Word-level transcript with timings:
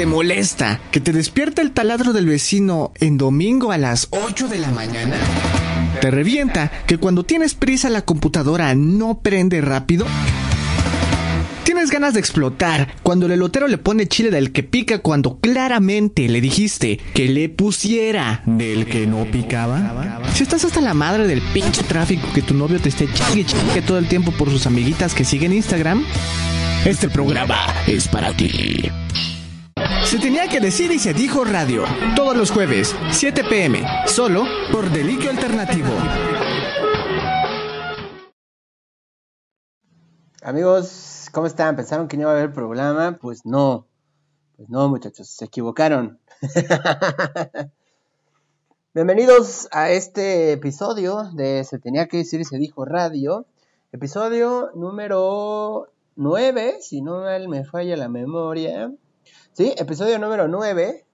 ¿Te 0.00 0.06
molesta 0.06 0.80
que 0.92 0.98
te 0.98 1.12
despierta 1.12 1.60
el 1.60 1.72
taladro 1.72 2.14
del 2.14 2.24
vecino 2.24 2.94
en 3.00 3.18
domingo 3.18 3.70
a 3.70 3.76
las 3.76 4.08
8 4.12 4.48
de 4.48 4.58
la 4.58 4.70
mañana? 4.70 5.14
¿Te 6.00 6.10
revienta 6.10 6.72
que 6.86 6.96
cuando 6.96 7.24
tienes 7.24 7.52
prisa 7.52 7.90
la 7.90 8.00
computadora 8.00 8.74
no 8.74 9.18
prende 9.18 9.60
rápido? 9.60 10.06
¿Tienes 11.64 11.90
ganas 11.90 12.14
de 12.14 12.20
explotar 12.20 12.94
cuando 13.02 13.26
el 13.26 13.32
elotero 13.32 13.68
le 13.68 13.76
pone 13.76 14.08
chile 14.08 14.30
del 14.30 14.52
que 14.52 14.62
pica 14.62 15.00
cuando 15.00 15.38
claramente 15.38 16.30
le 16.30 16.40
dijiste 16.40 16.96
que 17.12 17.28
le 17.28 17.50
pusiera 17.50 18.42
del 18.46 18.86
que 18.86 19.06
no 19.06 19.26
picaba? 19.26 20.22
Si 20.32 20.44
estás 20.44 20.64
hasta 20.64 20.80
la 20.80 20.94
madre 20.94 21.26
del 21.26 21.42
pinche 21.52 21.82
tráfico 21.82 22.26
que 22.34 22.40
tu 22.40 22.54
novio 22.54 22.80
te 22.80 22.88
esté 22.88 23.06
chingue 23.12 23.44
chingue 23.44 23.82
todo 23.82 23.98
el 23.98 24.08
tiempo 24.08 24.32
por 24.32 24.48
sus 24.48 24.66
amiguitas 24.66 25.12
que 25.12 25.26
siguen 25.26 25.52
Instagram, 25.52 26.06
este 26.86 27.10
programa 27.10 27.58
es 27.86 28.08
para 28.08 28.34
ti. 28.34 28.90
Se 30.10 30.18
tenía 30.18 30.48
que 30.48 30.58
decir 30.58 30.90
y 30.90 30.98
se 30.98 31.14
dijo 31.14 31.44
radio. 31.44 31.84
Todos 32.16 32.36
los 32.36 32.50
jueves, 32.50 32.96
7 33.12 33.44
pm, 33.44 33.84
solo 34.08 34.42
por 34.72 34.90
Deliquio 34.90 35.30
Alternativo. 35.30 35.86
Amigos, 40.42 41.28
¿cómo 41.30 41.46
están? 41.46 41.76
¿Pensaron 41.76 42.08
que 42.08 42.16
no 42.16 42.22
iba 42.22 42.32
a 42.32 42.34
haber 42.34 42.52
programa? 42.52 43.18
Pues 43.22 43.46
no. 43.46 43.86
Pues 44.56 44.68
no, 44.68 44.88
muchachos, 44.88 45.28
se 45.28 45.44
equivocaron. 45.44 46.18
Bienvenidos 48.92 49.68
a 49.70 49.90
este 49.90 50.50
episodio 50.50 51.30
de 51.34 51.62
Se 51.62 51.78
tenía 51.78 52.08
que 52.08 52.16
decir 52.16 52.40
y 52.40 52.44
se 52.44 52.58
dijo 52.58 52.84
radio. 52.84 53.46
Episodio 53.92 54.72
número 54.74 55.86
9, 56.16 56.78
si 56.80 57.00
no 57.00 57.22
me 57.48 57.64
falla 57.64 57.96
la 57.96 58.08
memoria. 58.08 58.90
Sí, 59.52 59.74
episodio 59.76 60.20
número 60.20 60.46
9 60.46 61.04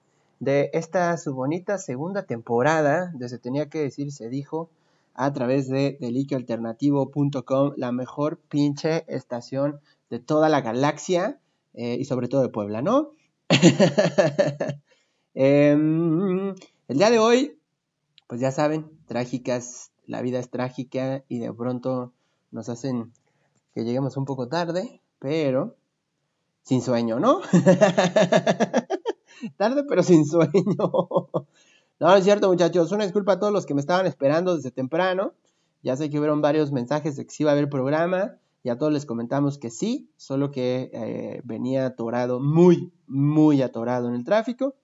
de 0.41 0.71
esta 0.75 1.17
su 1.17 1.35
bonita 1.35 1.79
segunda 1.79 2.25
temporada 2.27 3.11
de 3.15 3.31
Se 3.31 3.39
tenía 3.39 3.71
que 3.71 3.79
decir, 3.79 4.13
se 4.13 4.29
dijo 4.29 4.69
a 5.15 5.33
través 5.33 5.69
de 5.69 5.97
deliquioalternativo.com, 6.01 7.73
la 7.77 7.93
mejor 7.93 8.39
pinche 8.39 9.07
estación 9.09 9.81
de 10.11 10.19
toda 10.19 10.51
la 10.51 10.61
galaxia 10.61 11.41
eh, 11.73 11.97
y 11.99 12.05
sobre 12.05 12.29
todo 12.29 12.43
de 12.43 12.51
Puebla, 12.51 12.83
¿no? 12.83 13.13
Em, 15.35 16.55
el 16.89 16.99
día 16.99 17.11
de 17.11 17.19
hoy, 17.19 17.59
pues 18.27 18.41
ya 18.41 18.53
saben, 18.53 18.91
trágicas, 19.07 19.93
la 20.07 20.21
vida 20.21 20.39
es 20.39 20.51
trágica 20.51 21.25
y 21.29 21.39
de 21.39 21.53
pronto 21.53 22.13
nos 22.51 22.69
hacen 22.69 23.13
que 23.75 23.85
lleguemos 23.85 24.17
un 24.17 24.25
poco 24.27 24.49
tarde, 24.49 25.01
pero 25.19 25.77
sin 26.67 26.83
sueño, 26.83 27.21
¿no? 27.21 27.43
Tarde 29.57 29.85
pero 29.89 30.03
sin 30.03 30.27
sueño. 30.27 30.51
no, 30.77 31.47
no 32.01 32.17
es 32.17 32.25
cierto, 32.25 32.49
muchachos. 32.49 32.91
Una 32.91 33.05
disculpa 33.05 33.35
a 33.35 33.39
todos 33.39 33.53
los 33.53 33.67
que 33.67 33.75
me 33.75 33.81
estaban 33.81 34.05
esperando 34.07 34.57
desde 34.57 34.73
temprano. 34.73 35.35
Ya 35.85 35.97
sé 35.97 36.11
que 36.11 36.19
hubieron 36.19 36.41
varios 36.41 36.73
mensajes 36.73 37.15
de 37.15 37.25
que 37.25 37.31
sí 37.31 37.45
iba 37.45 37.53
a 37.53 37.55
haber 37.55 37.71
programa. 37.71 38.39
Y 38.65 38.71
a 38.71 38.79
todos 38.79 38.93
les 38.93 39.07
comentamos 39.07 39.59
que 39.59 39.71
sí, 39.71 40.11
solo 40.17 40.51
que 40.51 40.91
eh, 40.93 41.41
venía 41.45 41.87
atorado, 41.87 42.41
muy, 42.41 42.93
muy 43.07 43.63
atorado 43.63 44.09
en 44.09 44.17
el 44.17 44.25
tráfico. 44.25 44.75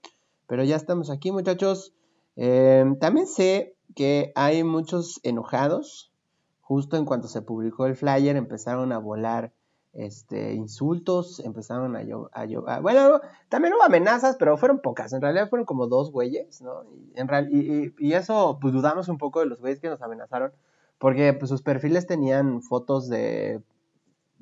Pero 0.46 0.62
ya 0.62 0.76
estamos 0.76 1.10
aquí, 1.10 1.32
muchachos. 1.32 1.92
Eh, 2.36 2.84
también 3.00 3.26
sé 3.26 3.74
que 3.96 4.30
hay 4.36 4.62
muchos 4.62 5.18
enojados 5.24 6.12
justo 6.60 6.96
en 6.96 7.04
cuanto 7.04 7.26
se 7.26 7.42
publicó 7.42 7.86
el 7.86 7.96
flyer 7.96 8.36
empezaron 8.36 8.92
a 8.92 8.98
volar 8.98 9.52
este, 9.92 10.54
insultos, 10.54 11.40
empezaron 11.40 11.96
a 11.96 12.44
llover. 12.44 12.80
Bueno, 12.80 13.20
también 13.48 13.74
hubo 13.74 13.82
amenazas, 13.82 14.36
pero 14.38 14.56
fueron 14.56 14.80
pocas. 14.80 15.12
En 15.12 15.20
realidad 15.20 15.50
fueron 15.50 15.66
como 15.66 15.86
dos 15.86 16.10
güeyes, 16.10 16.62
¿no? 16.62 16.84
Y, 16.84 17.12
en 17.14 17.94
y, 17.98 18.12
eso, 18.14 18.58
pues 18.60 18.72
dudamos 18.72 19.08
un 19.08 19.18
poco 19.18 19.40
de 19.40 19.46
los 19.46 19.60
güeyes 19.60 19.80
que 19.80 19.88
nos 19.88 20.00
amenazaron, 20.00 20.52
porque 20.98 21.32
pues, 21.34 21.50
sus 21.50 21.62
perfiles 21.62 22.06
tenían 22.06 22.62
fotos 22.62 23.08
de 23.08 23.60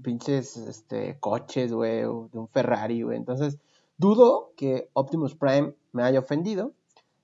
pinches 0.03 0.57
este, 0.57 1.19
coches, 1.19 1.73
güey, 1.73 2.03
de 2.03 2.39
un 2.39 2.49
Ferrari, 2.49 3.03
güey. 3.03 3.17
Entonces, 3.17 3.59
dudo 3.99 4.53
que 4.57 4.89
Optimus 4.93 5.35
Prime 5.35 5.75
me 5.93 6.03
haya 6.05 6.21
ofendido. 6.21 6.73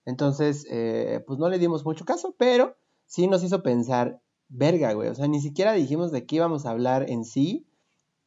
Entonces, 0.05 0.67
eh, 0.71 1.23
pues 1.27 1.39
no 1.39 1.49
le 1.49 1.59
dimos 1.59 1.85
mucho 1.85 2.05
caso, 2.05 2.35
pero 2.39 2.77
sí 3.07 3.27
nos 3.29 3.43
hizo 3.43 3.63
pensar 3.63 4.21
verga, 4.49 4.93
güey. 4.93 5.09
O 5.09 5.15
sea, 5.15 5.27
ni 5.27 5.41
siquiera 5.41 5.73
dijimos 5.73 6.13
de 6.13 6.27
qué 6.27 6.37
íbamos 6.37 6.67
a 6.67 6.71
hablar 6.71 7.11
en 7.11 7.25
sí, 7.25 7.67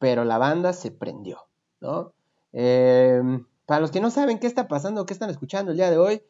pero 0.00 0.24
la 0.24 0.38
banda 0.38 0.72
se 0.72 0.90
prendió, 0.90 1.46
¿no? 1.80 2.14
Em, 2.52 3.46
para 3.66 3.80
los 3.80 3.92
que 3.92 4.00
no 4.00 4.10
saben 4.10 4.40
qué 4.40 4.48
está 4.48 4.66
pasando, 4.66 5.06
qué 5.06 5.12
están 5.12 5.30
escuchando 5.30 5.70
el 5.70 5.76
día 5.76 5.90
de 5.90 5.98
hoy, 5.98 6.22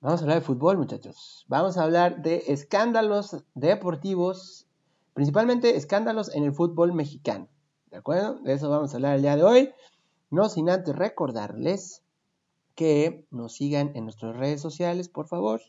vamos 0.00 0.20
a 0.20 0.24
hablar 0.24 0.40
de 0.40 0.44
fútbol, 0.44 0.78
muchachos. 0.78 1.44
Vamos 1.46 1.76
a 1.76 1.84
hablar 1.84 2.22
de 2.22 2.42
escándalos 2.48 3.44
deportivos, 3.54 4.66
principalmente 5.12 5.76
escándalos 5.76 6.34
en 6.34 6.44
el 6.44 6.54
fútbol 6.54 6.94
mexicano, 6.94 7.48
¿de 7.90 7.98
acuerdo? 7.98 8.40
De 8.40 8.54
eso 8.54 8.70
vamos 8.70 8.92
a 8.92 8.96
hablar 8.96 9.16
el 9.16 9.22
día 9.22 9.36
de 9.36 9.44
hoy. 9.44 9.74
No 10.30 10.48
sin 10.48 10.70
antes 10.70 10.96
recordarles 10.96 12.02
que 12.74 13.26
nos 13.30 13.52
sigan 13.52 13.92
en 13.94 14.04
nuestras 14.04 14.34
redes 14.36 14.62
sociales, 14.62 15.10
por 15.10 15.28
favor, 15.28 15.60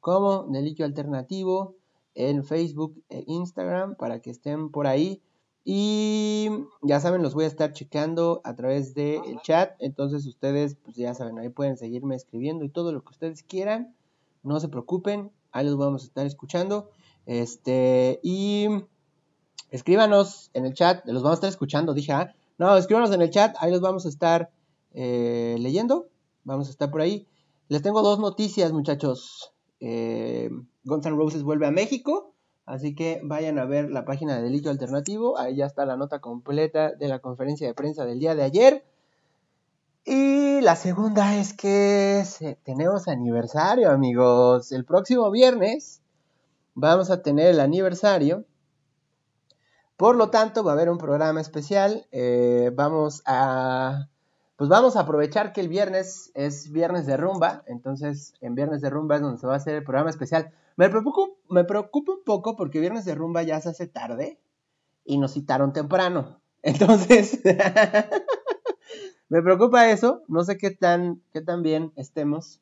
como 0.00 0.44
Deliquio 0.44 0.86
Alternativo, 0.86 1.76
en 2.14 2.42
Facebook 2.42 3.02
e 3.10 3.22
Instagram 3.26 3.96
para 3.96 4.20
que 4.20 4.30
estén 4.30 4.70
por 4.70 4.86
ahí. 4.86 5.22
Y 5.64 6.48
ya 6.82 7.00
saben, 7.00 7.22
los 7.22 7.34
voy 7.34 7.44
a 7.44 7.48
estar 7.48 7.72
checando 7.72 8.40
a 8.44 8.56
través 8.56 8.94
del 8.94 9.40
chat. 9.42 9.72
Entonces 9.78 10.26
ustedes, 10.26 10.76
pues 10.82 10.96
ya 10.96 11.14
saben, 11.14 11.38
ahí 11.38 11.48
pueden 11.48 11.76
seguirme 11.76 12.16
escribiendo 12.16 12.64
y 12.64 12.70
todo 12.70 12.92
lo 12.92 13.02
que 13.02 13.10
ustedes 13.10 13.42
quieran. 13.42 13.94
No 14.42 14.58
se 14.58 14.68
preocupen, 14.68 15.30
ahí 15.52 15.66
los 15.66 15.76
vamos 15.76 16.02
a 16.02 16.06
estar 16.06 16.26
escuchando. 16.26 16.90
Este, 17.26 18.20
y 18.22 18.68
escríbanos 19.70 20.50
en 20.54 20.66
el 20.66 20.74
chat, 20.74 21.04
los 21.06 21.22
vamos 21.22 21.36
a 21.36 21.40
estar 21.40 21.50
escuchando, 21.50 21.94
dije, 21.94 22.12
ah, 22.12 22.34
no, 22.58 22.76
escríbanos 22.76 23.12
en 23.12 23.22
el 23.22 23.30
chat, 23.30 23.56
ahí 23.60 23.70
los 23.70 23.80
vamos 23.80 24.06
a 24.06 24.08
estar 24.08 24.50
eh, 24.92 25.56
leyendo. 25.58 26.08
Vamos 26.44 26.68
a 26.68 26.70
estar 26.70 26.90
por 26.90 27.00
ahí. 27.00 27.26
Les 27.68 27.82
tengo 27.82 28.02
dos 28.02 28.18
noticias, 28.18 28.72
muchachos. 28.72 29.52
Eh, 29.78 30.50
Guns 30.84 31.06
N' 31.06 31.16
Roses 31.16 31.42
vuelve 31.42 31.66
a 31.66 31.70
México. 31.70 32.34
Así 32.66 32.94
que 32.94 33.20
vayan 33.24 33.58
a 33.58 33.64
ver 33.64 33.90
la 33.90 34.04
página 34.04 34.36
de 34.36 34.42
Delito 34.42 34.70
Alternativo. 34.70 35.38
Ahí 35.38 35.56
ya 35.56 35.66
está 35.66 35.86
la 35.86 35.96
nota 35.96 36.20
completa 36.20 36.92
de 36.92 37.08
la 37.08 37.18
conferencia 37.18 37.66
de 37.66 37.74
prensa 37.74 38.04
del 38.04 38.18
día 38.18 38.34
de 38.34 38.42
ayer. 38.42 38.84
Y 40.04 40.60
la 40.60 40.76
segunda 40.76 41.36
es 41.36 41.52
que 41.52 42.24
tenemos 42.62 43.08
aniversario, 43.08 43.90
amigos. 43.90 44.72
El 44.72 44.84
próximo 44.84 45.30
viernes 45.30 46.00
vamos 46.74 47.10
a 47.10 47.22
tener 47.22 47.48
el 47.48 47.60
aniversario. 47.60 48.44
Por 49.96 50.16
lo 50.16 50.30
tanto, 50.30 50.64
va 50.64 50.72
a 50.72 50.74
haber 50.74 50.90
un 50.90 50.98
programa 50.98 51.40
especial. 51.40 52.06
Eh, 52.12 52.70
vamos 52.74 53.22
a 53.26 54.09
pues 54.60 54.68
vamos 54.68 54.94
a 54.94 55.00
aprovechar 55.00 55.54
que 55.54 55.62
el 55.62 55.68
viernes 55.68 56.32
es 56.34 56.70
viernes 56.70 57.06
de 57.06 57.16
rumba, 57.16 57.62
entonces 57.66 58.34
en 58.42 58.54
viernes 58.54 58.82
de 58.82 58.90
rumba 58.90 59.16
es 59.16 59.22
donde 59.22 59.38
se 59.38 59.46
va 59.46 59.54
a 59.54 59.56
hacer 59.56 59.74
el 59.74 59.84
programa 59.84 60.10
especial. 60.10 60.52
Me 60.76 60.90
preocupa, 60.90 61.32
me 61.48 61.64
preocupa 61.64 62.12
un 62.12 62.24
poco 62.24 62.56
porque 62.56 62.78
viernes 62.78 63.06
de 63.06 63.14
rumba 63.14 63.42
ya 63.42 63.58
se 63.62 63.70
hace 63.70 63.86
tarde 63.86 64.38
y 65.06 65.16
nos 65.16 65.32
citaron 65.32 65.72
temprano. 65.72 66.42
Entonces, 66.62 67.40
me 69.30 69.40
preocupa 69.40 69.90
eso, 69.90 70.24
no 70.28 70.44
sé 70.44 70.58
qué 70.58 70.70
tan, 70.70 71.22
qué 71.32 71.40
tan 71.40 71.62
bien 71.62 71.94
estemos, 71.96 72.60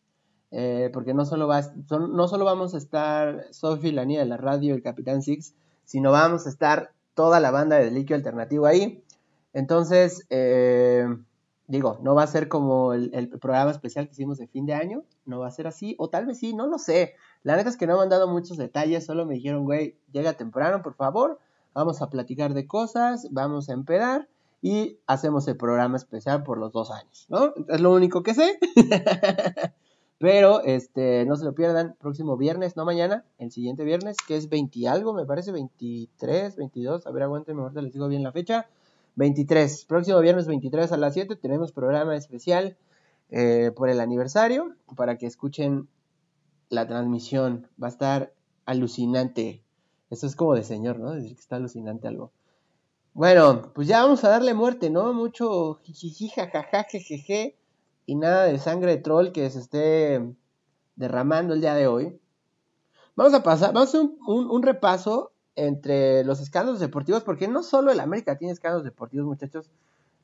eh, 0.52 0.90
porque 0.92 1.14
no 1.14 1.24
solo, 1.24 1.48
va, 1.48 1.62
no 1.90 2.28
solo 2.28 2.44
vamos 2.44 2.74
a 2.74 2.78
estar 2.78 3.46
Sophie, 3.50 3.90
la 3.90 4.04
niña 4.04 4.20
de 4.20 4.26
la 4.26 4.36
radio, 4.36 4.76
el 4.76 4.84
Capitán 4.84 5.20
Six, 5.20 5.52
sino 5.82 6.12
vamos 6.12 6.46
a 6.46 6.50
estar 6.50 6.92
toda 7.14 7.40
la 7.40 7.50
banda 7.50 7.74
de 7.74 7.86
Deliquio 7.86 8.14
Alternativo 8.14 8.66
ahí. 8.66 9.02
Entonces, 9.52 10.24
eh, 10.30 11.08
Digo, 11.68 11.98
no 12.00 12.14
va 12.14 12.22
a 12.22 12.26
ser 12.26 12.48
como 12.48 12.94
el, 12.94 13.28
programa 13.28 13.70
especial 13.70 14.06
que 14.06 14.12
hicimos 14.12 14.38
de 14.38 14.48
fin 14.48 14.64
de 14.64 14.72
año, 14.72 15.04
no 15.26 15.40
va 15.40 15.48
a 15.48 15.50
ser 15.50 15.66
así, 15.66 15.94
o 15.98 16.08
tal 16.08 16.24
vez 16.24 16.38
sí, 16.38 16.54
no 16.54 16.66
lo 16.66 16.78
sé. 16.78 17.14
La 17.42 17.56
neta 17.56 17.68
es 17.68 17.76
que 17.76 17.86
no 17.86 17.98
me 17.98 18.02
han 18.02 18.08
dado 18.08 18.26
muchos 18.26 18.56
detalles, 18.56 19.04
solo 19.04 19.26
me 19.26 19.34
dijeron, 19.34 19.64
güey, 19.64 19.98
llega 20.10 20.32
temprano, 20.32 20.80
por 20.82 20.94
favor, 20.94 21.38
vamos 21.74 22.00
a 22.00 22.08
platicar 22.08 22.54
de 22.54 22.66
cosas, 22.66 23.28
vamos 23.32 23.68
a 23.68 23.74
empedar 23.74 24.28
y 24.62 24.98
hacemos 25.06 25.46
el 25.46 25.58
programa 25.58 25.98
especial 25.98 26.42
por 26.42 26.56
los 26.56 26.72
dos 26.72 26.90
años, 26.90 27.26
¿no? 27.28 27.52
Es 27.68 27.82
lo 27.82 27.92
único 27.92 28.22
que 28.22 28.32
sé. 28.32 28.58
Pero, 30.18 30.62
este, 30.62 31.26
no 31.26 31.36
se 31.36 31.44
lo 31.44 31.54
pierdan, 31.54 31.96
próximo 32.00 32.38
viernes, 32.38 32.76
no 32.76 32.86
mañana, 32.86 33.26
el 33.36 33.52
siguiente 33.52 33.84
viernes, 33.84 34.16
que 34.26 34.36
es 34.36 34.48
20 34.48 34.88
algo, 34.88 35.12
me 35.12 35.26
parece, 35.26 35.52
23, 35.52 36.56
22, 36.56 37.06
a 37.06 37.10
ver, 37.10 37.24
aguántenme, 37.24 37.60
ahorita 37.60 37.82
les 37.82 37.92
digo 37.92 38.08
bien 38.08 38.22
la 38.22 38.32
fecha. 38.32 38.66
23, 39.18 39.84
próximo 39.86 40.20
viernes 40.20 40.46
23 40.46 40.92
a 40.92 40.96
las 40.96 41.14
7 41.14 41.34
tenemos 41.34 41.72
programa 41.72 42.14
especial 42.14 42.76
eh, 43.30 43.72
por 43.74 43.88
el 43.88 43.98
aniversario 43.98 44.76
para 44.94 45.18
que 45.18 45.26
escuchen 45.26 45.88
la 46.68 46.86
transmisión. 46.86 47.66
Va 47.82 47.88
a 47.88 47.90
estar 47.90 48.32
alucinante. 48.64 49.64
Eso 50.08 50.28
es 50.28 50.36
como 50.36 50.54
de 50.54 50.62
señor, 50.62 51.00
¿no? 51.00 51.10
Decir 51.14 51.34
que 51.34 51.40
está 51.40 51.56
alucinante 51.56 52.06
algo. 52.06 52.30
Bueno, 53.12 53.72
pues 53.74 53.88
ya 53.88 54.04
vamos 54.04 54.22
a 54.22 54.28
darle 54.28 54.54
muerte, 54.54 54.88
¿no? 54.88 55.12
Mucho 55.12 55.80
jijiji, 55.82 56.28
jajaja, 56.28 56.84
jejeje. 56.84 57.58
y 58.06 58.14
nada 58.14 58.44
de 58.44 58.60
sangre 58.60 58.92
de 58.92 59.02
troll 59.02 59.32
que 59.32 59.50
se 59.50 59.58
esté 59.58 60.32
derramando 60.94 61.54
el 61.54 61.60
día 61.60 61.74
de 61.74 61.88
hoy. 61.88 62.20
Vamos 63.16 63.34
a 63.34 63.42
pasar, 63.42 63.72
vamos 63.72 63.92
a 63.92 63.98
hacer 63.98 64.10
un, 64.28 64.62
repaso 64.62 65.32
entre 65.58 66.22
los 66.24 66.40
escándalos 66.40 66.80
deportivos, 66.80 67.24
porque 67.24 67.48
no 67.48 67.62
solo 67.62 67.90
el 67.90 68.00
América 68.00 68.38
tiene 68.38 68.52
escándalos 68.52 68.84
deportivos, 68.84 69.26
muchachos. 69.26 69.70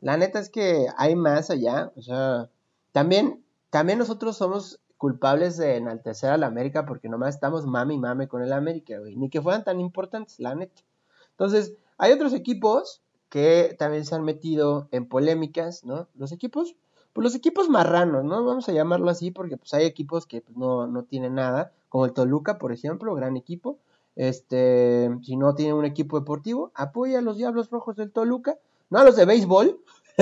La 0.00 0.16
neta 0.16 0.38
es 0.38 0.48
que 0.48 0.86
hay 0.96 1.16
más 1.16 1.50
allá. 1.50 1.92
O 1.96 2.02
sea, 2.02 2.48
también, 2.92 3.42
también 3.70 3.98
nosotros 3.98 4.36
somos 4.36 4.80
culpables 4.96 5.56
de 5.56 5.76
enaltecer 5.76 6.30
al 6.30 6.44
América 6.44 6.86
porque 6.86 7.08
nomás 7.08 7.34
estamos 7.34 7.66
mami 7.66 7.96
y 7.96 7.98
mame 7.98 8.28
con 8.28 8.42
el 8.42 8.52
América, 8.52 8.98
güey. 8.98 9.16
Ni 9.16 9.28
que 9.28 9.42
fueran 9.42 9.64
tan 9.64 9.80
importantes, 9.80 10.38
la 10.38 10.54
neta. 10.54 10.82
Entonces, 11.30 11.74
hay 11.98 12.12
otros 12.12 12.32
equipos 12.32 13.02
que 13.28 13.74
también 13.78 14.04
se 14.04 14.14
han 14.14 14.22
metido 14.22 14.88
en 14.92 15.08
polémicas, 15.08 15.84
¿no? 15.84 16.06
Los 16.14 16.30
equipos, 16.30 16.76
pues 17.12 17.24
los 17.24 17.34
equipos 17.34 17.68
marranos, 17.68 18.24
¿no? 18.24 18.44
Vamos 18.44 18.68
a 18.68 18.72
llamarlo 18.72 19.10
así 19.10 19.32
porque 19.32 19.56
pues 19.56 19.74
hay 19.74 19.84
equipos 19.84 20.26
que 20.26 20.40
pues, 20.40 20.56
no, 20.56 20.86
no 20.86 21.02
tienen 21.02 21.34
nada 21.34 21.72
como 21.88 22.06
el 22.06 22.12
Toluca, 22.12 22.58
por 22.58 22.72
ejemplo, 22.72 23.14
gran 23.14 23.36
equipo. 23.36 23.78
Este, 24.16 25.10
si 25.22 25.36
no 25.36 25.54
tiene 25.54 25.74
un 25.74 25.84
equipo 25.84 26.18
deportivo, 26.18 26.70
apoya 26.74 27.18
a 27.18 27.22
los 27.22 27.36
Diablos 27.36 27.70
Rojos 27.70 27.96
del 27.96 28.12
Toluca, 28.12 28.58
no 28.90 28.98
a 28.98 29.04
los 29.04 29.16
de 29.16 29.24
béisbol, 29.24 29.80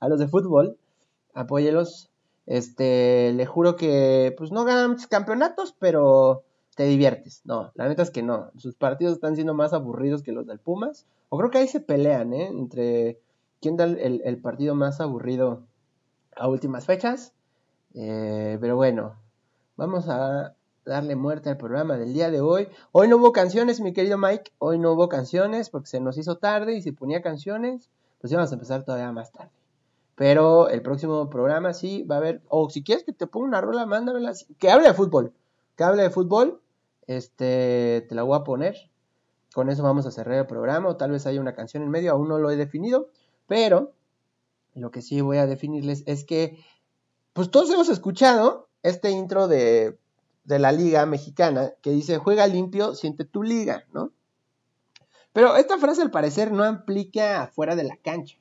a 0.00 0.08
los 0.08 0.18
de 0.18 0.28
fútbol, 0.28 0.76
apóyelos. 1.34 2.10
Este, 2.46 3.32
le 3.34 3.44
juro 3.44 3.76
que 3.76 4.34
pues 4.38 4.50
no 4.50 4.64
ganan 4.64 4.96
campeonatos, 5.08 5.74
pero 5.78 6.44
te 6.74 6.84
diviertes. 6.84 7.42
No, 7.44 7.72
la 7.74 7.88
neta 7.88 8.02
es 8.02 8.10
que 8.10 8.22
no. 8.22 8.50
Sus 8.56 8.74
partidos 8.74 9.14
están 9.14 9.34
siendo 9.34 9.54
más 9.54 9.72
aburridos 9.72 10.22
que 10.22 10.32
los 10.32 10.46
del 10.46 10.58
Pumas. 10.58 11.04
O 11.28 11.36
creo 11.36 11.50
que 11.50 11.58
ahí 11.58 11.68
se 11.68 11.80
pelean, 11.80 12.32
¿eh? 12.32 12.46
Entre 12.46 13.20
quién 13.60 13.76
da 13.76 13.84
el, 13.84 14.38
partido 14.40 14.74
más 14.74 15.00
aburrido 15.00 15.62
a 16.36 16.48
últimas 16.48 16.86
fechas. 16.86 17.34
Eh, 17.94 18.56
pero 18.60 18.76
bueno, 18.76 19.16
Vamos 19.78 20.08
a 20.08 20.56
darle 20.88 21.14
muerte 21.16 21.50
al 21.50 21.56
programa 21.56 21.96
del 21.96 22.12
día 22.12 22.30
de 22.30 22.40
hoy. 22.40 22.68
Hoy 22.92 23.08
no 23.08 23.18
hubo 23.18 23.32
canciones, 23.32 23.80
mi 23.80 23.92
querido 23.92 24.18
Mike. 24.18 24.50
Hoy 24.58 24.78
no 24.78 24.92
hubo 24.92 25.08
canciones 25.08 25.70
porque 25.70 25.88
se 25.88 26.00
nos 26.00 26.18
hizo 26.18 26.38
tarde 26.38 26.74
y 26.74 26.82
si 26.82 26.92
ponía 26.92 27.22
canciones, 27.22 27.90
pues 28.20 28.32
íbamos 28.32 28.50
a 28.50 28.54
empezar 28.54 28.84
todavía 28.84 29.12
más 29.12 29.30
tarde. 29.30 29.50
Pero 30.16 30.68
el 30.68 30.82
próximo 30.82 31.30
programa 31.30 31.74
sí 31.74 32.02
va 32.02 32.16
a 32.16 32.18
haber, 32.18 32.42
o 32.48 32.68
si 32.70 32.82
quieres 32.82 33.04
que 33.04 33.12
te 33.12 33.26
ponga 33.28 33.46
una 33.46 33.60
rola, 33.60 33.86
mándamela. 33.86 34.32
Que 34.58 34.70
hable 34.70 34.88
de 34.88 34.94
fútbol. 34.94 35.32
Que 35.76 35.84
hable 35.84 36.02
de 36.02 36.10
fútbol. 36.10 36.60
Este, 37.06 38.04
te 38.08 38.14
la 38.14 38.24
voy 38.24 38.36
a 38.36 38.42
poner. 38.42 38.90
Con 39.54 39.70
eso 39.70 39.82
vamos 39.82 40.06
a 40.06 40.10
cerrar 40.10 40.38
el 40.38 40.46
programa. 40.46 40.88
O 40.88 40.96
tal 40.96 41.12
vez 41.12 41.26
haya 41.26 41.40
una 41.40 41.54
canción 41.54 41.84
en 41.84 41.90
medio, 41.90 42.12
aún 42.12 42.28
no 42.28 42.38
lo 42.38 42.50
he 42.50 42.56
definido. 42.56 43.10
Pero 43.46 43.92
lo 44.74 44.90
que 44.90 45.02
sí 45.02 45.20
voy 45.20 45.36
a 45.36 45.46
definirles 45.46 46.02
es 46.06 46.24
que, 46.24 46.58
pues 47.32 47.50
todos 47.50 47.70
hemos 47.70 47.88
escuchado 47.88 48.68
este 48.82 49.10
intro 49.10 49.46
de, 49.46 49.98
de 50.48 50.58
la 50.58 50.72
liga 50.72 51.04
mexicana 51.04 51.74
que 51.82 51.90
dice, 51.90 52.16
juega 52.16 52.46
limpio, 52.46 52.94
siente 52.94 53.26
tu 53.26 53.42
liga, 53.42 53.84
¿no? 53.92 54.12
Pero 55.34 55.56
esta 55.56 55.76
frase 55.76 56.00
al 56.00 56.10
parecer 56.10 56.52
no 56.52 56.64
aplica 56.64 57.42
afuera 57.42 57.76
de 57.76 57.84
la 57.84 57.96
cancha. 57.98 58.38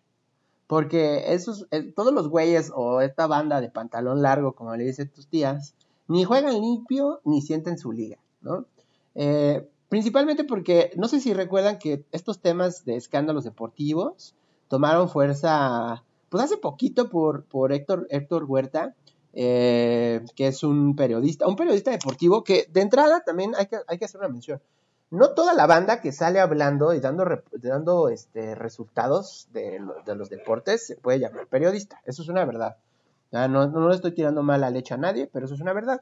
Porque 0.67 1.33
esos, 1.33 1.67
eh, 1.71 1.91
todos 1.93 2.13
los 2.13 2.29
güeyes 2.29 2.71
o 2.73 3.01
esta 3.01 3.27
banda 3.27 3.59
de 3.59 3.69
pantalón 3.69 4.21
largo, 4.21 4.53
como 4.53 4.73
le 4.77 4.85
dicen 4.85 5.09
tus 5.09 5.27
tías, 5.27 5.75
ni 6.07 6.23
juegan 6.23 6.61
limpio 6.61 7.19
ni 7.25 7.41
sienten 7.41 7.77
su 7.77 7.91
liga, 7.91 8.17
¿no? 8.39 8.65
Eh, 9.13 9.67
principalmente 9.89 10.45
porque, 10.45 10.91
no 10.95 11.09
sé 11.09 11.19
si 11.19 11.33
recuerdan 11.33 11.77
que 11.77 12.05
estos 12.13 12.39
temas 12.39 12.85
de 12.85 12.95
escándalos 12.95 13.43
deportivos 13.43 14.33
tomaron 14.69 15.09
fuerza, 15.09 16.05
pues 16.29 16.41
hace 16.41 16.55
poquito 16.55 17.09
por, 17.09 17.43
por 17.43 17.73
Héctor, 17.73 18.07
Héctor 18.09 18.45
Huerta, 18.45 18.95
eh, 19.39 20.25
que 20.35 20.47
es 20.47 20.63
un 20.63 20.95
periodista, 20.95 21.45
un 21.45 21.55
periodista 21.55 21.91
deportivo 21.91 22.43
que 22.43 22.65
de 22.71 22.81
entrada 22.81 23.21
también 23.23 23.53
hay 23.55 23.67
que, 23.67 23.77
hay 23.87 23.99
que 23.99 24.05
hacer 24.05 24.19
una 24.19 24.29
mención. 24.29 24.59
No 25.11 25.35
toda 25.35 25.53
la 25.53 25.67
banda 25.67 26.01
que 26.01 26.11
sale 26.11 26.39
hablando 26.39 26.91
y 26.95 26.99
dando, 26.99 27.23
dando 27.51 28.09
este, 28.09 28.55
resultados 28.55 29.47
de, 29.53 29.79
los 30.15 30.31
deportes 30.31 30.87
se 30.87 30.95
puede 30.95 31.19
llamar 31.19 31.45
periodista. 31.45 32.01
Eso 32.05 32.23
es 32.23 32.29
una 32.29 32.45
verdad. 32.45 32.77
no, 33.31 33.47
no, 33.47 33.89
le 33.89 33.95
estoy 33.95 34.15
tirando 34.15 34.41
mala 34.41 34.71
leche 34.71 34.95
a 34.95 34.97
nadie, 34.97 35.29
pero 35.31 35.45
eso 35.45 35.53
es 35.53 35.61
una 35.61 35.73
verdad. 35.73 36.01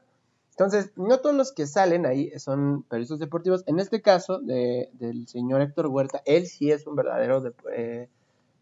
Entonces, 0.52 0.92
no 0.96 1.18
todos 1.18 1.36
los 1.36 1.52
que 1.52 1.66
salen 1.66 2.06
ahí 2.06 2.32
son 2.38 2.84
periodistas 2.84 3.18
deportivos. 3.18 3.64
En 3.66 3.80
este 3.80 4.00
caso, 4.00 4.38
del 4.38 5.28
señor 5.28 5.60
Héctor 5.60 5.88
Huerta, 5.88 6.22
él 6.24 6.46
sí 6.46 6.70
es 6.72 6.86
un 6.86 6.96
verdadero 6.96 7.52
eh, 7.70 8.08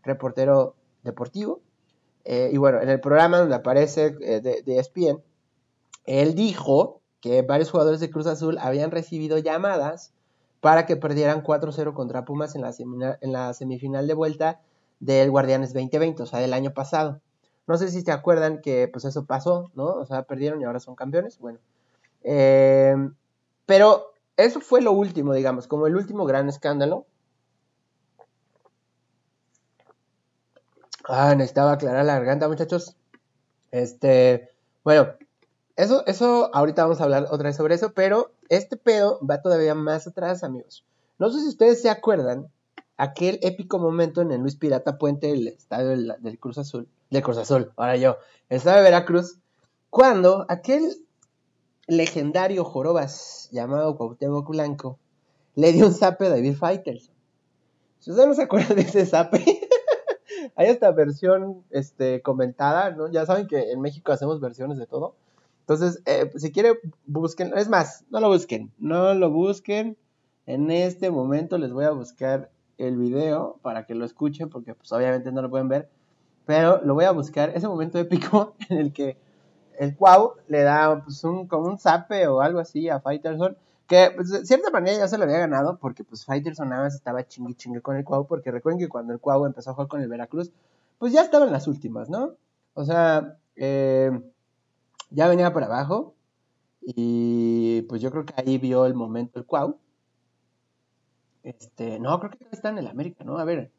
reportero 0.03 0.75
deportivo. 1.05 1.61
Eh, 2.25 2.51
y 2.53 2.57
bueno, 2.57 2.81
en 2.81 2.89
el 2.89 3.01
programa 3.01 3.39
donde 3.39 3.55
aparece 3.55 4.17
eh, 4.21 4.41
de, 4.41 4.63
de 4.63 4.79
ESPN, 4.79 5.23
él 6.07 6.35
dijo 6.35 7.01
que 7.21 7.43
varios 7.43 7.71
jugadores 7.71 8.01
de 8.01 8.11
Cruz 8.11 8.27
Azul 8.27 8.59
habían 8.59 8.91
recibido 8.91 9.39
llamadas 9.39 10.13
para 10.65 10.87
que 10.87 10.97
perdieran 10.97 11.43
4-0 11.43 11.93
contra 11.93 12.25
Pumas 12.25 12.55
en 12.55 12.63
la, 13.33 13.53
semifinal 13.53 14.07
de 14.07 14.15
vuelta 14.15 14.63
del 14.99 15.31
Guardianes 15.31 15.75
2020, 15.75 16.23
o 16.23 16.27
sea, 16.27 16.39
del 16.39 16.55
año 16.55 16.73
pasado. 16.73 17.21
No 17.67 17.77
sé 17.77 17.91
si 17.91 18.01
se 18.01 18.11
acuerdan 18.11 18.63
que 18.63 18.89
pues 18.89 19.05
eso 19.05 19.27
pasó, 19.27 19.71
¿no? 19.75 19.85
O 19.89 20.07
sea, 20.07 20.23
perdieron 20.23 20.63
y 20.63 20.65
ahora 20.65 20.81
son 20.81 20.95
campeones. 20.95 21.39
Bueno. 21.39 21.59
Eh, 22.23 22.97
pero 23.67 24.15
eso 24.39 24.61
fue 24.61 24.81
lo 24.81 24.93
último, 24.93 25.35
digamos, 25.35 25.67
como 25.67 25.87
el 25.87 25.97
último 25.97 26.25
gran 26.25 26.49
escándalo. 26.49 27.05
Ah, 31.05 31.35
necesitaba 31.35 31.73
aclarar 31.73 32.05
la 32.05 32.15
garganta, 32.15 32.49
muchachos. 32.49 32.97
Este, 33.71 34.51
bueno, 34.85 35.09
eso, 35.77 36.07
eso, 36.07 36.51
ahorita 36.55 36.83
vamos 36.83 37.01
a 37.01 37.05
hablar 37.05 37.27
otra 37.31 37.49
vez 37.49 37.57
sobre 37.57 37.75
eso, 37.75 37.93
pero 37.93 38.33
este 38.49 38.77
pedo 38.77 39.19
va 39.29 39.43
todavía 39.43 39.75
más 39.75 40.07
atrás, 40.07 40.45
amigos. 40.45 40.85
No 41.19 41.31
sé 41.31 41.41
si 41.41 41.49
ustedes 41.49 41.83
se 41.83 41.91
acuerdan 41.91 42.49
aquel 42.97 43.39
épico 43.43 43.79
momento 43.79 44.23
en 44.23 44.31
el 44.31 44.41
Luis 44.41 44.57
Pirata 44.57 44.99
Puente, 44.99 45.31
el 45.31 45.49
estadio 45.49 45.89
del, 45.89 46.39
Cruz 46.39 46.59
Azul, 46.59 46.89
del 47.11 47.23
Cruz 47.23 47.39
Azul, 47.39 47.73
ahora 47.77 47.97
yo, 47.97 48.17
el 48.49 48.59
estadio 48.59 48.79
de 48.79 48.85
Veracruz, 48.85 49.39
cuando 49.91 50.47
aquel 50.49 50.97
legendario 51.87 52.65
Jorobas 52.65 53.49
llamado 53.53 53.97
Cuauhtémoc 53.97 54.49
Blanco 54.49 54.99
le 55.55 55.73
dio 55.73 55.87
un 55.87 55.95
zape 55.95 56.27
a 56.27 56.31
David 56.31 56.55
Fighters. 56.55 57.11
Si 57.99 58.11
ustedes 58.11 58.29
no 58.29 58.35
se 58.35 58.43
acuerdan 58.43 58.77
de 58.77 58.83
ese 58.83 59.07
zape, 59.07 59.45
hay 60.57 60.69
esta 60.69 60.91
versión 60.93 61.65
este, 61.71 62.23
comentada, 62.23 62.91
¿no? 62.91 63.11
Ya 63.11 63.27
saben 63.27 63.47
que 63.47 63.73
en 63.73 63.81
México 63.81 64.13
hacemos 64.13 64.41
versiones 64.41 64.79
de 64.79 64.87
todo. 64.87 65.17
Entonces, 65.61 66.03
eh, 66.07 66.31
si 66.37 66.53
quiere, 66.53 66.79
busquen. 67.07 67.57
Es 67.57 67.69
más, 67.69 68.05
no 68.11 68.21
lo 68.21 68.29
busquen. 68.29 68.73
No 68.79 69.15
lo 69.15 69.31
busquen. 69.31 69.97
En 70.47 70.71
este 70.71 71.11
momento 71.11 71.59
les 71.59 71.73
voy 71.73 71.87
a 71.87 71.91
buscar 71.91 72.51
el 72.77 72.97
video 72.97 73.59
para 73.63 73.87
que 73.87 73.95
lo 73.95 74.05
escuchen, 74.05 74.51
porque 74.51 74.75
pues 74.75 74.93
obviamente 74.93 75.33
no 75.33 75.43
lo 75.43 75.51
pueden 75.51 75.69
ver. 75.69 75.89
Pero 76.47 76.83
lo 76.85 76.95
voy 76.95 77.07
a 77.07 77.13
buscar. 77.13 77.51
Ese 77.55 77.67
momento 77.67 77.99
épico 77.99 78.55
en 78.69 78.79
el 78.79 78.93
que 78.93 79.17
el 79.79 79.97
Cuau 79.97 80.35
le 80.47 80.63
da 80.63 81.03
pues, 81.03 81.25
un, 81.25 81.49
como 81.49 81.67
un 81.67 81.79
zape 81.79 82.29
o 82.29 82.41
algo 82.41 82.61
así 82.61 82.89
a 82.89 83.01
Fighterson 83.01 83.57
que 83.87 84.13
pues, 84.15 84.31
de 84.31 84.47
cierta 84.47 84.71
manera 84.71 84.99
ya 84.99 85.09
se 85.09 85.19
lo 85.19 85.25
había 85.25 85.39
ganado 85.39 85.79
porque 85.79 86.05
pues 86.05 86.25
Fighterson 86.25 86.69
nada 86.71 86.85
más 86.85 86.95
estaba 86.95 87.27
chingue 87.27 87.55
chingue 87.55 87.83
con 87.83 87.97
el 87.97 88.05
Cuau 88.05 88.27
porque 88.27 88.51
recuerden 88.51 88.79
que 88.79 88.89
cuando 88.89 89.13
el 89.13 89.21
Cuau 89.21 89.45
empezó 89.47 89.71
a 89.71 89.75
jugar 89.75 89.89
con 89.89 90.01
el 90.01 90.09
Veracruz 90.09 90.51
pues 90.99 91.13
ya 91.13 91.23
estaba 91.23 91.45
en 91.47 91.53
las 91.53 91.67
últimas, 91.67 92.09
¿no? 92.09 92.37
O 92.75 92.85
sea, 92.85 93.39
eh, 93.57 94.11
ya 95.11 95.29
venía 95.29 95.53
para 95.53 95.67
abajo 95.67 96.15
y 96.81 97.83
pues 97.83 98.01
yo 98.03 98.11
creo 98.11 98.25
que 98.25 98.35
ahí 98.37 98.59
vio 98.59 98.87
el 98.87 98.95
momento 98.95 99.39
el 99.39 99.47
Cuau. 99.47 99.79
Este, 101.43 101.99
no, 102.01 102.19
creo 102.21 102.31
que 102.31 102.47
está 102.53 102.71
en 102.71 102.79
el 102.79 102.87
América, 102.87 103.23
¿no? 103.23 103.39
A 103.39 103.45
ver, 103.45 103.71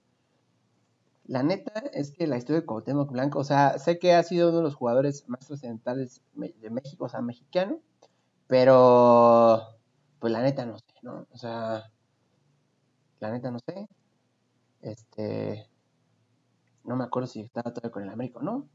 la 1.26 1.42
neta 1.42 1.84
es 1.94 2.12
que 2.12 2.28
la 2.28 2.38
historia 2.38 2.62
de 2.62 2.66
Cuauhtémoc 2.68 3.12
Blanco, 3.12 3.40
o 3.40 3.44
sea, 3.44 3.80
sé 3.80 3.98
que 3.98 4.14
ha 4.14 4.22
sido 4.22 4.50
uno 4.50 4.58
de 4.58 4.64
los 4.64 4.76
jugadores 4.76 5.28
más 5.28 5.48
trascendentales 5.48 6.22
de 6.36 6.70
México, 6.70 7.06
o 7.06 7.10
sea, 7.10 7.22
mexicano, 7.22 7.80
pero 8.48 9.75
pues 10.26 10.34
la 10.34 10.42
neta 10.42 10.66
no 10.66 10.76
sé, 10.80 10.86
¿no? 11.04 11.28
O 11.32 11.38
sea, 11.38 11.84
la 13.20 13.30
neta 13.30 13.52
no 13.52 13.60
sé. 13.60 13.88
Este, 14.82 15.70
no 16.84 16.96
me 16.96 17.04
acuerdo 17.04 17.28
si 17.28 17.42
estaba 17.42 17.72
todavía 17.72 17.92
con 17.92 18.02
el 18.02 18.10
América 18.10 18.40
o 18.40 18.42
no. 18.42 18.68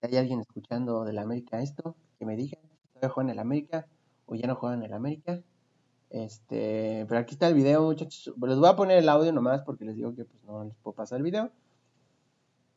Si 0.00 0.06
hay 0.06 0.16
alguien 0.16 0.40
escuchando 0.40 1.04
del 1.04 1.18
América 1.18 1.60
esto, 1.60 1.96
que 2.18 2.24
me 2.24 2.34
diga 2.34 2.56
si 2.62 2.88
todavía 2.94 3.10
juega 3.10 3.28
en 3.28 3.32
el 3.34 3.38
América 3.40 3.88
o 4.24 4.34
ya 4.36 4.46
no 4.46 4.54
juega 4.54 4.74
en 4.74 4.84
el 4.84 4.94
América. 4.94 5.42
Este, 6.08 7.04
pero 7.06 7.20
aquí 7.20 7.34
está 7.34 7.48
el 7.48 7.54
video, 7.56 7.82
muchachos. 7.82 8.34
Les 8.40 8.58
voy 8.58 8.68
a 8.70 8.76
poner 8.76 8.96
el 8.96 9.08
audio 9.10 9.34
nomás 9.34 9.60
porque 9.60 9.84
les 9.84 9.96
digo 9.96 10.14
que 10.14 10.24
pues 10.24 10.42
no 10.44 10.64
les 10.64 10.76
puedo 10.76 10.94
pasar 10.94 11.18
el 11.18 11.24
video. 11.24 11.50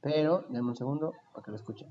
Pero, 0.01 0.43
denme 0.49 0.67
un 0.67 0.75
segundo 0.75 1.13
para 1.31 1.45
que 1.45 1.51
lo 1.51 1.55
escuchen. 1.55 1.87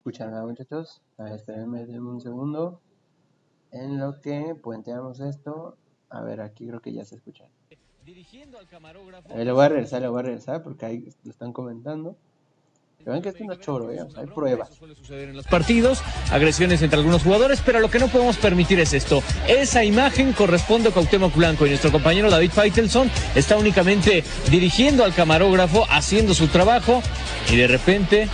Escuchan 0.00 0.30
nada 0.30 0.46
muchachos. 0.46 1.02
A 1.18 1.24
ver, 1.24 1.34
espérenme 1.34 1.84
un 2.00 2.20
segundo. 2.22 2.80
En 3.70 3.98
lo 3.98 4.18
que 4.20 4.56
puenteamos 4.60 5.20
esto 5.20 5.76
A 6.08 6.22
ver, 6.22 6.40
aquí 6.40 6.66
creo 6.66 6.80
que 6.80 6.92
ya 6.92 7.04
se 7.04 7.16
escucha. 7.16 7.44
Ahí 9.28 9.44
le 9.44 9.52
voy 9.52 9.64
a 9.64 9.68
regresar, 9.68 10.00
le 10.00 10.08
voy 10.08 10.20
a 10.20 10.22
regresar 10.22 10.62
porque 10.62 10.86
ahí 10.86 11.04
lo 11.22 11.30
están 11.30 11.52
comentando. 11.52 12.16
ven 13.04 13.22
que 13.22 13.28
esto 13.28 13.44
no 13.44 13.52
es 13.52 13.60
choro, 13.60 13.92
¿eh? 13.92 14.00
hay 14.16 14.26
pruebas. 14.26 14.70
Suele 14.74 14.94
suceder 14.94 15.28
en 15.28 15.36
los 15.36 15.46
partidos, 15.46 16.02
agresiones 16.32 16.82
entre 16.82 16.98
algunos 16.98 17.22
jugadores, 17.22 17.62
pero 17.64 17.78
lo 17.78 17.90
que 17.90 17.98
no 17.98 18.08
podemos 18.08 18.38
permitir 18.38 18.80
es 18.80 18.94
esto. 18.94 19.22
Esa 19.46 19.84
imagen 19.84 20.32
corresponde 20.32 20.88
a 20.88 20.92
Cuauhtémoc 20.92 21.36
Blanco 21.36 21.66
y 21.66 21.68
nuestro 21.68 21.92
compañero 21.92 22.30
David 22.30 22.50
Feitelson 22.50 23.10
está 23.34 23.56
únicamente 23.58 24.24
dirigiendo 24.50 25.04
al 25.04 25.14
camarógrafo, 25.14 25.84
haciendo 25.90 26.32
su 26.34 26.48
trabajo 26.48 27.02
y 27.52 27.56
de 27.56 27.68
repente 27.68 28.28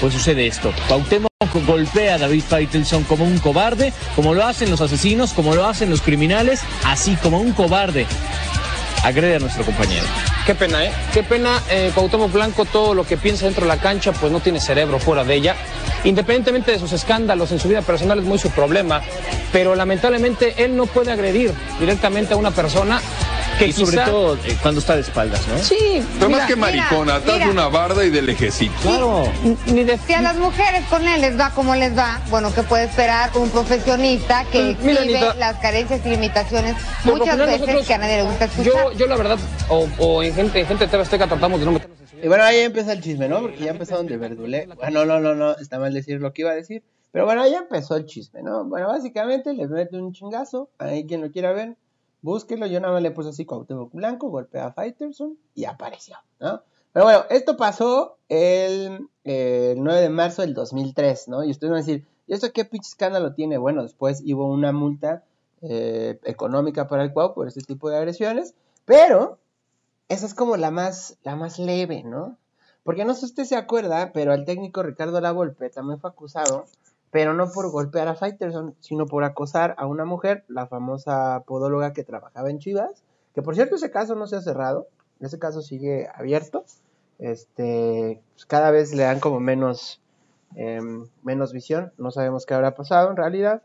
pues 0.00 0.14
sucede 0.14 0.46
esto. 0.46 0.72
Cuauhtémoc 0.88 1.30
golpea 1.66 2.14
a 2.14 2.18
David 2.18 2.42
Feitelson 2.42 3.04
como 3.04 3.24
un 3.24 3.38
cobarde, 3.38 3.92
como 4.16 4.34
lo 4.34 4.44
hacen 4.44 4.70
los 4.70 4.80
asesinos, 4.80 5.32
como 5.32 5.54
lo 5.54 5.66
hacen 5.66 5.90
los 5.90 6.02
criminales, 6.02 6.60
así 6.84 7.16
como 7.16 7.40
un 7.40 7.52
cobarde. 7.52 8.06
Agrede 9.02 9.36
a 9.36 9.38
nuestro 9.38 9.64
compañero. 9.64 10.04
Qué 10.44 10.54
pena, 10.54 10.84
¿eh? 10.84 10.92
Qué 11.14 11.22
pena, 11.22 11.62
eh, 11.70 11.92
Blanco, 12.32 12.64
todo 12.66 12.92
lo 12.94 13.06
que 13.06 13.16
piensa 13.16 13.46
dentro 13.46 13.62
de 13.62 13.68
la 13.68 13.78
cancha, 13.78 14.12
pues 14.12 14.30
no 14.30 14.40
tiene 14.40 14.60
cerebro 14.60 14.98
fuera 14.98 15.24
de 15.24 15.34
ella. 15.34 15.56
Independientemente 16.04 16.72
de 16.72 16.78
sus 16.78 16.92
escándalos 16.92 17.50
en 17.52 17.58
su 17.58 17.68
vida 17.68 17.82
personal, 17.82 18.18
es 18.18 18.24
muy 18.24 18.38
su 18.38 18.50
problema. 18.50 19.00
Pero 19.52 19.74
lamentablemente 19.74 20.62
él 20.62 20.76
no 20.76 20.86
puede 20.86 21.12
agredir 21.12 21.52
directamente 21.78 22.34
a 22.34 22.36
una 22.36 22.50
persona 22.50 23.00
que 23.64 23.70
y 23.70 23.72
sobre 23.72 23.90
quizá- 23.92 24.04
todo 24.06 24.34
eh, 24.36 24.56
cuando 24.62 24.80
está 24.80 24.94
de 24.96 25.02
espaldas, 25.02 25.46
¿no? 25.48 25.58
Sí, 25.58 26.02
Pero 26.14 26.26
mira, 26.28 26.38
más 26.40 26.46
que 26.48 26.56
maricona, 26.56 27.14
atrás 27.16 27.38
de 27.38 27.50
una 27.50 27.68
barda 27.68 28.04
y 28.04 28.10
del 28.10 28.28
ejército. 28.28 28.72
Claro. 28.82 29.24
ni 29.66 29.84
de 29.84 29.96
Si 29.98 30.12
a 30.12 30.22
las 30.22 30.36
mujeres 30.36 30.84
con 30.90 31.06
él 31.06 31.20
les 31.20 31.38
va 31.38 31.50
como 31.50 31.74
les 31.74 31.96
va, 31.96 32.20
bueno, 32.30 32.52
¿qué 32.54 32.62
puede 32.62 32.84
esperar 32.84 33.30
un 33.36 33.48
profesionista 33.50 34.44
que 34.50 34.76
mira, 34.82 35.00
exhibe 35.02 35.18
Anita. 35.18 35.34
las 35.34 35.56
carencias 35.58 36.00
y 36.04 36.08
limitaciones 36.10 36.74
muchas 37.04 37.36
veces 37.38 37.60
nosotros- 37.60 37.86
que 37.86 37.94
a 37.94 37.98
nadie 37.98 38.16
le 38.16 38.22
gusta 38.24 38.44
escuchar? 38.46 38.72
Yo, 38.72 38.92
yo 38.92 39.06
la 39.06 39.16
verdad, 39.16 39.38
o, 39.68 39.88
o 39.98 40.22
en 40.22 40.34
gente, 40.34 40.60
en 40.60 40.66
gente 40.66 40.86
de 40.86 40.96
Azteca 41.02 41.26
tratamos 41.26 41.60
de 41.60 41.66
no 41.66 41.72
meternos 41.72 41.98
en. 42.12 42.24
Y 42.24 42.28
bueno, 42.28 42.44
ahí 42.44 42.58
empieza 42.60 42.92
el 42.92 43.00
chisme, 43.00 43.28
¿no? 43.28 43.40
Porque 43.40 43.64
ya 43.64 43.70
empezaron 43.70 44.06
de 44.06 44.16
verdulé. 44.18 44.68
Bueno, 44.76 45.06
no, 45.06 45.20
no, 45.20 45.34
no, 45.34 45.56
está 45.56 45.78
mal 45.78 45.94
decir 45.94 46.20
lo 46.20 46.32
que 46.32 46.42
iba 46.42 46.50
a 46.50 46.54
decir. 46.54 46.82
Pero 47.12 47.24
bueno, 47.24 47.42
ahí 47.42 47.54
empezó 47.54 47.96
el 47.96 48.04
chisme, 48.06 48.42
¿no? 48.42 48.64
Bueno, 48.64 48.88
básicamente 48.88 49.52
le 49.54 49.66
mete 49.66 49.96
un 49.96 50.12
chingazo. 50.12 50.68
Ahí 50.78 51.06
quien 51.06 51.22
lo 51.22 51.30
quiera 51.32 51.52
ver, 51.52 51.76
búsquelo. 52.22 52.66
Yo 52.66 52.80
nada 52.80 52.94
más 52.94 53.02
le 53.02 53.10
puse 53.10 53.30
así 53.30 53.44
Cuauhtémoc 53.44 53.92
Blanco, 53.92 54.28
golpea 54.28 54.66
a 54.66 54.72
Fighterson 54.72 55.38
y 55.54 55.64
apareció, 55.64 56.16
¿no? 56.38 56.62
Pero 56.92 57.04
bueno, 57.04 57.24
esto 57.30 57.56
pasó 57.56 58.16
el, 58.28 59.08
eh, 59.24 59.74
el 59.76 59.82
9 59.82 60.00
de 60.00 60.08
marzo 60.08 60.42
del 60.42 60.54
2003, 60.54 61.28
¿no? 61.28 61.44
Y 61.44 61.50
ustedes 61.50 61.70
van 61.70 61.82
a 61.82 61.84
decir, 61.84 62.04
¿y 62.26 62.34
esto 62.34 62.52
qué 62.52 62.64
pinche 62.64 62.88
escándalo 62.88 63.34
tiene? 63.34 63.58
Bueno, 63.58 63.82
después 63.82 64.22
hubo 64.26 64.50
una 64.50 64.72
multa 64.72 65.22
eh, 65.62 66.18
económica 66.24 66.88
para 66.88 67.04
el 67.04 67.12
Cuau 67.12 67.34
por 67.34 67.46
este 67.46 67.60
tipo 67.60 67.90
de 67.90 67.96
agresiones. 67.96 68.54
Pero 68.84 69.38
esa 70.08 70.26
es 70.26 70.34
como 70.34 70.56
la 70.56 70.70
más, 70.70 71.16
la 71.22 71.36
más 71.36 71.58
leve, 71.58 72.02
¿no? 72.02 72.36
Porque 72.82 73.04
no 73.04 73.14
sé 73.14 73.20
si 73.20 73.26
usted 73.26 73.44
se 73.44 73.56
acuerda, 73.56 74.12
pero 74.12 74.32
el 74.34 74.44
técnico 74.44 74.82
Ricardo 74.82 75.20
Lavolpe 75.20 75.70
también 75.70 76.00
fue 76.00 76.10
acusado, 76.10 76.64
pero 77.10 77.34
no 77.34 77.50
por 77.50 77.70
golpear 77.70 78.08
a 78.08 78.14
Fighterson, 78.14 78.74
sino 78.80 79.06
por 79.06 79.24
acosar 79.24 79.74
a 79.78 79.86
una 79.86 80.04
mujer, 80.04 80.44
la 80.48 80.66
famosa 80.66 81.42
podóloga 81.46 81.92
que 81.92 82.04
trabajaba 82.04 82.50
en 82.50 82.58
Chivas, 82.58 83.02
que 83.34 83.42
por 83.42 83.54
cierto 83.54 83.76
ese 83.76 83.90
caso 83.90 84.14
no 84.14 84.26
se 84.26 84.36
ha 84.36 84.40
cerrado, 84.40 84.88
ese 85.20 85.38
caso 85.38 85.60
sigue 85.60 86.08
abierto, 86.14 86.64
este, 87.18 88.22
pues, 88.34 88.46
cada 88.46 88.70
vez 88.70 88.94
le 88.94 89.02
dan 89.02 89.20
como 89.20 89.40
menos, 89.40 90.00
em, 90.54 91.06
menos 91.22 91.52
visión, 91.52 91.92
no 91.98 92.10
sabemos 92.10 92.46
qué 92.46 92.54
habrá 92.54 92.74
pasado 92.74 93.10
en 93.10 93.16
realidad, 93.16 93.62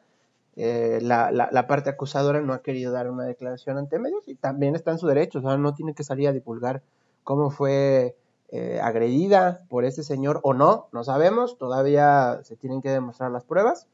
eh, 0.58 1.00
la, 1.02 1.32
la, 1.32 1.50
la 1.52 1.68
parte 1.68 1.90
acusadora 1.90 2.42
no 2.42 2.54
ha 2.54 2.62
querido 2.62 2.92
dar 2.92 3.10
una 3.10 3.25
declaración 3.25 3.78
ante 3.78 4.00
medios 4.00 4.28
y 4.28 4.36
también 4.36 4.75
está 4.75 4.92
en 4.92 4.98
su 4.98 5.08
derecho, 5.08 5.40
o 5.40 5.42
sea, 5.42 5.58
no 5.58 5.74
tiene 5.74 5.94
que 5.94 6.04
salir 6.04 6.30
a 6.30 6.34
divulgar 6.34 6.82
cómo 7.24 7.52
fue 7.52 8.16
eh, 8.50 8.80
agredida 8.82 9.66
por 9.70 9.86
este 9.86 10.04
señor 10.04 10.40
o 10.44 10.54
no, 10.54 10.88
no 10.92 11.04
sabemos, 11.04 11.58
todavía 11.58 12.40
se 12.44 12.56
tienen 12.56 12.82
que 12.82 12.90
demostrar 12.90 13.32
las 13.32 13.44
pruebas, 13.44 13.88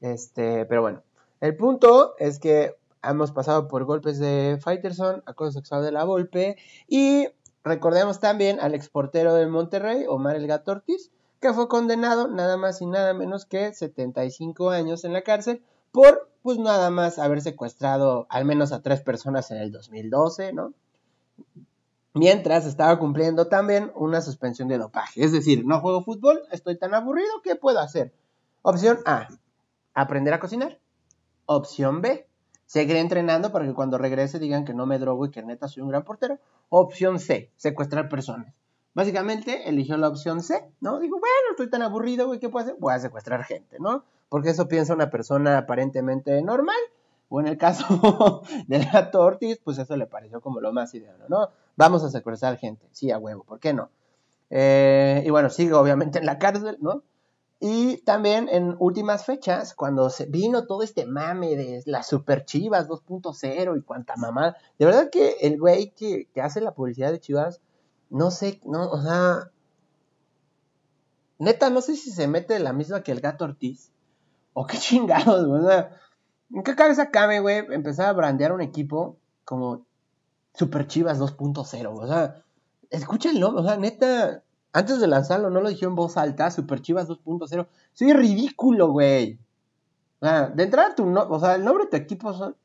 este, 0.00 0.66
pero 0.66 0.82
bueno, 0.82 1.02
el 1.40 1.56
punto 1.56 2.14
es 2.18 2.38
que 2.38 2.76
hemos 3.02 3.32
pasado 3.32 3.68
por 3.68 3.84
golpes 3.84 4.18
de 4.18 4.58
Fighterson, 4.60 5.22
acoso 5.26 5.52
sexual 5.52 5.84
de 5.84 5.92
la 5.92 6.04
Volpe 6.04 6.56
y 6.88 7.28
recordemos 7.62 8.20
también 8.20 8.60
al 8.60 8.74
exportero 8.74 9.34
del 9.34 9.48
Monterrey, 9.48 10.04
Omar 10.08 10.36
El 10.36 10.46
Gato 10.46 10.72
Ortiz, 10.72 11.10
que 11.40 11.52
fue 11.52 11.68
condenado 11.68 12.28
nada 12.28 12.56
más 12.56 12.80
y 12.80 12.86
nada 12.86 13.12
menos 13.14 13.44
que 13.44 13.72
75 13.72 14.70
años 14.70 15.04
en 15.04 15.12
la 15.12 15.22
cárcel 15.22 15.62
por, 15.92 16.28
pues 16.42 16.58
nada 16.58 16.90
más 16.90 17.18
haber 17.18 17.40
secuestrado 17.40 18.26
al 18.28 18.44
menos 18.44 18.72
a 18.72 18.82
tres 18.82 19.00
personas 19.00 19.50
en 19.50 19.58
el 19.58 19.70
2012, 19.70 20.52
¿no? 20.52 20.72
Mientras 22.16 22.64
estaba 22.64 22.96
cumpliendo 23.00 23.48
también 23.48 23.90
una 23.96 24.20
suspensión 24.20 24.68
de 24.68 24.78
dopaje. 24.78 25.24
Es 25.24 25.32
decir, 25.32 25.66
no 25.66 25.80
juego 25.80 26.04
fútbol, 26.04 26.42
estoy 26.52 26.78
tan 26.78 26.94
aburrido, 26.94 27.42
¿qué 27.42 27.56
puedo 27.56 27.80
hacer? 27.80 28.12
Opción 28.62 29.00
A, 29.04 29.28
aprender 29.94 30.32
a 30.32 30.38
cocinar. 30.38 30.78
Opción 31.46 32.02
B, 32.02 32.28
seguir 32.66 32.96
entrenando 32.96 33.50
para 33.50 33.66
que 33.66 33.74
cuando 33.74 33.98
regrese 33.98 34.38
digan 34.38 34.64
que 34.64 34.74
no 34.74 34.86
me 34.86 35.00
drogo 35.00 35.26
y 35.26 35.32
que 35.32 35.42
neta 35.42 35.66
soy 35.66 35.82
un 35.82 35.88
gran 35.88 36.04
portero. 36.04 36.38
Opción 36.68 37.18
C, 37.18 37.50
secuestrar 37.56 38.08
personas. 38.08 38.54
Básicamente 38.94 39.68
eligió 39.68 39.96
la 39.96 40.06
opción 40.06 40.40
C, 40.40 40.70
¿no? 40.80 41.00
Dijo, 41.00 41.18
bueno, 41.18 41.50
estoy 41.50 41.68
tan 41.68 41.82
aburrido, 41.82 42.28
güey, 42.28 42.38
¿qué 42.38 42.48
puedo 42.48 42.64
hacer? 42.64 42.76
Voy 42.78 42.94
a 42.94 43.00
secuestrar 43.00 43.42
gente, 43.42 43.78
¿no? 43.80 44.04
Porque 44.28 44.50
eso 44.50 44.68
piensa 44.68 44.94
una 44.94 45.10
persona 45.10 45.58
aparentemente 45.58 46.40
normal. 46.42 46.76
En 47.40 47.48
el 47.48 47.58
caso 47.58 48.42
del 48.66 48.84
gato 48.90 49.20
Ortiz, 49.20 49.60
pues 49.62 49.78
eso 49.78 49.96
le 49.96 50.06
pareció 50.06 50.40
como 50.40 50.60
lo 50.60 50.72
más 50.72 50.94
ideal, 50.94 51.16
¿no? 51.28 51.48
Vamos 51.76 52.04
a 52.04 52.10
secuestrar 52.10 52.56
gente, 52.58 52.86
sí, 52.92 53.10
a 53.10 53.18
huevo, 53.18 53.44
¿por 53.44 53.60
qué 53.60 53.72
no? 53.72 53.90
Eh, 54.50 55.22
y 55.26 55.30
bueno, 55.30 55.50
sigue 55.50 55.72
obviamente 55.72 56.18
en 56.18 56.26
la 56.26 56.38
cárcel, 56.38 56.78
¿no? 56.80 57.02
Y 57.66 57.98
también 58.02 58.48
en 58.50 58.76
últimas 58.78 59.24
fechas, 59.24 59.74
cuando 59.74 60.10
se 60.10 60.26
vino 60.26 60.66
todo 60.66 60.82
este 60.82 61.06
mame 61.06 61.56
de 61.56 61.82
las 61.86 62.06
Super 62.06 62.44
Chivas 62.44 62.88
2.0 62.88 63.78
y 63.78 63.82
cuanta 63.82 64.16
mamá, 64.16 64.54
de 64.78 64.84
verdad 64.84 65.08
que 65.10 65.36
el 65.40 65.58
güey 65.58 65.92
que, 65.92 66.28
hace 66.42 66.60
la 66.60 66.74
publicidad 66.74 67.10
de 67.10 67.20
Chivas, 67.20 67.62
no 68.10 68.30
sé, 68.30 68.60
no, 68.64 68.90
o 68.90 69.00
sea, 69.00 69.50
neta, 71.38 71.70
no 71.70 71.80
sé 71.80 71.96
si 71.96 72.10
se 72.10 72.28
mete 72.28 72.58
la 72.58 72.72
misma 72.72 73.02
que 73.02 73.12
el 73.12 73.20
gato 73.20 73.46
Ortiz, 73.46 73.90
o 74.52 74.66
qué 74.66 74.76
chingados, 74.78 75.46
o 75.46 75.66
sea, 75.66 75.90
¿en 76.50 76.62
qué 76.62 76.74
cabeza 76.74 77.10
cabe, 77.10 77.40
güey, 77.40 77.58
empezar 77.70 78.06
a 78.06 78.12
brandear 78.12 78.52
un 78.52 78.60
equipo 78.60 79.18
como 79.44 79.86
Super 80.54 80.86
Chivas 80.86 81.18
2.0, 81.18 81.92
o 81.92 82.06
sea, 82.06 82.42
escúchenlo, 82.90 83.54
o 83.54 83.62
sea, 83.64 83.76
neta, 83.76 84.42
antes 84.72 85.00
de 85.00 85.06
lanzarlo 85.06 85.50
no 85.50 85.60
lo 85.60 85.68
dije 85.68 85.84
en 85.84 85.94
voz 85.94 86.16
alta, 86.16 86.50
Super 86.50 86.80
Chivas 86.80 87.08
2.0, 87.08 87.66
soy 87.92 88.12
ridículo, 88.12 88.90
güey. 88.92 89.38
O 90.20 90.26
sea, 90.26 90.48
de 90.48 90.62
entrada 90.62 90.94
tu 90.94 91.06
no, 91.06 91.22
o 91.28 91.38
sea, 91.40 91.56
el 91.56 91.64
nombre 91.64 91.84
de 91.84 91.90
tu 91.90 91.96
equipo 91.96 92.32
son 92.32 92.56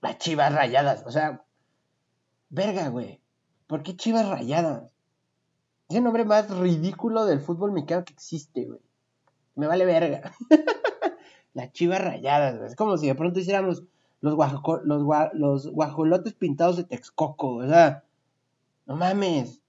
las 0.00 0.18
Chivas 0.18 0.54
Rayadas, 0.54 1.04
o 1.06 1.10
sea, 1.10 1.44
verga, 2.50 2.88
güey. 2.88 3.20
¿Por 3.66 3.82
qué 3.82 3.96
Chivas 3.96 4.28
Rayadas? 4.28 4.90
Es 5.88 5.96
el 5.96 6.04
nombre 6.04 6.24
más 6.24 6.50
ridículo 6.50 7.24
del 7.24 7.40
fútbol 7.40 7.72
mexicano 7.72 8.04
que 8.04 8.12
existe, 8.12 8.66
güey. 8.66 8.80
Me 9.56 9.66
vale 9.66 9.84
verga. 9.84 10.32
las 11.54 11.72
Chivas 11.72 12.00
Rayadas, 12.00 12.58
güey. 12.58 12.68
Es 12.68 12.76
como 12.76 12.96
si 12.96 13.06
de 13.06 13.14
pronto 13.14 13.40
hiciéramos 13.40 13.82
los, 14.20 14.36
guajolotes 14.36 16.34
pintados 16.34 16.76
de 16.76 16.84
Texcoco, 16.84 17.56
o 17.56 17.66
sea, 17.66 18.04
no 18.86 18.96
mames. 18.96 19.60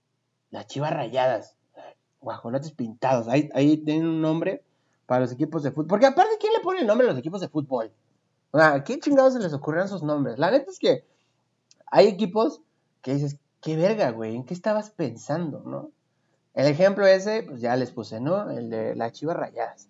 Las 0.50 0.67
Chivas 0.67 0.91
Rayadas. 0.91 1.55
Guajolotes 2.19 2.71
pintados. 2.71 3.27
Ahí, 3.27 3.50
ahí 3.53 3.77
tienen 3.77 4.07
un 4.07 4.21
nombre 4.21 4.63
para 5.05 5.21
los 5.21 5.31
equipos 5.31 5.63
de 5.63 5.71
fútbol. 5.71 5.88
Porque 5.88 6.05
aparte, 6.05 6.33
¿quién 6.39 6.53
le 6.53 6.59
pone 6.59 6.81
el 6.81 6.88
nombre 6.88 7.07
a 7.07 7.11
los 7.11 7.19
equipos 7.19 7.41
de 7.41 7.50
fútbol? 7.50 7.91
O 8.51 8.57
sea, 8.57 8.73
¿a 8.73 8.83
¿qué 8.83 9.00
chingados 9.00 9.33
se 9.33 9.39
les 9.39 9.53
ocurrieron 9.53 9.88
sus 9.88 10.03
nombres? 10.03 10.38
La 10.38 10.51
neta 10.51 10.69
es 10.69 10.77
que 10.77 11.05
hay 11.88 12.07
equipos 12.07 12.61
que 13.01 13.15
dices, 13.15 13.38
qué 13.61 13.75
verga, 13.75 14.11
güey, 14.11 14.35
¿en 14.35 14.43
qué 14.43 14.53
estabas 14.53 14.91
pensando, 14.91 15.63
no? 15.65 15.91
El 16.53 16.67
ejemplo 16.67 17.05
ese, 17.07 17.43
pues 17.43 17.61
ya 17.61 17.75
les 17.77 17.91
puse, 17.91 18.19
¿no? 18.19 18.50
El 18.50 18.69
de 18.69 18.95
las 18.95 19.13
chivas 19.13 19.38
rayadas. 19.38 19.88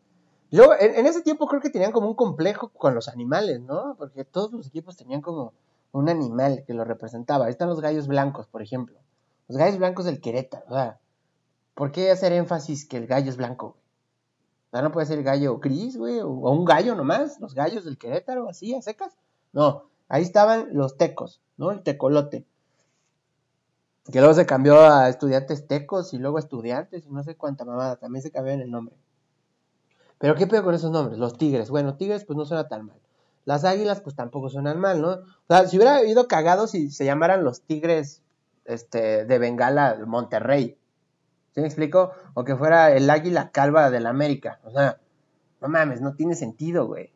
Yo, 0.51 0.73
en, 0.77 0.95
en 0.95 1.07
ese 1.07 1.21
tiempo 1.21 1.47
creo 1.47 1.61
que 1.61 1.69
tenían 1.69 1.93
como 1.93 2.09
un 2.09 2.15
complejo 2.15 2.69
con 2.69 2.93
los 2.93 3.07
animales, 3.07 3.61
¿no? 3.61 3.95
Porque 3.97 4.25
todos 4.25 4.51
los 4.51 4.67
equipos 4.67 4.97
tenían 4.97 5.21
como 5.21 5.53
un 5.93 6.09
animal 6.09 6.63
que 6.67 6.73
lo 6.73 6.83
representaba. 6.83 7.45
Ahí 7.45 7.51
están 7.51 7.69
los 7.69 7.81
gallos 7.81 8.07
blancos, 8.07 8.47
por 8.47 8.61
ejemplo. 8.61 8.97
Los 9.47 9.57
gallos 9.57 9.77
blancos 9.77 10.05
del 10.05 10.21
Querétaro, 10.21 10.65
o 10.67 10.73
sea, 10.73 10.99
¿por 11.73 11.91
qué 11.91 12.11
hacer 12.11 12.31
énfasis 12.33 12.85
que 12.85 12.97
el 12.97 13.07
gallo 13.07 13.29
es 13.29 13.37
blanco? 13.37 13.77
O 14.67 14.71
sea, 14.71 14.81
no 14.81 14.91
puede 14.91 15.07
ser 15.07 15.17
el 15.17 15.23
gallo 15.23 15.57
gris, 15.59 15.97
güey, 15.97 16.19
o, 16.19 16.29
o 16.29 16.51
un 16.51 16.63
gallo 16.63 16.95
nomás, 16.95 17.39
los 17.41 17.53
gallos 17.53 17.83
del 17.83 17.97
Querétaro, 17.97 18.47
así, 18.47 18.73
a 18.73 18.81
secas. 18.81 19.17
No, 19.51 19.89
ahí 20.07 20.21
estaban 20.21 20.69
los 20.71 20.97
tecos, 20.97 21.41
¿no? 21.57 21.71
El 21.71 21.83
tecolote. 21.83 22.45
Que 24.11 24.19
luego 24.19 24.33
se 24.33 24.45
cambió 24.45 24.81
a 24.81 25.09
estudiantes 25.09 25.67
tecos 25.67 26.13
y 26.13 26.17
luego 26.17 26.39
estudiantes 26.39 27.05
y 27.05 27.09
no 27.09 27.23
sé 27.23 27.35
cuánta 27.35 27.65
mamada, 27.65 27.97
también 27.97 28.21
se 28.21 28.31
cambió 28.31 28.53
en 28.53 28.61
el 28.61 28.71
nombre. 28.71 28.95
Pero 30.21 30.35
¿qué 30.35 30.45
pedo 30.45 30.63
con 30.63 30.75
esos 30.75 30.91
nombres? 30.91 31.17
Los 31.17 31.37
tigres. 31.37 31.71
Bueno, 31.71 31.95
tigres 31.95 32.25
pues 32.25 32.37
no 32.37 32.45
suena 32.45 32.67
tan 32.67 32.85
mal. 32.85 32.97
Las 33.43 33.65
águilas, 33.65 34.01
pues 34.01 34.15
tampoco 34.15 34.49
suenan 34.49 34.79
mal, 34.79 35.01
¿no? 35.01 35.13
O 35.13 35.25
sea, 35.49 35.67
si 35.67 35.77
hubiera 35.77 35.95
habido 35.95 36.27
cagado 36.27 36.67
si 36.67 36.91
se 36.91 37.05
llamaran 37.05 37.43
los 37.43 37.61
tigres 37.61 38.21
este, 38.65 39.25
de 39.25 39.39
Bengala 39.39 39.97
Monterrey. 40.05 40.77
¿Sí 41.55 41.59
me 41.59 41.65
explico? 41.65 42.11
O 42.35 42.43
que 42.43 42.55
fuera 42.55 42.95
el 42.95 43.09
águila 43.09 43.49
calva 43.49 43.89
del 43.89 44.05
América. 44.05 44.59
O 44.63 44.69
sea, 44.69 44.99
no 45.59 45.67
mames, 45.67 46.01
no 46.01 46.13
tiene 46.13 46.35
sentido, 46.35 46.85
güey. 46.85 47.11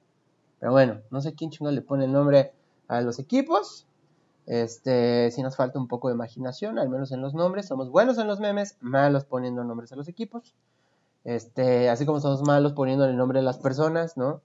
Pero 0.60 0.72
bueno, 0.72 1.02
no 1.12 1.22
sé 1.22 1.36
quién 1.36 1.52
chingo 1.52 1.70
le 1.70 1.84
pone 1.84 2.06
el 2.06 2.12
nombre 2.12 2.54
a 2.88 3.02
los 3.02 3.20
equipos. 3.20 3.86
Este, 4.48 5.30
si 5.30 5.44
nos 5.44 5.56
falta 5.56 5.78
un 5.78 5.88
poco 5.88 6.08
de 6.08 6.16
imaginación, 6.16 6.80
al 6.80 6.90
menos 6.90 7.12
en 7.12 7.22
los 7.22 7.36
nombres. 7.36 7.68
Somos 7.68 7.92
buenos 7.92 8.18
en 8.18 8.26
los 8.26 8.40
memes, 8.40 8.78
malos 8.82 9.26
poniendo 9.26 9.64
nombres 9.64 9.92
a 9.92 9.96
los 9.96 10.08
equipos. 10.08 10.56
Este, 11.26 11.90
así 11.90 12.06
como 12.06 12.22
somos 12.22 12.44
malos 12.44 12.74
poniendo 12.74 13.04
el 13.06 13.18
nombre 13.18 13.40
a 13.40 13.42
las 13.42 13.58
personas, 13.58 14.16
¿no? 14.16 14.42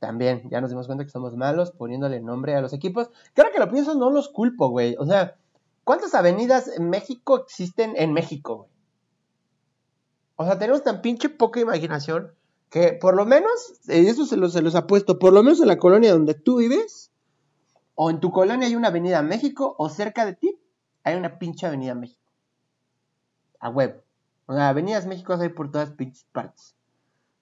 También, 0.00 0.48
ya 0.50 0.60
nos 0.60 0.70
dimos 0.70 0.86
cuenta 0.86 1.04
que 1.04 1.10
somos 1.10 1.36
malos 1.36 1.70
poniéndole 1.70 2.20
nombre 2.20 2.56
a 2.56 2.60
los 2.60 2.72
equipos. 2.72 3.10
Claro 3.34 3.50
que 3.52 3.60
lo 3.60 3.70
pienso, 3.70 3.94
no 3.94 4.10
los 4.10 4.30
culpo, 4.30 4.70
güey. 4.70 4.96
O 4.98 5.06
sea, 5.06 5.36
¿cuántas 5.84 6.14
avenidas 6.14 6.66
en 6.66 6.90
México 6.90 7.38
existen 7.38 7.92
en 7.96 8.12
México, 8.12 8.56
güey? 8.56 8.70
O 10.36 10.44
sea, 10.44 10.58
tenemos 10.58 10.82
tan 10.82 11.02
pinche 11.02 11.28
poca 11.28 11.60
imaginación 11.60 12.32
que 12.70 12.94
por 12.94 13.14
lo 13.14 13.26
menos, 13.26 13.74
y 13.86 14.06
eso 14.06 14.24
se 14.24 14.38
los, 14.38 14.54
se 14.54 14.62
los 14.62 14.74
por 14.74 15.32
lo 15.32 15.42
menos 15.42 15.60
en 15.60 15.68
la 15.68 15.76
colonia 15.76 16.12
donde 16.12 16.32
tú 16.32 16.56
vives, 16.56 17.12
o 17.94 18.08
en 18.08 18.18
tu 18.18 18.32
colonia 18.32 18.66
hay 18.66 18.74
una 18.74 18.88
avenida 18.88 19.22
México, 19.22 19.76
o 19.78 19.90
cerca 19.90 20.24
de 20.24 20.32
ti 20.32 20.58
hay 21.04 21.16
una 21.16 21.38
pinche 21.38 21.66
avenida 21.66 21.94
México. 21.94 22.22
A 23.60 23.68
huevo. 23.68 24.02
O 24.52 24.54
sea, 24.54 24.68
avenidas 24.68 25.06
México 25.06 25.32
hay 25.40 25.48
por 25.48 25.70
todas 25.70 25.94
partes. 26.30 26.76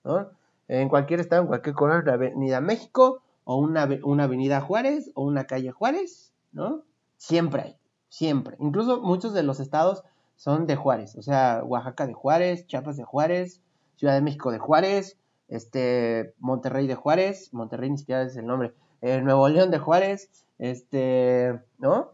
¿no? 0.05 0.31
En 0.69 0.88
cualquier 0.88 1.19
estado, 1.19 1.43
en 1.43 1.49
cualquier 1.49 1.75
colonia, 1.75 2.02
una 2.05 2.12
avenida 2.12 2.61
México, 2.61 3.23
o 3.43 3.57
una, 3.57 3.88
una 4.05 4.25
avenida 4.25 4.61
Juárez, 4.61 5.11
o 5.14 5.25
una 5.25 5.45
calle 5.49 5.73
Juárez, 5.73 6.33
¿no? 6.52 6.85
Siempre 7.17 7.62
hay, 7.62 7.76
siempre. 8.09 8.57
Incluso 8.61 9.02
muchos 9.02 9.35
de 9.35 9.43
los 9.43 9.59
estados 9.59 10.05
son 10.37 10.69
de 10.69 10.76
Juárez. 10.76 11.17
O 11.17 11.23
sea, 11.23 11.62
Oaxaca 11.64 12.07
de 12.07 12.12
Juárez, 12.12 12.69
Chiapas 12.69 12.97
de 12.97 13.02
Juárez, 13.02 13.61
Ciudad 13.97 14.14
de 14.14 14.23
México 14.23 14.52
de 14.52 14.61
Juárez, 14.61 15.19
este, 15.49 16.35
Monterrey 16.38 16.87
de 16.87 16.95
Juárez, 16.95 17.52
Monterrey 17.52 17.90
ni 17.90 17.99
siquiera 17.99 18.23
es 18.23 18.37
el 18.37 18.47
nombre, 18.47 18.73
eh, 19.00 19.21
Nuevo 19.21 19.49
León 19.49 19.73
de 19.73 19.79
Juárez, 19.81 20.31
este, 20.59 21.61
¿no? 21.79 22.12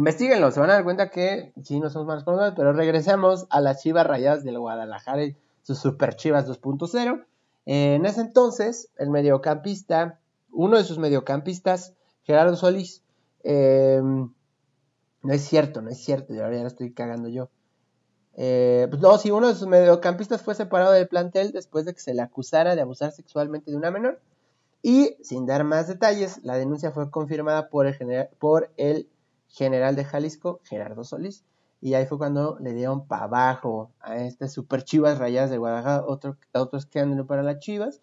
Investíguenlo, 0.00 0.50
se 0.50 0.60
van 0.60 0.70
a 0.70 0.72
dar 0.72 0.84
cuenta 0.84 1.10
que 1.10 1.52
sí, 1.62 1.78
no 1.78 1.90
somos 1.90 2.08
más 2.08 2.24
conocidos, 2.24 2.54
pero 2.56 2.72
regresemos 2.72 3.46
a 3.50 3.60
las 3.60 3.82
chivas 3.82 4.06
rayadas 4.06 4.42
del 4.42 4.58
Guadalajara 4.58 5.24
y 5.24 5.36
sus 5.60 5.78
super 5.78 6.16
chivas 6.16 6.48
2.0. 6.48 7.26
en 7.66 8.06
ese 8.06 8.22
entonces, 8.22 8.88
el 8.96 9.10
mediocampista, 9.10 10.18
uno 10.52 10.78
de 10.78 10.84
sus 10.84 10.96
mediocampistas, 10.96 11.92
Gerardo 12.22 12.56
Solís, 12.56 13.02
eh, 13.44 14.00
no 14.02 15.32
es 15.34 15.42
cierto, 15.42 15.82
no 15.82 15.90
es 15.90 16.02
cierto, 16.02 16.32
ya 16.32 16.48
lo 16.48 16.66
estoy 16.66 16.94
cagando 16.94 17.28
yo. 17.28 17.50
Eh, 18.36 18.86
pues 18.88 19.02
no, 19.02 19.18
si 19.18 19.30
uno 19.30 19.48
de 19.48 19.54
sus 19.54 19.68
mediocampistas 19.68 20.40
fue 20.40 20.54
separado 20.54 20.92
del 20.92 21.08
plantel 21.08 21.52
después 21.52 21.84
de 21.84 21.92
que 21.92 22.00
se 22.00 22.14
le 22.14 22.22
acusara 22.22 22.74
de 22.74 22.80
abusar 22.80 23.12
sexualmente 23.12 23.70
de 23.70 23.76
una 23.76 23.90
menor. 23.90 24.18
Y 24.80 25.18
sin 25.22 25.44
dar 25.44 25.62
más 25.64 25.88
detalles, 25.88 26.42
la 26.42 26.56
denuncia 26.56 26.90
fue 26.90 27.10
confirmada 27.10 27.68
por 27.68 27.86
el, 27.86 28.28
por 28.38 28.70
el 28.78 29.10
general 29.50 29.96
de 29.96 30.04
Jalisco, 30.04 30.60
Gerardo 30.64 31.04
Solís. 31.04 31.44
Y 31.80 31.94
ahí 31.94 32.06
fue 32.06 32.18
cuando 32.18 32.58
le 32.60 32.72
dieron 32.74 33.06
para 33.06 33.24
abajo 33.24 33.90
a 34.00 34.18
estas 34.18 34.52
super 34.52 34.84
chivas 34.84 35.18
rayadas 35.18 35.50
de 35.50 35.58
Guadalajara, 35.58 36.04
otro, 36.06 36.36
otro 36.52 36.78
escándalo 36.78 37.26
para 37.26 37.42
las 37.42 37.58
chivas. 37.58 38.00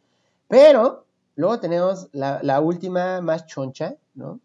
Pero 0.47 1.05
luego 1.35 1.59
tenemos 1.59 2.09
la, 2.11 2.59
última 2.59 3.21
más 3.21 3.45
choncha, 3.45 3.95
¿no? 4.15 4.39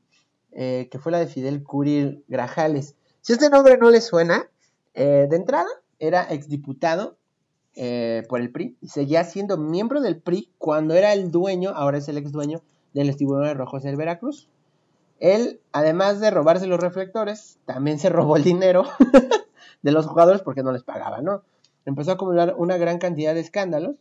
Eh, 0.52 0.88
que 0.90 0.98
fue 0.98 1.12
la 1.12 1.18
de 1.18 1.26
Fidel 1.26 1.62
Curil 1.62 2.24
Grajales. 2.28 2.94
Si 3.22 3.32
este 3.32 3.48
nombre 3.48 3.78
no 3.78 3.90
le 3.90 4.02
suena, 4.02 4.50
eh, 4.94 5.26
de 5.30 5.36
entrada 5.36 5.68
era 5.98 6.30
exdiputado 6.30 7.16
eh, 7.74 8.24
por 8.28 8.42
el 8.42 8.52
PRI 8.52 8.76
y 8.82 8.88
seguía 8.88 9.24
siendo 9.24 9.56
miembro 9.56 10.02
del 10.02 10.20
PRI 10.20 10.50
cuando 10.58 10.92
era 10.92 11.14
el 11.14 11.30
dueño, 11.30 11.70
ahora 11.70 11.98
es 11.98 12.08
el 12.08 12.18
ex 12.18 12.30
dueño 12.30 12.60
de 12.92 13.04
los 13.04 13.16
tiburones 13.16 13.56
rojos 13.56 13.82
del 13.82 13.96
Veracruz. 13.96 14.50
Él, 15.22 15.60
además 15.70 16.18
de 16.18 16.32
robarse 16.32 16.66
los 16.66 16.80
reflectores, 16.80 17.56
también 17.64 18.00
se 18.00 18.08
robó 18.08 18.36
el 18.36 18.42
dinero 18.42 18.82
de 19.82 19.92
los 19.92 20.04
jugadores 20.06 20.42
porque 20.42 20.64
no 20.64 20.72
les 20.72 20.82
pagaba, 20.82 21.22
¿no? 21.22 21.44
Empezó 21.84 22.10
a 22.10 22.14
acumular 22.14 22.56
una 22.58 22.76
gran 22.76 22.98
cantidad 22.98 23.32
de 23.32 23.38
escándalos 23.38 23.94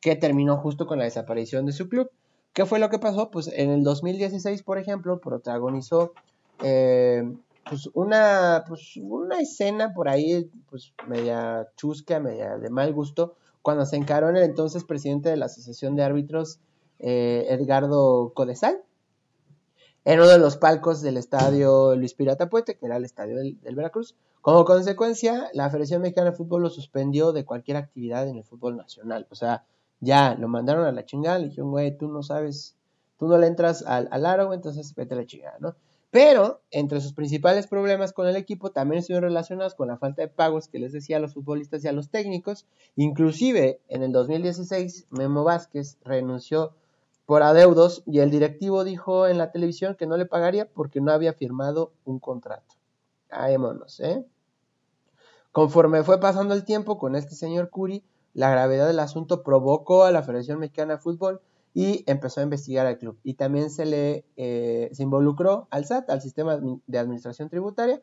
que 0.00 0.16
terminó 0.16 0.56
justo 0.56 0.88
con 0.88 0.98
la 0.98 1.04
desaparición 1.04 1.64
de 1.64 1.72
su 1.72 1.88
club. 1.88 2.10
¿Qué 2.52 2.66
fue 2.66 2.80
lo 2.80 2.90
que 2.90 2.98
pasó? 2.98 3.30
Pues 3.30 3.46
en 3.54 3.70
el 3.70 3.84
2016, 3.84 4.64
por 4.64 4.78
ejemplo, 4.78 5.20
protagonizó 5.20 6.12
eh, 6.60 7.22
pues 7.70 7.88
una, 7.94 8.64
pues 8.66 8.96
una 8.96 9.38
escena 9.38 9.94
por 9.94 10.08
ahí, 10.08 10.50
pues 10.70 10.92
media 11.06 11.68
chusca, 11.76 12.18
media 12.18 12.58
de 12.58 12.70
mal 12.70 12.92
gusto, 12.92 13.36
cuando 13.62 13.86
se 13.86 13.94
encaró 13.94 14.28
en 14.28 14.38
el 14.38 14.42
entonces 14.42 14.82
presidente 14.82 15.28
de 15.28 15.36
la 15.36 15.46
Asociación 15.46 15.94
de 15.94 16.02
Árbitros, 16.02 16.58
eh, 16.98 17.46
Edgardo 17.48 18.32
Codesal, 18.34 18.82
en 20.04 20.20
uno 20.20 20.28
de 20.28 20.38
los 20.38 20.56
palcos 20.56 21.00
del 21.00 21.16
estadio 21.16 21.96
Luis 21.96 22.14
Pirata 22.14 22.50
Puente, 22.50 22.76
que 22.76 22.86
era 22.86 22.96
el 22.96 23.04
estadio 23.04 23.36
del, 23.36 23.74
Veracruz. 23.74 24.14
Como 24.42 24.64
consecuencia, 24.64 25.48
la 25.54 25.70
Federación 25.70 26.02
Mexicana 26.02 26.30
de 26.30 26.36
Fútbol 26.36 26.62
lo 26.62 26.70
suspendió 26.70 27.32
de 27.32 27.44
cualquier 27.44 27.78
actividad 27.78 28.28
en 28.28 28.36
el 28.36 28.44
fútbol 28.44 28.76
nacional. 28.76 29.26
O 29.30 29.34
sea, 29.34 29.64
ya 30.00 30.34
lo 30.34 30.48
mandaron 30.48 30.84
a 30.84 30.92
la 30.92 31.06
chingada, 31.06 31.38
le 31.38 31.46
dijeron, 31.46 31.70
güey, 31.70 31.96
tú 31.96 32.08
no 32.08 32.22
sabes, 32.22 32.76
tú 33.18 33.26
no 33.28 33.38
le 33.38 33.46
entras 33.46 33.82
al, 33.86 34.08
al 34.10 34.26
aro, 34.26 34.52
entonces 34.52 34.94
vete 34.94 35.14
a 35.14 35.16
la 35.16 35.26
chingada, 35.26 35.56
¿no? 35.60 35.74
Pero 36.10 36.60
entre 36.70 37.00
sus 37.00 37.12
principales 37.12 37.66
problemas 37.66 38.12
con 38.12 38.28
el 38.28 38.36
equipo 38.36 38.70
también 38.70 39.00
estuvieron 39.00 39.30
relacionados 39.30 39.74
con 39.74 39.88
la 39.88 39.96
falta 39.96 40.22
de 40.22 40.28
pagos 40.28 40.68
que 40.68 40.78
les 40.78 40.92
decía 40.92 41.16
a 41.16 41.20
los 41.20 41.34
futbolistas 41.34 41.82
y 41.82 41.88
a 41.88 41.92
los 41.92 42.08
técnicos. 42.08 42.66
Inclusive 42.94 43.80
en 43.88 44.04
el 44.04 44.12
2016 44.12 45.08
Memo 45.10 45.42
Vázquez 45.42 45.98
renunció 46.04 46.72
por 47.26 47.42
adeudos 47.42 48.02
y 48.06 48.20
el 48.20 48.30
directivo 48.30 48.84
dijo 48.84 49.26
en 49.26 49.38
la 49.38 49.50
televisión 49.50 49.94
que 49.94 50.06
no 50.06 50.16
le 50.16 50.26
pagaría 50.26 50.68
porque 50.68 51.00
no 51.00 51.12
había 51.12 51.32
firmado 51.32 51.92
un 52.04 52.18
contrato. 52.18 52.74
Aémonos, 53.30 54.00
¿eh? 54.00 54.24
Conforme 55.52 56.02
fue 56.02 56.20
pasando 56.20 56.54
el 56.54 56.64
tiempo 56.64 56.98
con 56.98 57.14
este 57.14 57.34
señor 57.34 57.70
Curi, 57.70 58.04
la 58.34 58.50
gravedad 58.50 58.86
del 58.88 58.98
asunto 58.98 59.42
provocó 59.42 60.04
a 60.04 60.10
la 60.10 60.22
Federación 60.22 60.58
Mexicana 60.58 60.94
de 60.94 61.00
Fútbol 61.00 61.40
y 61.72 62.04
empezó 62.06 62.40
a 62.40 62.44
investigar 62.44 62.86
al 62.86 62.98
club. 62.98 63.18
Y 63.22 63.34
también 63.34 63.70
se 63.70 63.86
le 63.86 64.24
eh, 64.36 64.90
se 64.92 65.02
involucró 65.02 65.68
al 65.70 65.84
SAT, 65.84 66.10
al 66.10 66.20
sistema 66.20 66.60
de 66.86 66.98
administración 66.98 67.48
tributaria, 67.48 68.02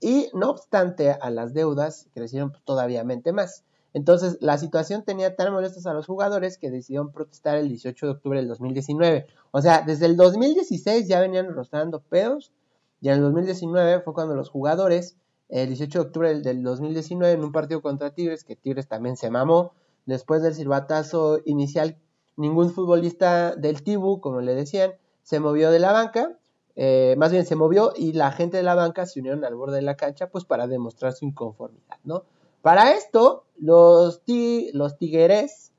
y 0.00 0.28
no 0.34 0.50
obstante 0.50 1.10
a 1.10 1.30
las 1.30 1.54
deudas 1.54 2.08
crecieron 2.14 2.52
todavía 2.64 3.04
más. 3.32 3.64
Entonces 3.96 4.36
la 4.42 4.58
situación 4.58 5.04
tenía 5.04 5.36
tan 5.36 5.54
molestos 5.54 5.86
a 5.86 5.94
los 5.94 6.04
jugadores 6.04 6.58
que 6.58 6.70
decidieron 6.70 7.12
protestar 7.12 7.56
el 7.56 7.70
18 7.70 8.04
de 8.04 8.12
octubre 8.12 8.38
del 8.38 8.46
2019. 8.46 9.26
O 9.52 9.62
sea, 9.62 9.84
desde 9.86 10.04
el 10.04 10.18
2016 10.18 11.08
ya 11.08 11.18
venían 11.18 11.48
rostrando 11.54 12.00
pedos, 12.00 12.52
y 13.00 13.08
en 13.08 13.14
el 13.14 13.20
2019 13.22 14.02
fue 14.02 14.12
cuando 14.12 14.34
los 14.34 14.50
jugadores, 14.50 15.16
el 15.48 15.68
18 15.68 15.98
de 15.98 16.04
octubre 16.04 16.40
del 16.40 16.62
2019, 16.62 17.32
en 17.32 17.42
un 17.42 17.52
partido 17.52 17.80
contra 17.80 18.10
Tigres, 18.10 18.44
que 18.44 18.54
Tigres 18.54 18.86
también 18.86 19.16
se 19.16 19.30
mamó, 19.30 19.72
después 20.04 20.42
del 20.42 20.52
silbatazo 20.52 21.40
inicial 21.46 21.96
ningún 22.36 22.72
futbolista 22.72 23.56
del 23.56 23.82
Tibu, 23.82 24.20
como 24.20 24.42
le 24.42 24.54
decían, 24.54 24.92
se 25.22 25.40
movió 25.40 25.70
de 25.70 25.78
la 25.78 25.92
banca, 25.92 26.38
eh, 26.74 27.14
más 27.16 27.32
bien 27.32 27.46
se 27.46 27.56
movió 27.56 27.94
y 27.96 28.12
la 28.12 28.30
gente 28.30 28.58
de 28.58 28.62
la 28.62 28.74
banca 28.74 29.06
se 29.06 29.20
unieron 29.20 29.42
al 29.46 29.54
borde 29.54 29.76
de 29.76 29.82
la 29.82 29.96
cancha 29.96 30.28
pues 30.28 30.44
para 30.44 30.66
demostrar 30.66 31.14
su 31.14 31.24
inconformidad, 31.24 31.96
¿no? 32.04 32.24
Para 32.62 32.92
esto, 32.92 33.44
los, 33.58 34.22
ti 34.22 34.70
los 34.72 34.98
tigueres 34.98 35.72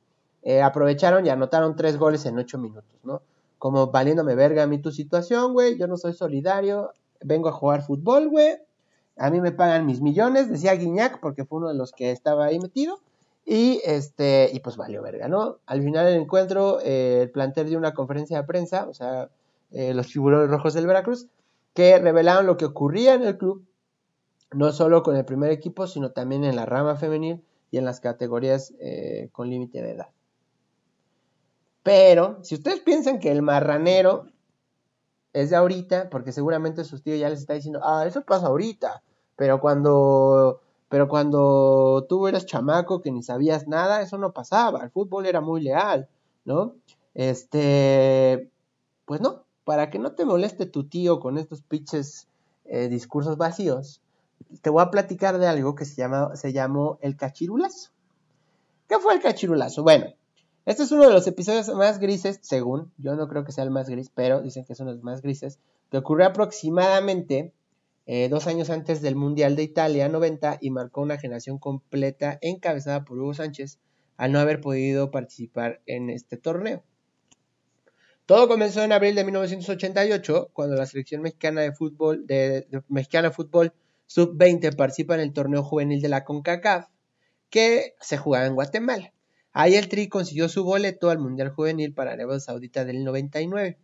eh, 0.43 0.61
aprovecharon 0.61 1.25
y 1.25 1.29
anotaron 1.29 1.75
tres 1.75 1.97
goles 1.97 2.25
en 2.25 2.37
ocho 2.37 2.57
minutos, 2.57 2.99
¿no? 3.03 3.21
Como 3.57 3.87
valiéndome 3.87 4.35
verga 4.35 4.63
a 4.63 4.67
mí 4.67 4.77
tu 4.79 4.91
situación, 4.91 5.53
güey, 5.53 5.77
yo 5.77 5.87
no 5.87 5.97
soy 5.97 6.13
solidario, 6.13 6.91
vengo 7.21 7.49
a 7.49 7.51
jugar 7.51 7.81
fútbol, 7.81 8.29
güey, 8.29 8.57
a 9.17 9.29
mí 9.29 9.41
me 9.41 9.51
pagan 9.51 9.85
mis 9.85 10.01
millones, 10.01 10.49
decía 10.49 10.73
Guiñac, 10.73 11.19
porque 11.19 11.43
fue 11.43 11.57
uno 11.59 11.69
de 11.69 11.75
los 11.75 11.91
que 11.91 12.11
estaba 12.11 12.45
ahí 12.45 12.59
metido, 12.59 12.99
y 13.45 13.81
este, 13.83 14.49
y 14.53 14.59
pues 14.59 14.77
valió 14.77 15.01
verga, 15.01 15.27
¿no? 15.27 15.57
Al 15.65 15.81
final 15.81 16.05
del 16.05 16.21
encuentro, 16.21 16.79
eh, 16.81 17.21
el 17.23 17.31
plantel 17.31 17.69
dio 17.69 17.77
una 17.77 17.93
conferencia 17.93 18.37
de 18.37 18.47
prensa, 18.47 18.87
o 18.87 18.93
sea, 18.93 19.29
eh, 19.71 19.93
los 19.93 20.07
tiburones 20.07 20.49
rojos 20.49 20.73
del 20.73 20.85
Veracruz, 20.85 21.27
que 21.73 21.97
revelaron 21.99 22.45
lo 22.45 22.57
que 22.57 22.65
ocurría 22.65 23.13
en 23.15 23.23
el 23.23 23.37
club, 23.37 23.65
no 24.51 24.71
solo 24.71 25.03
con 25.03 25.15
el 25.15 25.25
primer 25.25 25.51
equipo, 25.51 25.88
sino 25.88 26.12
también 26.12 26.43
en 26.43 26.55
la 26.55 26.65
rama 26.65 26.95
femenil 26.95 27.43
y 27.71 27.77
en 27.77 27.86
las 27.86 27.99
categorías 27.99 28.73
eh, 28.79 29.29
con 29.31 29.49
límite 29.49 29.81
de 29.81 29.91
edad. 29.91 30.10
Pero, 31.83 32.39
si 32.43 32.55
ustedes 32.55 32.79
piensan 32.81 33.19
que 33.19 33.31
el 33.31 33.41
marranero 33.41 34.27
es 35.33 35.49
de 35.49 35.55
ahorita, 35.55 36.10
porque 36.10 36.31
seguramente 36.31 36.83
sus 36.83 37.03
tíos 37.03 37.19
ya 37.19 37.29
les 37.29 37.39
está 37.39 37.53
diciendo, 37.53 37.79
ah, 37.83 38.05
eso 38.05 38.21
pasa 38.21 38.47
ahorita, 38.47 39.03
pero 39.36 39.60
cuando 39.60 40.62
pero 40.89 41.10
cuando 41.10 42.05
tú 42.07 42.27
eras 42.27 42.45
chamaco 42.45 43.01
que 43.01 43.12
ni 43.12 43.21
sabías 43.21 43.67
nada, 43.67 44.01
eso 44.01 44.17
no 44.17 44.31
pasaba. 44.31 44.83
El 44.83 44.89
fútbol 44.89 45.25
era 45.25 45.41
muy 45.41 45.62
leal, 45.62 46.07
¿no? 46.45 46.75
Este, 47.13 48.49
pues 49.05 49.19
no, 49.21 49.43
para 49.65 49.89
que 49.89 49.99
no 49.99 50.13
te 50.13 50.23
moleste 50.23 50.65
tu 50.65 50.86
tío 50.88 51.19
con 51.19 51.38
estos 51.38 51.62
pinches 51.62 52.27
eh, 52.65 52.88
discursos 52.88 53.38
vacíos, 53.38 54.01
te 54.62 54.69
voy 54.69 54.82
a 54.82 54.91
platicar 54.91 55.38
de 55.38 55.47
algo 55.47 55.76
que 55.76 55.86
se, 55.86 55.95
llama, 55.95 56.36
se 56.36 56.54
llamó 56.54 57.00
el 57.02 57.15
cachirulazo. 57.15 57.91
¿Qué 58.88 59.00
fue 59.00 59.13
el 59.13 59.21
cachirulazo? 59.21 59.84
Bueno, 59.84 60.13
este 60.65 60.84
es 60.84 60.91
uno 60.91 61.08
de 61.08 61.13
los 61.13 61.28
episodios 61.28 61.69
más 61.69 62.00
grises, 62.00 62.39
según, 62.41 62.91
yo 62.97 63.15
no 63.15 63.28
creo 63.28 63.43
que 63.45 63.52
sea 63.52 63.63
el 63.63 63.71
más 63.71 63.89
gris, 63.89 64.12
pero 64.13 64.41
dicen 64.41 64.65
que 64.65 64.73
es 64.73 64.80
uno 64.80 64.91
de 64.91 64.95
los 64.97 65.04
más 65.04 65.21
grises, 65.21 65.60
que 65.89 65.97
ocurrió 65.97 66.28
aproximadamente 66.28 67.54
eh, 68.06 68.30
dos 68.30 68.47
años 68.47 68.69
antes 68.69 69.02
del 69.02 69.15
Mundial 69.15 69.56
de 69.56 69.63
Italia 69.63 70.08
90 70.10 70.60
y 70.62 70.71
marcó 70.71 71.02
una 71.02 71.17
generación 71.17 71.58
completa 71.58 72.38
encabezada 72.41 73.04
por 73.04 73.19
Hugo 73.19 73.34
Sánchez 73.34 73.80
al 74.15 74.32
no 74.32 74.39
haber 74.39 74.62
podido 74.62 75.12
participar 75.12 75.82
en 75.86 76.10
este 76.10 76.38
torneo. 76.38 76.84
Todo 78.26 78.50
comenzó 78.50 78.84
en 78.84 78.91
abril 78.91 79.15
de 79.15 79.23
1988, 79.23 80.50
cuando 80.52 80.76
la 80.76 80.86
selección 80.86 81.21
mexicana 81.21 81.62
de 81.62 81.71
fútbol, 81.71 82.28
de, 82.28 82.67
mexicana 82.89 83.30
de 83.30 83.34
fútbol 83.34 83.73
sub-20 84.07 84.75
participa 84.75 85.15
en 85.15 85.21
el 85.21 85.33
torneo 85.33 85.63
juvenil 85.63 86.01
de 86.01 86.09
la 86.09 86.23
CONCACAF, 86.23 86.87
que 87.49 87.95
se 88.01 88.17
jugaba 88.17 88.45
en 88.45 88.55
Guatemala. 88.55 89.13
Ahí 89.53 89.75
el 89.75 89.87
Tri 89.89 90.07
consiguió 90.07 90.49
su 90.49 90.63
boleto 90.63 91.09
al 91.09 91.19
Mundial 91.19 91.49
Juvenil 91.49 91.93
para 91.93 92.11
Arabia 92.11 92.39
Saudita 92.39 92.85
del 92.85 93.03
99. 93.03 93.77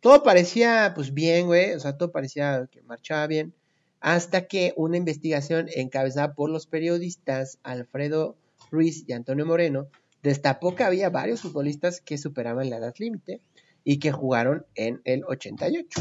Todo 0.00 0.22
parecía, 0.22 0.92
pues 0.94 1.12
bien, 1.12 1.46
güey, 1.46 1.72
o 1.72 1.80
sea, 1.80 1.96
todo 1.96 2.12
parecía 2.12 2.68
que 2.70 2.82
marchaba 2.82 3.26
bien, 3.26 3.52
hasta 4.00 4.46
que 4.46 4.74
una 4.76 4.96
investigación 4.96 5.68
encabezada 5.74 6.34
por 6.34 6.50
los 6.50 6.66
periodistas 6.66 7.58
Alfredo 7.64 8.36
Ruiz 8.70 9.04
y 9.08 9.12
Antonio 9.12 9.44
Moreno 9.44 9.88
destapó 10.22 10.74
que 10.74 10.84
había 10.84 11.10
varios 11.10 11.40
futbolistas 11.40 12.00
que 12.00 12.18
superaban 12.18 12.70
la 12.70 12.76
edad 12.76 12.94
límite 12.98 13.40
y 13.82 13.98
que 13.98 14.12
jugaron 14.12 14.66
en 14.74 15.00
el 15.04 15.24
88. 15.24 16.00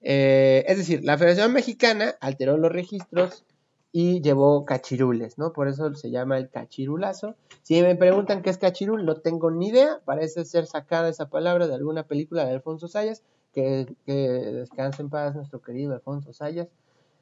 Eh, 0.00 0.64
es 0.68 0.78
decir, 0.78 1.04
la 1.04 1.18
Federación 1.18 1.52
Mexicana 1.52 2.14
alteró 2.20 2.56
los 2.56 2.70
registros 2.70 3.44
y 3.90 4.20
llevó 4.20 4.64
cachirules, 4.64 5.38
¿no? 5.38 5.52
Por 5.52 5.68
eso 5.68 5.94
se 5.94 6.10
llama 6.10 6.38
el 6.38 6.50
cachirulazo. 6.50 7.36
Si 7.62 7.80
me 7.82 7.96
preguntan 7.96 8.42
qué 8.42 8.50
es 8.50 8.58
cachirul, 8.58 9.04
no 9.04 9.16
tengo 9.16 9.50
ni 9.50 9.68
idea. 9.68 10.00
Parece 10.04 10.44
ser 10.44 10.66
sacada 10.66 11.08
esa 11.08 11.30
palabra 11.30 11.66
de 11.66 11.74
alguna 11.74 12.06
película 12.06 12.44
de 12.44 12.52
Alfonso 12.52 12.88
Sayas. 12.88 13.22
Que, 13.52 13.86
que 14.04 14.12
descanse 14.12 15.02
en 15.02 15.08
paz 15.08 15.34
nuestro 15.34 15.62
querido 15.62 15.94
Alfonso 15.94 16.32
Sayas. 16.32 16.68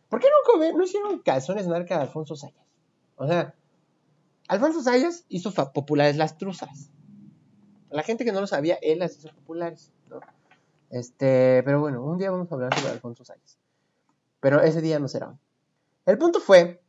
¿Por 0.08 0.20
qué 0.20 0.26
nunca 0.26 0.72
no 0.76 0.84
hicieron 0.84 1.20
calzones 1.20 1.68
marca 1.68 1.96
de 1.96 2.02
Alfonso 2.02 2.36
Sayas? 2.36 2.66
O 3.16 3.26
sea, 3.26 3.54
Alfonso 4.48 4.82
Sayas 4.82 5.24
hizo 5.28 5.52
populares 5.72 6.16
las 6.16 6.36
truzas. 6.36 6.90
La 7.90 8.02
gente 8.02 8.24
que 8.24 8.32
no 8.32 8.40
lo 8.40 8.46
sabía, 8.46 8.76
él 8.82 8.98
las 8.98 9.16
hizo 9.16 9.28
populares, 9.34 9.90
¿no? 9.90 9.95
Este, 10.90 11.62
pero 11.64 11.80
bueno, 11.80 12.02
un 12.02 12.18
día 12.18 12.30
vamos 12.30 12.50
a 12.50 12.54
hablar 12.54 12.78
sobre 12.78 12.92
Alfonso 12.92 13.24
Sáenz. 13.24 13.56
Pero 14.40 14.60
ese 14.60 14.80
día 14.80 14.98
no 14.98 15.08
será. 15.08 15.34
El 16.04 16.18
punto 16.18 16.40
fue 16.40 16.80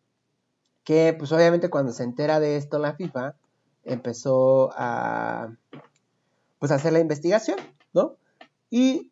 que, 0.83 1.15
pues 1.17 1.31
obviamente 1.31 1.69
cuando 1.69 1.91
se 1.91 2.03
entera 2.03 2.39
de 2.39 2.57
esto 2.57 2.79
la 2.79 2.93
FIFA, 2.93 3.35
empezó 3.83 4.71
a, 4.73 5.49
pues, 6.59 6.71
a 6.71 6.75
hacer 6.75 6.93
la 6.93 6.99
investigación, 6.99 7.57
¿no? 7.93 8.15
Y 8.69 9.11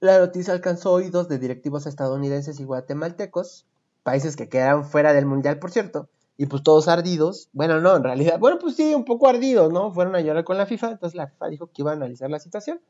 la 0.00 0.18
noticia 0.18 0.52
alcanzó 0.52 0.92
oídos 0.92 1.28
de 1.28 1.38
directivos 1.38 1.86
estadounidenses 1.86 2.60
y 2.60 2.64
guatemaltecos, 2.64 3.66
países 4.02 4.36
que 4.36 4.48
quedaron 4.48 4.84
fuera 4.84 5.12
del 5.12 5.26
mundial, 5.26 5.58
por 5.58 5.70
cierto, 5.70 6.08
y 6.38 6.46
pues 6.46 6.62
todos 6.62 6.88
ardidos, 6.88 7.50
bueno, 7.52 7.80
no, 7.80 7.96
en 7.96 8.02
realidad, 8.02 8.38
bueno, 8.38 8.58
pues 8.58 8.76
sí, 8.76 8.94
un 8.94 9.04
poco 9.04 9.28
ardidos, 9.28 9.70
¿no? 9.72 9.92
Fueron 9.92 10.16
a 10.16 10.20
llorar 10.20 10.44
con 10.44 10.56
la 10.56 10.64
FIFA, 10.64 10.92
entonces 10.92 11.14
la 11.14 11.26
FIFA 11.26 11.48
dijo 11.48 11.66
que 11.66 11.82
iba 11.82 11.90
a 11.90 11.94
analizar 11.94 12.30
la 12.30 12.38
situación. 12.38 12.80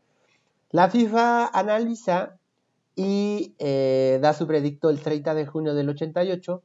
La 0.71 0.89
FIFA 0.89 1.47
analiza 1.49 2.39
y 2.95 3.55
eh, 3.59 4.19
da 4.23 4.33
su 4.35 4.47
predicto 4.47 4.91
el 4.91 5.01
30 5.01 5.35
de 5.35 5.47
junio 5.47 5.75
del 5.75 5.89
88 5.89 6.63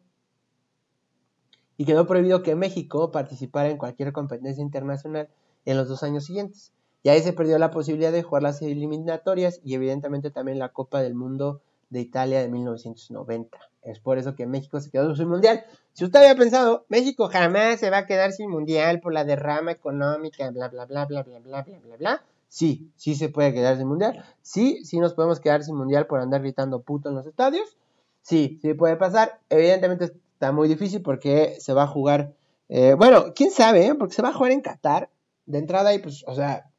y 1.78 1.86
quedó 1.86 2.06
prohibido 2.06 2.44
que 2.44 2.56
México 2.56 3.12
participara 3.12 3.70
en 3.70 3.78
cualquier 3.78 4.14
competencia 4.14 4.62
internacional 4.62 5.30
en 5.66 5.78
los 5.78 5.88
dos 5.88 6.04
años 6.04 6.26
siguientes. 6.26 6.72
Y 7.02 7.10
ahí 7.10 7.22
se 7.22 7.34
perdió 7.34 7.58
la 7.58 7.72
posibilidad 7.72 8.12
de 8.12 8.24
jugar 8.24 8.44
las 8.44 8.62
eliminatorias 8.62 9.60
y 9.64 9.74
evidentemente 9.74 10.32
también 10.32 10.60
la 10.60 10.70
Copa 10.70 11.02
del 11.02 11.16
Mundo 11.16 11.62
de 11.90 12.02
Italia 12.02 12.42
de 12.42 12.50
1990. 12.50 13.58
Es 13.84 14.00
por 14.00 14.18
eso 14.18 14.36
que 14.36 14.46
México 14.46 14.80
se 14.80 14.90
quedó 14.90 15.16
sin 15.16 15.30
mundial. 15.30 15.64
Si 15.94 16.06
usted 16.06 16.20
había 16.20 16.36
pensado, 16.36 16.86
México 16.90 17.28
jamás 17.28 17.80
se 17.80 17.90
va 17.90 18.00
a 18.00 18.06
quedar 18.06 18.32
sin 18.32 18.50
mundial 18.50 19.00
por 19.02 19.14
la 19.14 19.24
derrama 19.24 19.72
económica, 19.72 20.50
bla, 20.52 20.68
bla, 20.70 20.86
bla, 20.86 21.06
bla, 21.06 21.24
bla, 21.24 21.40
bla, 21.40 21.62
bla, 21.64 21.80
bla, 21.80 21.98
bla. 21.98 22.24
Sí, 22.48 22.92
sí 22.96 23.16
se 23.16 23.30
puede 23.30 23.54
quedar 23.54 23.78
sin 23.78 23.88
mundial. 23.88 24.24
Sí, 24.42 24.84
sí 24.86 25.00
nos 25.00 25.14
podemos 25.14 25.40
quedar 25.40 25.64
sin 25.64 25.76
mundial 25.76 26.08
por 26.08 26.20
andar 26.20 26.42
gritando 26.42 26.82
puto 26.82 27.10
en 27.10 27.16
los 27.16 27.26
estadios. 27.26 27.78
Sí, 28.22 28.60
sí 28.62 28.74
puede 28.74 28.96
pasar. 28.96 29.40
Evidentemente 29.50 30.06
está 30.34 30.52
muy 30.52 30.68
difícil 30.68 31.02
porque 31.02 31.58
se 31.60 31.74
va 31.74 31.84
a 31.84 31.88
jugar. 31.88 32.34
Eh, 32.70 32.96
bueno, 32.96 33.34
quién 33.36 33.52
sabe, 33.52 33.88
¿eh? 33.88 33.96
porque 33.96 34.16
se 34.16 34.22
va 34.22 34.30
a 34.30 34.34
jugar 34.34 34.52
en 34.52 34.62
Qatar. 34.62 35.10
De 35.46 35.60
entrada, 35.60 35.94
y 35.94 36.00
pues, 36.00 36.24
o 36.28 36.34
sea, 36.34 36.72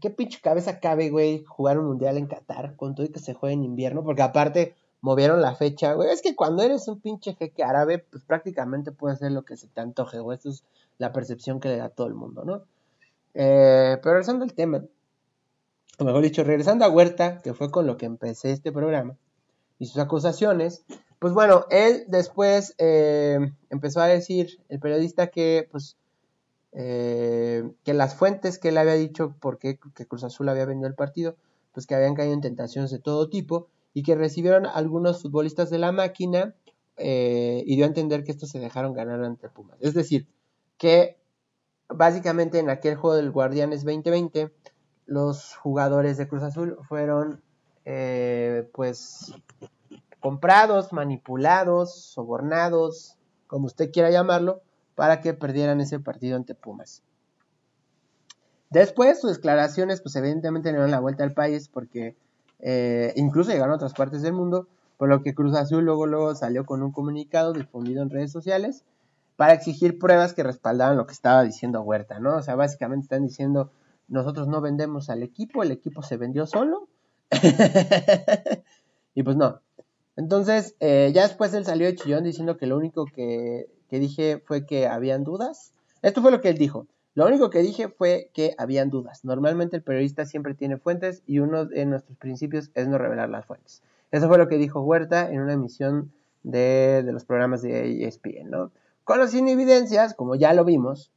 ¿qué 0.00 0.10
pinche 0.10 0.40
cabeza 0.42 0.78
cabe, 0.78 1.08
güey, 1.08 1.42
jugar 1.44 1.78
un 1.78 1.86
mundial 1.86 2.18
en 2.18 2.26
Qatar 2.26 2.76
con 2.76 2.94
todo 2.94 3.06
y 3.06 3.08
que 3.08 3.18
se 3.18 3.32
juegue 3.32 3.54
en 3.54 3.64
invierno? 3.64 4.04
Porque 4.04 4.22
aparte 4.22 4.74
movieron 5.00 5.40
la 5.40 5.54
fecha, 5.54 5.94
güey. 5.94 6.10
Es 6.10 6.22
que 6.22 6.36
cuando 6.36 6.62
eres 6.62 6.88
un 6.88 7.00
pinche 7.00 7.34
jeque 7.34 7.62
árabe, 7.62 7.98
pues 7.98 8.22
prácticamente 8.24 8.92
puede 8.92 9.14
hacer 9.14 9.32
lo 9.32 9.44
que 9.44 9.56
se 9.56 9.68
te 9.68 9.80
antoje, 9.80 10.18
güey. 10.18 10.36
Eso 10.38 10.50
es 10.50 10.64
la 10.98 11.12
percepción 11.12 11.60
que 11.60 11.68
le 11.68 11.76
da 11.76 11.88
todo 11.88 12.06
el 12.06 12.14
mundo, 12.14 12.44
¿no? 12.44 12.62
Eh, 13.40 13.98
pero 14.02 14.14
regresando 14.14 14.44
al 14.44 14.52
tema, 14.52 14.84
o 15.96 16.04
mejor 16.04 16.22
dicho, 16.22 16.42
regresando 16.42 16.84
a 16.84 16.88
Huerta, 16.88 17.38
que 17.38 17.54
fue 17.54 17.70
con 17.70 17.86
lo 17.86 17.96
que 17.96 18.04
empecé 18.04 18.50
este 18.50 18.72
programa, 18.72 19.16
y 19.78 19.86
sus 19.86 19.98
acusaciones, 19.98 20.84
pues 21.20 21.32
bueno, 21.32 21.64
él 21.70 22.02
después 22.08 22.74
eh, 22.78 23.38
empezó 23.70 24.00
a 24.00 24.08
decir, 24.08 24.58
el 24.68 24.80
periodista, 24.80 25.28
que 25.28 25.68
pues 25.70 25.96
eh, 26.72 27.62
que 27.84 27.94
las 27.94 28.16
fuentes 28.16 28.58
que 28.58 28.70
él 28.70 28.78
había 28.78 28.94
dicho 28.94 29.36
por 29.38 29.58
qué 29.58 29.78
que 29.94 30.06
Cruz 30.06 30.24
Azul 30.24 30.48
había 30.48 30.66
vendido 30.66 30.88
el 30.88 30.96
partido, 30.96 31.36
pues 31.72 31.86
que 31.86 31.94
habían 31.94 32.16
caído 32.16 32.34
en 32.34 32.40
tentaciones 32.40 32.90
de 32.90 32.98
todo 32.98 33.30
tipo 33.30 33.68
y 33.94 34.02
que 34.02 34.16
recibieron 34.16 34.66
algunos 34.66 35.22
futbolistas 35.22 35.70
de 35.70 35.78
la 35.78 35.92
máquina 35.92 36.56
y 36.98 37.76
dio 37.76 37.84
a 37.84 37.88
entender 37.88 38.24
que 38.24 38.32
estos 38.32 38.50
se 38.50 38.58
dejaron 38.58 38.94
ganar 38.94 39.22
ante 39.22 39.48
Pumas. 39.48 39.78
Es 39.80 39.94
decir, 39.94 40.26
que 40.76 41.18
básicamente 41.88 42.58
en 42.58 42.70
aquel 42.70 42.96
juego 42.96 43.16
del 43.16 43.30
Guardianes 43.30 43.84
2020 43.84 44.52
los 45.06 45.56
jugadores 45.56 46.18
de 46.18 46.28
Cruz 46.28 46.42
Azul 46.42 46.76
fueron 46.86 47.42
eh, 47.86 48.68
pues 48.74 49.32
comprados, 50.20 50.92
manipulados, 50.92 51.94
sobornados, 51.94 53.16
como 53.46 53.66
usted 53.66 53.90
quiera 53.90 54.10
llamarlo, 54.10 54.60
para 54.94 55.20
que 55.20 55.32
perdieran 55.32 55.80
ese 55.80 55.98
partido 55.98 56.36
ante 56.36 56.54
Pumas. 56.54 57.02
Después 58.68 59.20
sus 59.20 59.36
declaraciones 59.36 60.02
pues 60.02 60.14
evidentemente 60.16 60.68
dieron 60.68 60.90
la 60.90 61.00
vuelta 61.00 61.24
al 61.24 61.32
país 61.32 61.68
porque 61.68 62.16
eh, 62.58 63.14
incluso 63.16 63.50
llegaron 63.50 63.72
a 63.72 63.76
otras 63.76 63.94
partes 63.94 64.20
del 64.20 64.34
mundo, 64.34 64.68
por 64.98 65.08
lo 65.08 65.22
que 65.22 65.34
Cruz 65.34 65.56
Azul 65.56 65.84
luego, 65.84 66.06
luego 66.06 66.34
salió 66.34 66.66
con 66.66 66.82
un 66.82 66.92
comunicado 66.92 67.54
difundido 67.54 68.02
en 68.02 68.10
redes 68.10 68.30
sociales 68.30 68.84
para 69.38 69.52
exigir 69.52 70.00
pruebas 70.00 70.34
que 70.34 70.42
respaldaban 70.42 70.96
lo 70.96 71.06
que 71.06 71.12
estaba 71.12 71.44
diciendo 71.44 71.80
Huerta, 71.82 72.18
¿no? 72.18 72.38
O 72.38 72.42
sea, 72.42 72.56
básicamente 72.56 73.04
están 73.04 73.24
diciendo, 73.24 73.70
nosotros 74.08 74.48
no 74.48 74.60
vendemos 74.60 75.10
al 75.10 75.22
equipo, 75.22 75.62
el 75.62 75.70
equipo 75.70 76.02
se 76.02 76.16
vendió 76.16 76.44
solo. 76.44 76.88
y 79.14 79.22
pues 79.22 79.36
no. 79.36 79.60
Entonces, 80.16 80.74
eh, 80.80 81.12
ya 81.14 81.22
después 81.22 81.54
él 81.54 81.64
salió 81.64 81.86
de 81.86 81.94
chillón 81.94 82.24
diciendo 82.24 82.56
que 82.56 82.66
lo 82.66 82.76
único 82.76 83.04
que, 83.04 83.70
que 83.88 84.00
dije 84.00 84.42
fue 84.44 84.66
que 84.66 84.88
habían 84.88 85.22
dudas. 85.22 85.72
Esto 86.02 86.20
fue 86.20 86.32
lo 86.32 86.40
que 86.40 86.48
él 86.48 86.58
dijo. 86.58 86.88
Lo 87.14 87.24
único 87.24 87.48
que 87.48 87.62
dije 87.62 87.86
fue 87.86 88.32
que 88.34 88.56
habían 88.58 88.90
dudas. 88.90 89.24
Normalmente 89.24 89.76
el 89.76 89.84
periodista 89.84 90.26
siempre 90.26 90.54
tiene 90.54 90.78
fuentes 90.78 91.22
y 91.26 91.38
uno 91.38 91.64
de 91.64 91.86
nuestros 91.86 92.18
principios 92.18 92.72
es 92.74 92.88
no 92.88 92.98
revelar 92.98 93.28
las 93.28 93.46
fuentes. 93.46 93.84
Eso 94.10 94.26
fue 94.26 94.36
lo 94.36 94.48
que 94.48 94.58
dijo 94.58 94.80
Huerta 94.80 95.30
en 95.30 95.42
una 95.42 95.52
emisión 95.52 96.10
de, 96.42 97.04
los 97.06 97.24
programas 97.24 97.62
de 97.62 98.04
ESPN, 98.04 98.50
¿no? 98.50 98.72
Con 99.08 99.20
las 99.20 99.32
evidencias, 99.32 100.12
como 100.12 100.34
ya 100.34 100.52
lo 100.52 100.66
vimos, 100.66 101.10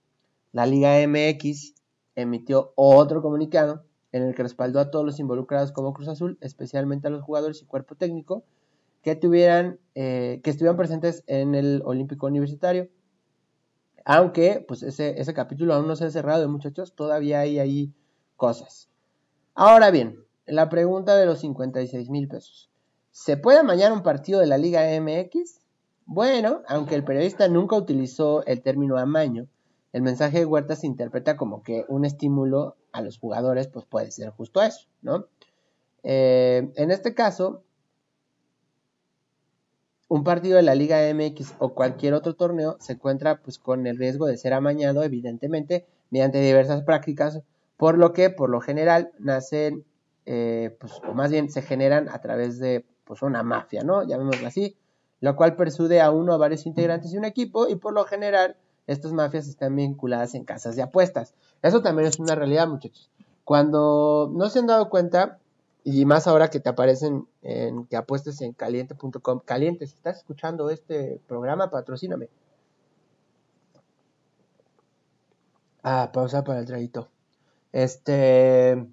la 0.54 0.65
Liga 0.65 1.06
MX 1.06 1.73
emitió 2.15 2.71
otro 2.77 3.21
comunicado 3.21 3.84
en 4.13 4.23
el 4.23 4.34
que 4.34 4.43
respaldó 4.43 4.80
a 4.80 4.89
todos 4.91 5.04
los 5.04 5.19
involucrados 5.19 5.73
como 5.73 5.91
Cruz 5.91 6.08
Azul, 6.08 6.38
especialmente 6.39 7.10
a 7.10 7.12
los 7.12 7.21
jugadores 7.21 7.62
y 7.62 7.65
cuerpo 7.65 7.95
técnico 7.95 8.45
que 9.01 9.17
tuvieran, 9.17 9.77
eh, 9.93 10.39
que 10.41 10.51
estuvieran 10.51 10.77
presentes 10.77 11.25
en 11.27 11.54
el 11.54 11.82
Olímpico 11.84 12.27
Universitario 12.27 12.88
aunque, 14.06 14.63
pues 14.65 14.84
ese, 14.84 15.34
capítulo 15.34 15.73
aún 15.73 15.86
no 15.86 15.97
se 15.97 16.06
ha 16.06 16.12
cerrado, 16.12 16.47
muchachos, 16.47 16.95
todavía 16.95 17.41
hay 17.41 17.60
ahí 17.60 17.93
cosas. 18.38 18.89
Ahora 19.54 19.91
bien, 19.91 20.23
la 20.45 20.69
pregunta 20.69 21.17
de 21.17 21.25
los 21.25 21.41
56 21.41 22.10
mil 22.10 22.30
pesos. 22.30 22.71
¿Se 23.12 23.36
puede 23.36 23.60
amañar 23.60 23.91
un 23.91 24.01
partido 24.01 24.39
de 24.39 24.47
la 24.47 24.58
Liga 24.58 24.84
MX? 24.97 25.60
Bueno, 26.05 26.61
aunque 26.67 26.95
el 26.95 27.03
periodista 27.03 27.47
nunca 27.47 27.75
utilizó 27.75 28.45
el 28.45 28.61
término 28.61 28.97
amaño, 28.97 29.47
el 29.93 30.01
mensaje 30.01 30.39
de 30.39 30.45
Huerta 30.45 30.75
se 30.75 30.87
interpreta 30.87 31.37
como 31.37 31.63
que 31.63 31.85
un 31.87 32.05
estímulo 32.05 32.75
a 32.91 33.01
los 33.01 33.17
jugadores, 33.17 33.67
pues 33.67 33.85
puede 33.85 34.11
ser 34.11 34.29
justo 34.29 34.61
eso, 34.61 34.87
¿no? 35.01 35.27
Eh, 36.03 36.71
en 36.75 36.91
este 36.91 37.13
caso, 37.13 37.63
un 40.07 40.23
partido 40.23 40.57
de 40.57 40.63
la 40.63 40.75
Liga 40.75 40.99
MX 41.13 41.53
o 41.59 41.73
cualquier 41.73 42.13
otro 42.13 42.35
torneo 42.35 42.77
se 42.79 42.93
encuentra 42.93 43.41
pues 43.41 43.57
con 43.59 43.87
el 43.87 43.97
riesgo 43.97 44.25
de 44.27 44.37
ser 44.37 44.53
amañado, 44.53 45.03
evidentemente, 45.03 45.85
mediante 46.09 46.41
diversas 46.41 46.83
prácticas, 46.83 47.41
por 47.77 47.97
lo 47.97 48.11
que 48.13 48.29
por 48.29 48.49
lo 48.49 48.59
general 48.59 49.11
nacen, 49.19 49.85
eh, 50.25 50.75
pues, 50.79 50.93
o 51.07 51.13
más 51.13 51.31
bien 51.31 51.49
se 51.49 51.61
generan 51.61 52.09
a 52.09 52.19
través 52.19 52.59
de 52.59 52.85
pues 53.05 53.21
una 53.21 53.43
mafia, 53.43 53.83
¿no? 53.83 54.03
Llamémoslo 54.03 54.47
así, 54.47 54.75
lo 55.21 55.36
cual 55.36 55.55
persuade 55.55 56.01
a 56.01 56.12
uno 56.12 56.36
o 56.36 56.38
varios 56.38 56.65
integrantes 56.65 57.12
de 57.12 57.17
un 57.17 57.25
equipo 57.25 57.67
y 57.67 57.75
por 57.75 57.93
lo 57.93 58.03
general 58.03 58.57
estas 58.88 59.13
mafias 59.13 59.47
están 59.47 59.75
vinculadas 59.75 60.36
en 60.36 60.43
casas 60.43 60.75
de 60.75 60.81
apuestas. 60.81 61.34
Eso 61.62 61.81
también 61.81 62.07
es 62.07 62.19
una 62.19 62.36
realidad, 62.36 62.67
muchachos. 62.67 63.10
Cuando 63.45 64.29
no 64.34 64.49
se 64.49 64.60
han 64.60 64.67
dado 64.67 64.89
cuenta, 64.89 65.39
y 65.84 66.05
más 66.05 66.27
ahora 66.27 66.49
que 66.49 66.60
te 66.60 66.69
aparecen 66.69 67.27
en 67.41 67.86
que 67.86 67.97
apuestes 67.97 68.41
en 68.41 68.53
caliente.com. 68.53 69.39
Caliente, 69.43 69.88
si 69.88 69.95
estás 69.95 70.17
escuchando 70.17 70.69
este 70.69 71.21
programa, 71.27 71.71
patrocíname. 71.71 72.29
Ah, 75.84 76.12
pausa 76.13 76.43
para 76.43 76.60
el 76.60 76.65
traguito. 76.65 77.10
Este. 77.71 78.88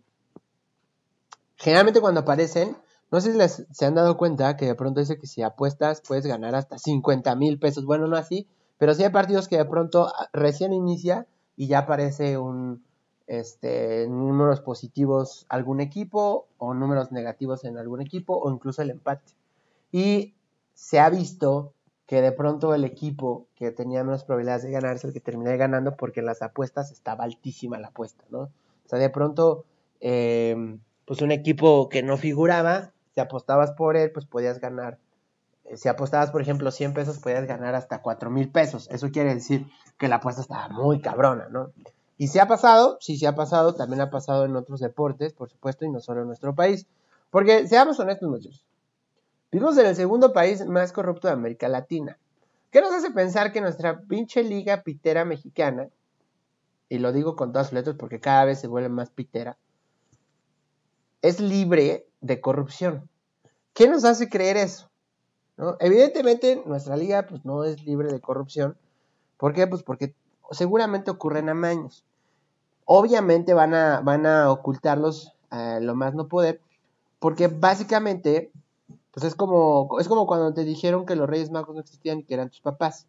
Generalmente 1.57 2.01
cuando 2.01 2.21
aparecen, 2.21 2.77
no 3.11 3.21
sé 3.21 3.33
si 3.33 3.39
les, 3.39 3.67
se 3.71 3.87
han 3.87 3.95
dado 3.95 4.17
cuenta 4.17 4.57
que 4.57 4.67
de 4.67 4.75
pronto 4.75 5.01
dice 5.01 5.19
que 5.19 5.27
si 5.27 5.43
apuestas 5.43 6.03
puedes 6.07 6.27
ganar 6.27 6.55
hasta 6.55 6.79
50 6.79 7.35
mil 7.37 7.59
pesos. 7.59 7.85
Bueno, 7.85 8.07
no 8.07 8.17
así, 8.17 8.47
pero 8.79 8.95
sí 8.95 9.03
hay 9.05 9.11
partidos 9.11 9.49
que 9.49 9.57
de 9.57 9.65
pronto 9.65 10.09
ah, 10.09 10.29
recién 10.33 10.73
inicia 10.73 11.27
y 11.57 11.69
ya 11.69 11.81
aparece 11.81 12.39
un, 12.39 12.83
este, 13.27 14.07
números 14.09 14.61
positivos 14.61 15.47
algún 15.49 15.81
equipo 15.81 16.47
o 16.59 16.75
números 16.75 17.13
negativos 17.13 17.65
en 17.65 17.79
algún 17.79 18.01
equipo 18.01 18.37
o 18.37 18.51
incluso 18.51 18.83
el 18.83 18.91
empate. 18.91 19.33
Y 19.93 20.35
se 20.75 21.01
ha 21.01 21.11
visto 21.11 21.73
que 22.07 22.23
de 22.23 22.33
pronto 22.33 22.75
el 22.75 22.85
equipo 22.85 23.47
que 23.55 23.71
tenía 23.71 24.03
menos 24.03 24.25
probabilidades 24.25 24.63
de 24.63 24.71
ganar 24.71 24.97
es 24.97 25.05
el 25.05 25.13
que 25.13 25.21
termina 25.21 25.55
ganando 25.57 25.97
porque 25.97 26.21
en 26.21 26.27
las 26.27 26.41
apuestas 26.41 26.91
estaba 26.91 27.25
altísima 27.25 27.79
la 27.79 27.89
apuesta, 27.89 28.25
¿no? 28.31 28.41
O 28.41 28.89
sea, 28.89 28.99
de 28.99 29.11
pronto, 29.11 29.67
eh, 30.01 30.79
pues 31.05 31.21
un 31.21 31.33
equipo 31.33 31.91
que 31.91 32.03
no 32.03 32.17
figuraba, 32.17 32.93
si 33.19 33.23
apostabas 33.23 33.73
por 33.73 33.97
él, 33.97 34.13
pues 34.13 34.27
podías 34.27 34.61
ganar. 34.61 34.97
Eh, 35.65 35.77
si 35.77 35.89
apostabas, 35.89 36.31
por 36.31 36.41
ejemplo, 36.41 36.71
100 36.71 36.95
pesos, 36.95 37.19
podías 37.19 37.49
ganar 37.49 37.75
hasta 37.75 38.01
4 38.01 38.31
mil 38.31 38.49
pesos. 38.49 38.89
Eso 38.93 39.11
quiere 39.11 39.35
decir 39.35 39.67
que 39.99 40.07
la 40.07 40.17
apuesta 40.17 40.41
estaba 40.41 40.69
muy 40.69 41.01
cabrona, 41.01 41.49
¿no? 41.49 41.73
Y 42.17 42.29
se 42.29 42.41
ha 42.41 42.47
pasado, 42.47 42.97
sí 43.01 43.17
se 43.17 43.27
ha 43.27 43.35
pasado, 43.35 43.75
también 43.75 44.03
ha 44.03 44.11
pasado 44.11 44.45
en 44.45 44.55
otros 44.55 44.79
deportes, 44.79 45.33
por 45.33 45.51
supuesto, 45.51 45.85
y 45.85 45.91
no 45.91 45.99
solo 45.99 46.21
en 46.21 46.29
nuestro 46.29 46.55
país. 46.55 46.87
Porque 47.31 47.67
seamos 47.67 47.99
honestos, 47.99 48.29
muchachos. 48.29 48.65
Vivimos 49.51 49.77
en 49.79 49.87
el 49.87 49.97
segundo 49.97 50.33
país 50.33 50.65
más 50.65 50.93
corrupto 50.93 51.27
de 51.27 51.35
América 51.35 51.67
Latina. 51.69 52.19
¿Qué 52.71 52.81
nos 52.81 52.93
hace 52.93 53.11
pensar 53.11 53.51
que 53.51 53.61
nuestra 53.61 54.01
pinche 54.03 54.45
liga 54.45 54.85
pitera 54.85 55.25
mexicana, 55.25 55.89
y 56.89 56.99
lo 56.99 57.13
digo 57.13 57.35
con 57.35 57.51
todas 57.51 57.69
sus 57.69 57.75
letras 57.75 57.97
porque 57.99 58.21
cada 58.21 58.45
vez 58.45 58.61
se 58.61 58.69
vuelve 58.69 58.91
más 58.91 59.11
pitera, 59.11 59.57
es 61.23 61.41
libre 61.41 62.07
de 62.21 62.41
corrupción? 62.41 63.09
¿Qué 63.73 63.89
nos 63.89 64.05
hace 64.05 64.29
creer 64.29 64.57
eso? 64.57 64.91
Evidentemente 65.81 66.63
nuestra 66.67 66.97
liga 66.97 67.27
pues, 67.27 67.45
no 67.45 67.65
es 67.65 67.85
libre 67.85 68.13
de 68.13 68.21
corrupción. 68.21 68.77
¿Por 69.37 69.55
qué? 69.55 69.67
Pues 69.67 69.83
porque 69.83 70.15
seguramente 70.51 71.11
ocurren 71.11 71.49
amaños. 71.49 72.05
Obviamente 72.85 73.55
van 73.55 73.75
a, 73.75 74.01
van 74.01 74.27
a 74.27 74.51
ocultarlos 74.51 75.33
a 75.51 75.81
lo 75.81 75.95
más 75.95 76.15
no 76.15 76.29
poder, 76.29 76.61
porque 77.19 77.49
básicamente, 77.49 78.51
pues 79.13 79.25
es 79.25 79.35
como, 79.35 79.99
es 80.01 80.09
como 80.09 80.27
cuando 80.27 80.55
te 80.55 80.65
dijeron 80.65 81.07
que 81.07 81.17
los 81.17 81.29
Reyes 81.29 81.51
Magos 81.51 81.75
no 81.75 81.81
existían 81.81 82.21
y 82.21 82.25
que 82.25 82.35
eran 82.35 82.51
tus 82.51 82.61
papás. 82.61 83.07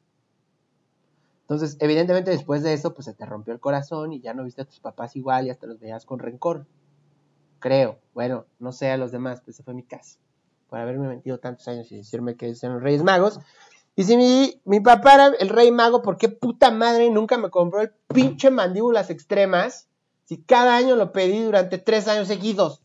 Entonces, 1.41 1.77
evidentemente 1.79 2.29
después 2.31 2.61
de 2.61 2.73
eso, 2.73 2.93
pues 2.93 3.05
se 3.05 3.13
te 3.13 3.25
rompió 3.25 3.53
el 3.53 3.59
corazón 3.59 4.13
y 4.13 4.21
ya 4.21 4.33
no 4.33 4.43
viste 4.43 4.61
a 4.61 4.65
tus 4.65 4.79
papás 4.79 5.15
igual 5.15 5.47
y 5.47 5.49
hasta 5.49 5.65
los 5.65 5.79
veías 5.79 6.05
con 6.05 6.19
rencor. 6.19 6.65
Creo. 7.59 7.99
Bueno, 8.13 8.45
no 8.59 8.71
sé 8.71 8.91
a 8.91 8.97
los 8.97 9.11
demás, 9.11 9.41
pues 9.41 9.55
ese 9.55 9.63
fue 9.63 9.73
mi 9.73 9.83
caso. 9.83 10.17
Por 10.69 10.79
haberme 10.79 11.07
mentido 11.07 11.39
tantos 11.39 11.67
años 11.67 11.91
y 11.91 11.97
decirme 11.97 12.35
que 12.35 12.49
eran 12.49 12.75
los 12.75 12.83
Reyes 12.83 13.03
Magos. 13.03 13.39
Y 13.95 14.03
si 14.03 14.15
mi, 14.15 14.61
mi 14.63 14.79
papá 14.79 15.15
era 15.15 15.27
el 15.39 15.49
rey 15.49 15.71
mago, 15.71 16.01
¿por 16.01 16.17
qué 16.17 16.29
puta 16.29 16.71
madre 16.71 17.09
nunca 17.09 17.37
me 17.37 17.49
compró 17.49 17.81
el 17.81 17.91
pinche 18.07 18.49
mandíbulas 18.49 19.09
extremas? 19.09 19.89
Si 20.23 20.41
cada 20.41 20.77
año 20.77 20.95
lo 20.95 21.11
pedí 21.11 21.43
durante 21.43 21.79
tres 21.79 22.07
años 22.07 22.29
seguidos. 22.29 22.81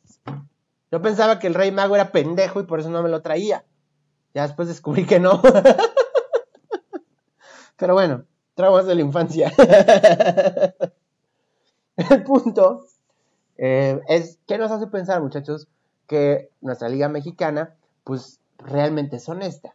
Yo 0.91 1.03
pensaba 1.03 1.39
que 1.39 1.47
el 1.47 1.55
rey 1.55 1.71
mago 1.71 1.95
era 1.95 2.11
pendejo 2.11 2.59
y 2.59 2.65
por 2.65 2.81
eso 2.81 2.91
no 2.91 3.03
me 3.03 3.11
lo 3.11 3.23
traía. 3.23 3.65
Ya 4.35 4.43
después 4.43 4.67
descubrí 4.67 5.07
que 5.07 5.21
no. 5.21 5.41
Pero 7.77 7.95
bueno, 7.95 8.25
traumas 8.55 8.87
de 8.87 8.97
la 8.97 9.03
infancia. 9.03 9.53
el 11.97 12.25
punto 12.25 12.87
eh, 13.59 14.01
es 14.09 14.39
que 14.47 14.59
nos 14.59 14.71
hace 14.71 14.87
pensar, 14.87 15.23
muchachos, 15.23 15.69
que 16.07 16.51
nuestra 16.61 16.89
liga 16.89 17.09
mexicana, 17.09 17.75
pues 18.05 18.41
realmente 18.59 19.17
es 19.17 19.29
honesta. 19.29 19.75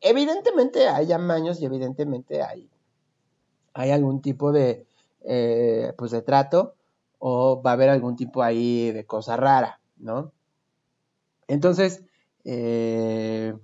Evidentemente 0.00 0.88
hay 0.88 1.12
amaños 1.12 1.60
y 1.60 1.66
evidentemente 1.66 2.42
hay, 2.42 2.68
hay 3.74 3.90
algún 3.90 4.20
tipo 4.20 4.52
de, 4.52 4.86
eh, 5.24 5.92
pues 5.96 6.10
de 6.10 6.22
trato 6.22 6.74
o 7.18 7.62
va 7.62 7.70
a 7.70 7.74
haber 7.74 7.88
algún 7.88 8.16
tipo 8.16 8.42
ahí 8.42 8.92
de 8.92 9.06
cosa 9.06 9.36
rara, 9.36 9.80
¿no? 9.96 10.32
Entonces, 11.48 12.02
eh, 12.44 13.54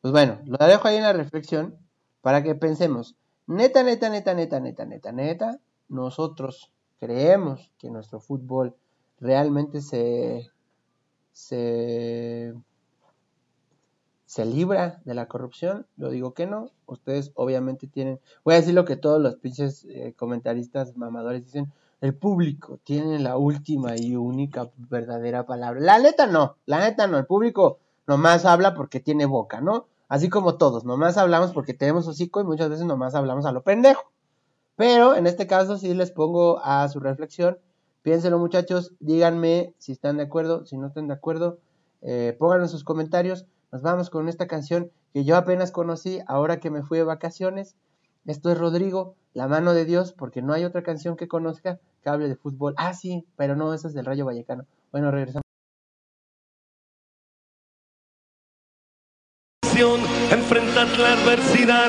pues 0.00 0.12
bueno, 0.12 0.40
lo 0.44 0.58
dejo 0.66 0.88
ahí 0.88 0.96
en 0.96 1.02
la 1.02 1.12
reflexión 1.12 1.76
para 2.20 2.42
que 2.42 2.54
pensemos, 2.54 3.16
neta, 3.46 3.82
neta, 3.82 4.08
neta, 4.08 4.34
neta, 4.34 4.60
neta, 4.60 4.84
neta, 4.84 5.12
neta, 5.12 5.58
nosotros 5.88 6.70
creemos 7.02 7.72
que 7.78 7.90
nuestro 7.90 8.20
fútbol 8.20 8.76
realmente 9.18 9.80
se, 9.80 10.52
se 11.32 12.54
se 14.24 14.46
libra 14.46 15.02
de 15.04 15.14
la 15.14 15.26
corrupción, 15.26 15.84
lo 15.96 16.10
digo 16.10 16.32
que 16.32 16.46
no, 16.46 16.70
ustedes 16.86 17.32
obviamente 17.34 17.88
tienen, 17.88 18.20
voy 18.44 18.54
a 18.54 18.58
decir 18.58 18.72
lo 18.72 18.84
que 18.84 18.94
todos 18.94 19.20
los 19.20 19.34
pinches 19.34 19.84
eh, 19.90 20.14
comentaristas 20.16 20.96
mamadores 20.96 21.44
dicen, 21.44 21.72
el 22.00 22.14
público 22.14 22.78
tiene 22.84 23.18
la 23.18 23.36
última 23.36 23.96
y 23.96 24.14
única 24.14 24.70
verdadera 24.76 25.44
palabra. 25.44 25.80
La 25.80 25.98
neta 25.98 26.28
no, 26.28 26.56
la 26.66 26.78
neta 26.78 27.08
no, 27.08 27.18
el 27.18 27.26
público 27.26 27.80
nomás 28.06 28.44
habla 28.44 28.74
porque 28.74 29.00
tiene 29.00 29.26
boca, 29.26 29.60
¿no? 29.60 29.86
Así 30.08 30.28
como 30.28 30.54
todos, 30.54 30.84
nomás 30.84 31.18
hablamos 31.18 31.52
porque 31.52 31.74
tenemos 31.74 32.06
hocico 32.06 32.40
y 32.40 32.44
muchas 32.44 32.70
veces 32.70 32.86
nomás 32.86 33.16
hablamos 33.16 33.44
a 33.44 33.50
lo 33.52 33.62
pendejo. 33.62 34.12
Pero 34.76 35.14
en 35.14 35.26
este 35.26 35.46
caso 35.46 35.76
sí 35.76 35.92
les 35.94 36.10
pongo 36.10 36.60
a 36.64 36.88
su 36.88 37.00
reflexión, 37.00 37.58
piénsenlo 38.02 38.38
muchachos, 38.38 38.92
díganme 39.00 39.74
si 39.78 39.92
están 39.92 40.16
de 40.16 40.24
acuerdo, 40.24 40.64
si 40.66 40.76
no 40.76 40.86
están 40.86 41.08
de 41.08 41.14
acuerdo, 41.14 41.58
eh, 42.00 42.36
pónganlo 42.38 42.64
en 42.64 42.70
sus 42.70 42.84
comentarios. 42.84 43.46
Nos 43.70 43.82
vamos 43.82 44.10
con 44.10 44.28
esta 44.28 44.46
canción 44.46 44.90
que 45.12 45.24
yo 45.24 45.36
apenas 45.36 45.70
conocí 45.70 46.20
ahora 46.26 46.58
que 46.60 46.70
me 46.70 46.82
fui 46.82 46.98
de 46.98 47.04
vacaciones. 47.04 47.76
Esto 48.26 48.50
es 48.50 48.58
Rodrigo, 48.58 49.14
La 49.34 49.48
mano 49.48 49.72
de 49.72 49.86
Dios, 49.86 50.12
porque 50.12 50.42
no 50.42 50.52
hay 50.52 50.64
otra 50.64 50.82
canción 50.82 51.16
que 51.16 51.26
conozca 51.26 51.80
que 52.02 52.10
hable 52.10 52.28
de 52.28 52.36
fútbol. 52.36 52.74
Ah, 52.76 52.92
sí, 52.92 53.24
pero 53.36 53.56
no, 53.56 53.72
esa 53.72 53.88
es 53.88 53.94
del 53.94 54.04
Rayo 54.04 54.26
Vallecano. 54.26 54.66
Bueno, 54.90 55.10
regresamos. 55.10 55.42
Enfrentar 60.30 60.86
la 60.98 61.14
adversidad 61.14 61.88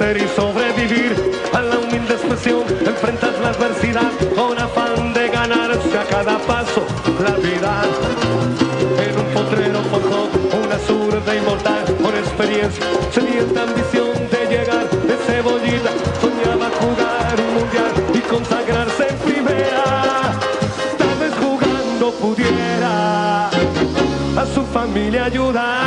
Y 0.00 0.26
sobrevivir 0.34 1.14
a 1.52 1.60
la 1.60 1.78
humilde 1.78 2.14
expresión. 2.14 2.64
Enfrentas 2.86 3.38
la 3.38 3.50
adversidad 3.50 4.10
con 4.34 4.58
afán 4.58 5.12
de 5.12 5.28
ganarse 5.28 5.98
a 5.98 6.04
cada 6.04 6.38
paso 6.38 6.86
la 7.22 7.32
vida. 7.32 7.82
En 9.06 9.18
un 9.20 9.26
potrero 9.34 9.82
forjó 9.90 10.30
una 10.64 10.78
zurda 10.78 11.36
inmortal 11.36 11.84
con 12.02 12.16
experiencia, 12.16 12.82
sedienta 13.12 13.62
ambición 13.62 14.08
de 14.32 14.46
llegar 14.48 14.88
de 14.88 15.16
cebollita. 15.26 15.90
Soñaba 16.22 16.70
jugar 16.80 17.34
un 17.38 17.54
mundial 17.60 17.92
y 18.14 18.20
consagrarse 18.20 19.06
en 19.06 19.16
primera. 19.18 20.30
Tal 20.96 21.18
vez 21.20 21.34
jugando 21.44 22.10
pudiera 22.12 23.48
a 23.48 24.46
su 24.54 24.64
familia 24.72 25.26
ayudar. 25.26 25.79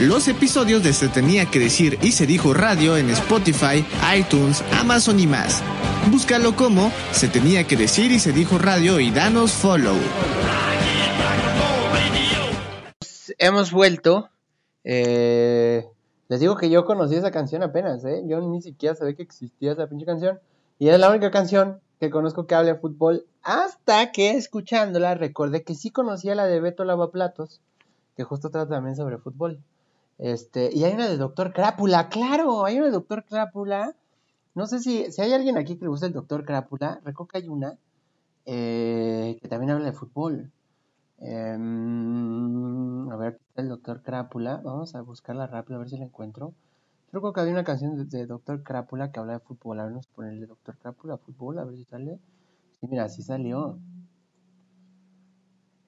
Los 0.00 0.28
episodios 0.28 0.82
de 0.82 0.92
Se 0.92 1.08
tenía 1.08 1.46
que 1.46 1.58
decir 1.58 1.98
y 2.02 2.12
se 2.12 2.26
dijo 2.26 2.54
radio 2.54 2.96
en 2.96 3.10
Spotify, 3.10 3.84
iTunes, 4.16 4.62
Amazon 4.78 5.18
y 5.20 5.26
más. 5.26 5.62
Búscalo 6.10 6.54
como 6.56 6.92
Se 7.12 7.28
tenía 7.28 7.64
que 7.64 7.76
decir 7.76 8.12
y 8.12 8.18
se 8.18 8.32
dijo 8.32 8.58
radio 8.58 9.00
y 9.00 9.10
danos 9.10 9.52
follow. 9.52 9.96
Hemos 13.38 13.70
vuelto. 13.72 14.30
Eh, 14.84 15.86
les 16.28 16.40
digo 16.40 16.56
que 16.56 16.70
yo 16.70 16.84
conocí 16.84 17.14
esa 17.14 17.30
canción 17.30 17.62
apenas, 17.62 18.04
¿eh? 18.04 18.22
Yo 18.26 18.40
ni 18.40 18.60
siquiera 18.60 18.94
sabía 18.94 19.14
que 19.14 19.22
existía 19.22 19.72
esa 19.72 19.86
pinche 19.86 20.06
canción. 20.06 20.40
Y 20.78 20.88
es 20.88 20.98
la 20.98 21.10
única 21.10 21.30
canción 21.30 21.80
que 22.00 22.10
conozco 22.10 22.46
que 22.46 22.54
habla 22.54 22.74
de 22.74 22.78
fútbol. 22.78 23.26
Hasta 23.42 24.12
que 24.12 24.32
escuchándola 24.32 25.14
recordé 25.14 25.62
que 25.62 25.74
sí 25.74 25.90
conocía 25.90 26.34
la 26.34 26.46
de 26.46 26.60
Beto 26.60 26.84
Lavaplatos. 26.84 27.60
Que 28.18 28.24
justo 28.24 28.50
trata 28.50 28.74
también 28.74 28.96
sobre 28.96 29.18
fútbol. 29.18 29.60
Este, 30.18 30.70
y 30.74 30.82
hay 30.82 30.94
una 30.94 31.08
de 31.08 31.16
Doctor 31.16 31.52
Crápula, 31.52 32.08
claro, 32.08 32.64
hay 32.64 32.78
una 32.78 32.86
de 32.86 32.92
Doctor 32.92 33.24
Crápula. 33.24 33.94
No 34.56 34.66
sé 34.66 34.80
si, 34.80 35.12
si 35.12 35.22
hay 35.22 35.32
alguien 35.32 35.56
aquí 35.56 35.76
que 35.76 35.84
le 35.84 35.88
gusta 35.88 36.06
el 36.06 36.12
Doctor 36.12 36.44
Crápula, 36.44 37.00
recuerdo 37.04 37.28
que 37.28 37.38
hay 37.38 37.48
una 37.48 37.78
eh, 38.44 39.38
que 39.40 39.46
también 39.46 39.70
habla 39.70 39.84
de 39.84 39.92
fútbol. 39.92 40.50
Em, 41.18 43.08
a 43.08 43.16
ver, 43.16 43.34
aquí 43.34 43.44
está 43.48 43.62
el 43.62 43.68
Doctor 43.68 44.02
Crápula. 44.02 44.60
Vamos 44.64 44.96
a 44.96 45.00
buscarla 45.02 45.46
rápido 45.46 45.76
a 45.76 45.78
ver 45.78 45.90
si 45.90 45.96
la 45.96 46.06
encuentro. 46.06 46.54
Yo 47.12 47.20
creo 47.20 47.32
que 47.32 47.40
había 47.40 47.52
una 47.52 47.62
canción 47.62 48.08
de, 48.08 48.26
Doctor 48.26 48.64
Crápula 48.64 49.12
que 49.12 49.20
habla 49.20 49.34
de 49.34 49.40
fútbol. 49.40 49.78
A 49.78 49.84
ver, 49.84 49.92
vamos 49.92 50.08
a 50.08 50.16
ponerle 50.16 50.46
Doctor 50.46 50.76
Crápula 50.78 51.18
fútbol, 51.18 51.60
a 51.60 51.64
ver 51.64 51.76
si 51.76 51.84
sale. 51.84 52.18
Sí, 52.80 52.88
mira, 52.88 53.08
sí 53.08 53.22
salió. 53.22 53.78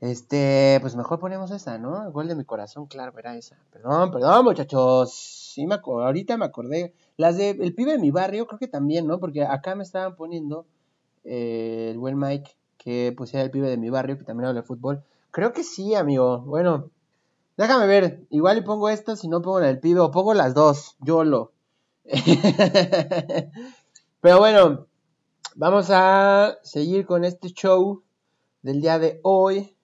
Este, 0.01 0.79
pues 0.81 0.97
mejor 0.97 1.19
ponemos 1.19 1.51
esa, 1.51 1.77
¿no? 1.77 2.07
El 2.07 2.11
gol 2.11 2.27
de 2.27 2.35
mi 2.35 2.45
corazón, 2.45 2.87
claro, 2.87 3.13
era 3.19 3.37
esa. 3.37 3.57
Perdón, 3.71 4.11
perdón, 4.11 4.45
muchachos. 4.45 5.13
Sí, 5.13 5.67
me 5.67 5.75
ahorita 5.75 6.39
me 6.39 6.47
acordé. 6.47 6.95
Las 7.19 7.37
de 7.37 7.51
El 7.51 7.75
pibe 7.75 7.93
de 7.93 7.99
mi 7.99 8.11
barrio, 8.11 8.47
creo 8.47 8.59
que 8.59 8.69
también, 8.69 9.07
¿no? 9.07 9.21
Porque 9.21 9.45
acá 9.45 9.75
me 9.75 9.83
estaban 9.83 10.17
poniendo 10.17 10.65
eh, 11.25 11.89
el 11.91 11.99
buen 11.99 12.19
Mike 12.19 12.57
que 12.79 13.13
pusiera 13.15 13.45
el 13.45 13.51
pibe 13.51 13.69
de 13.69 13.77
mi 13.77 13.91
barrio, 13.91 14.17
que 14.17 14.25
también 14.25 14.49
habla 14.49 14.63
de 14.63 14.67
fútbol. 14.67 15.05
Creo 15.31 15.53
que 15.53 15.65
sí, 15.65 15.95
amigo. 15.95 16.41
Bueno, 16.41 16.89
déjame 17.59 17.87
ver. 17.87 18.25
Igual 18.31 18.57
y 18.59 18.63
pongo 18.63 18.89
esta, 18.89 19.17
si 19.17 19.29
no 19.29 19.43
pongo 19.43 19.61
la 19.61 19.67
del 19.67 19.81
pibe, 19.81 20.01
o 20.01 20.11
pongo 20.11 20.33
las 20.33 20.55
dos. 20.55 20.97
Yo 21.01 21.25
lo. 21.25 21.53
Pero 24.23 24.39
bueno, 24.39 24.87
vamos 25.57 25.89
a 25.91 26.57
seguir 26.63 27.05
con 27.05 27.25
este 27.25 27.49
show 27.51 28.03
del 28.63 28.81
día 28.81 28.99
de 28.99 29.21
hoy. 29.23 29.77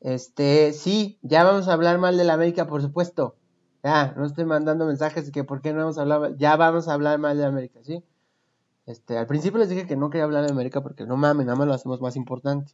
Este, 0.00 0.72
sí, 0.72 1.18
ya 1.22 1.44
vamos 1.44 1.68
a 1.68 1.72
hablar 1.72 1.98
mal 1.98 2.16
de 2.16 2.24
la 2.24 2.34
América, 2.34 2.66
por 2.66 2.82
supuesto. 2.82 3.36
Ya, 3.82 4.14
no 4.16 4.26
estoy 4.26 4.44
mandando 4.44 4.86
mensajes 4.86 5.26
de 5.26 5.32
que 5.32 5.44
por 5.44 5.60
qué 5.60 5.72
no 5.72 5.80
vamos 5.80 5.98
a 5.98 6.02
hablar. 6.02 6.36
Ya 6.36 6.56
vamos 6.56 6.88
a 6.88 6.94
hablar 6.94 7.18
mal 7.18 7.36
de 7.36 7.42
la 7.42 7.48
América, 7.48 7.80
¿sí? 7.82 8.04
Este, 8.86 9.18
al 9.18 9.26
principio 9.26 9.58
les 9.58 9.68
dije 9.68 9.86
que 9.86 9.96
no 9.96 10.10
quería 10.10 10.24
hablar 10.24 10.44
de 10.44 10.50
América 10.50 10.82
porque 10.82 11.06
no 11.06 11.16
mames, 11.16 11.46
nada 11.46 11.58
más 11.58 11.68
lo 11.68 11.74
hacemos 11.74 12.00
más 12.00 12.16
importante. 12.16 12.72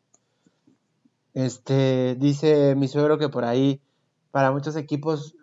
Este, 1.35 2.15
dice 2.15 2.77
mi 2.77 2.87
suegro 2.87 3.19
que 3.19 3.29
por 3.29 3.45
ahí, 3.45 3.83
para 4.31 4.53
muchos 4.53 4.77
equipos, 4.77 5.37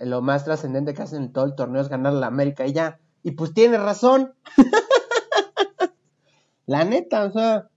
lo 0.00 0.22
más 0.22 0.44
trascendente 0.44 0.94
que 0.94 1.02
hacen 1.02 1.22
en 1.22 1.32
todo 1.32 1.44
el 1.44 1.54
torneo 1.54 1.80
es 1.80 1.88
ganar 1.88 2.14
la 2.14 2.26
América 2.26 2.66
y 2.66 2.72
ya. 2.72 2.98
Y 3.22 3.32
pues 3.32 3.54
tiene 3.54 3.78
razón. 3.78 4.34
la 6.66 6.84
neta, 6.84 7.24
o 7.24 7.30
sea, 7.30 7.69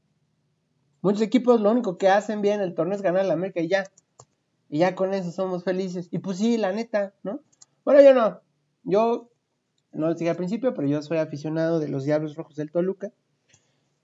muchos 1.03 1.21
equipos 1.21 1.61
lo 1.61 1.69
único 1.69 1.99
que 1.99 2.09
hacen 2.09 2.41
bien 2.41 2.55
en 2.55 2.61
el 2.61 2.73
torneo 2.73 2.95
es 2.95 3.03
ganar 3.03 3.25
la 3.25 3.33
América 3.33 3.61
y 3.61 3.67
ya. 3.67 3.83
Y 4.69 4.79
ya 4.79 4.95
con 4.95 5.13
eso 5.13 5.31
somos 5.31 5.63
felices. 5.63 6.07
Y 6.09 6.17
pues 6.17 6.39
sí, 6.39 6.57
la 6.57 6.71
neta, 6.71 7.13
¿no? 7.21 7.41
Bueno, 7.85 8.01
yo 8.01 8.15
no. 8.15 8.41
Yo 8.83 9.29
no 9.91 10.07
lo 10.07 10.15
dije 10.15 10.31
al 10.31 10.35
principio, 10.35 10.73
pero 10.73 10.87
yo 10.87 11.01
soy 11.03 11.19
aficionado 11.19 11.79
de 11.79 11.89
los 11.89 12.05
Diablos 12.05 12.35
Rojos 12.35 12.55
del 12.55 12.71
Toluca. 12.71 13.11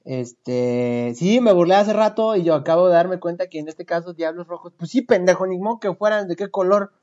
Este, 0.05 1.13
sí, 1.15 1.41
me 1.41 1.53
burlé 1.53 1.75
hace 1.75 1.93
rato 1.93 2.35
y 2.35 2.43
yo 2.43 2.53
acabo 2.53 2.87
de 2.87 2.93
darme 2.93 3.19
cuenta 3.19 3.47
que 3.47 3.59
en 3.59 3.67
este 3.67 3.85
caso 3.85 4.13
Diablos 4.13 4.47
Rojos, 4.47 4.73
pues 4.77 4.91
sí, 4.91 5.01
pendejo, 5.01 5.47
ni 5.47 5.57
modo 5.57 5.79
que 5.79 5.93
fueran 5.95 6.27
de 6.27 6.35
qué 6.35 6.49
color. 6.49 6.93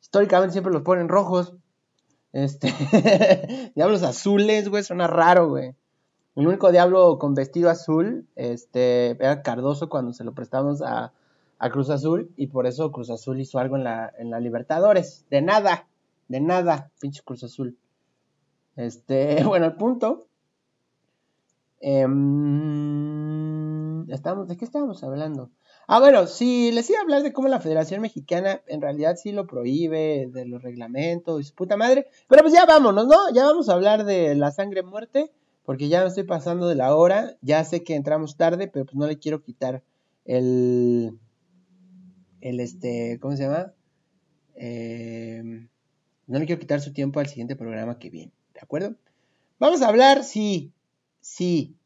Históricamente 0.00 0.52
siempre 0.52 0.72
los 0.72 0.82
ponen 0.82 1.08
rojos. 1.08 1.54
Este, 2.32 2.72
Diablos 3.74 4.02
azules, 4.02 4.68
güey, 4.68 4.82
suena 4.82 5.06
raro, 5.06 5.48
güey. 5.48 5.74
El 6.38 6.46
único 6.46 6.70
diablo 6.70 7.18
con 7.18 7.34
vestido 7.34 7.68
azul, 7.68 8.24
este, 8.36 9.10
era 9.10 9.42
Cardoso 9.42 9.88
cuando 9.88 10.12
se 10.12 10.22
lo 10.22 10.34
prestamos 10.34 10.82
a, 10.82 11.12
a 11.58 11.70
Cruz 11.70 11.90
Azul 11.90 12.30
y 12.36 12.46
por 12.46 12.68
eso 12.68 12.92
Cruz 12.92 13.10
Azul 13.10 13.40
hizo 13.40 13.58
algo 13.58 13.74
en 13.74 13.82
la, 13.82 14.12
en 14.16 14.30
la 14.30 14.38
Libertadores. 14.38 15.26
De 15.30 15.42
nada, 15.42 15.88
de 16.28 16.40
nada, 16.40 16.92
pinche 17.00 17.22
Cruz 17.24 17.42
Azul. 17.42 17.76
Este, 18.76 19.42
bueno, 19.44 19.66
el 19.66 19.74
punto. 19.74 20.28
em, 21.80 22.48
estamos, 24.08 24.46
¿De 24.46 24.56
qué 24.56 24.64
estábamos 24.64 25.02
hablando? 25.02 25.50
Ah, 25.88 25.98
bueno, 25.98 26.28
sí, 26.28 26.70
les 26.70 26.88
iba 26.88 27.00
a 27.00 27.02
hablar 27.02 27.24
de 27.24 27.32
cómo 27.32 27.48
la 27.48 27.58
Federación 27.58 28.00
Mexicana 28.00 28.62
en 28.68 28.80
realidad 28.80 29.16
sí 29.16 29.32
lo 29.32 29.48
prohíbe, 29.48 30.28
de 30.32 30.44
los 30.44 30.62
reglamentos 30.62 31.40
y 31.40 31.44
su 31.44 31.56
puta 31.56 31.76
madre. 31.76 32.06
Pero 32.28 32.42
pues 32.42 32.54
ya 32.54 32.64
vámonos, 32.64 33.08
¿no? 33.08 33.16
Ya 33.34 33.44
vamos 33.44 33.68
a 33.68 33.72
hablar 33.72 34.04
de 34.04 34.36
la 34.36 34.52
sangre 34.52 34.84
muerte, 34.84 35.32
porque 35.68 35.90
ya 35.90 36.00
me 36.00 36.08
estoy 36.08 36.24
pasando 36.24 36.66
de 36.66 36.76
la 36.76 36.96
hora. 36.96 37.36
Ya 37.42 37.62
sé 37.62 37.84
que 37.84 37.94
entramos 37.94 38.38
tarde, 38.38 38.68
pero 38.68 38.86
pues 38.86 38.96
no 38.96 39.06
le 39.06 39.18
quiero 39.18 39.42
quitar 39.42 39.82
el. 40.24 41.18
El 42.40 42.60
este. 42.60 43.18
¿Cómo 43.20 43.36
se 43.36 43.42
llama? 43.42 43.74
Em, 44.54 45.68
no 46.26 46.38
le 46.38 46.46
quiero 46.46 46.58
quitar 46.58 46.80
su 46.80 46.94
tiempo 46.94 47.20
al 47.20 47.26
siguiente 47.26 47.54
programa 47.54 47.98
que 47.98 48.08
viene. 48.08 48.32
¿De 48.54 48.60
acuerdo? 48.62 48.94
Vamos 49.58 49.82
a 49.82 49.88
hablar, 49.88 50.24
sí, 50.24 50.72
sí, 51.20 51.76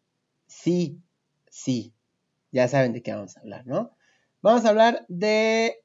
sí, 0.46 1.00
sí. 1.50 1.92
Ya 2.52 2.68
saben 2.68 2.92
de 2.92 3.02
qué 3.02 3.12
vamos 3.12 3.36
a 3.36 3.40
hablar, 3.40 3.66
¿no? 3.66 3.96
Vamos 4.42 4.64
a 4.64 4.68
hablar 4.68 5.04
de 5.08 5.82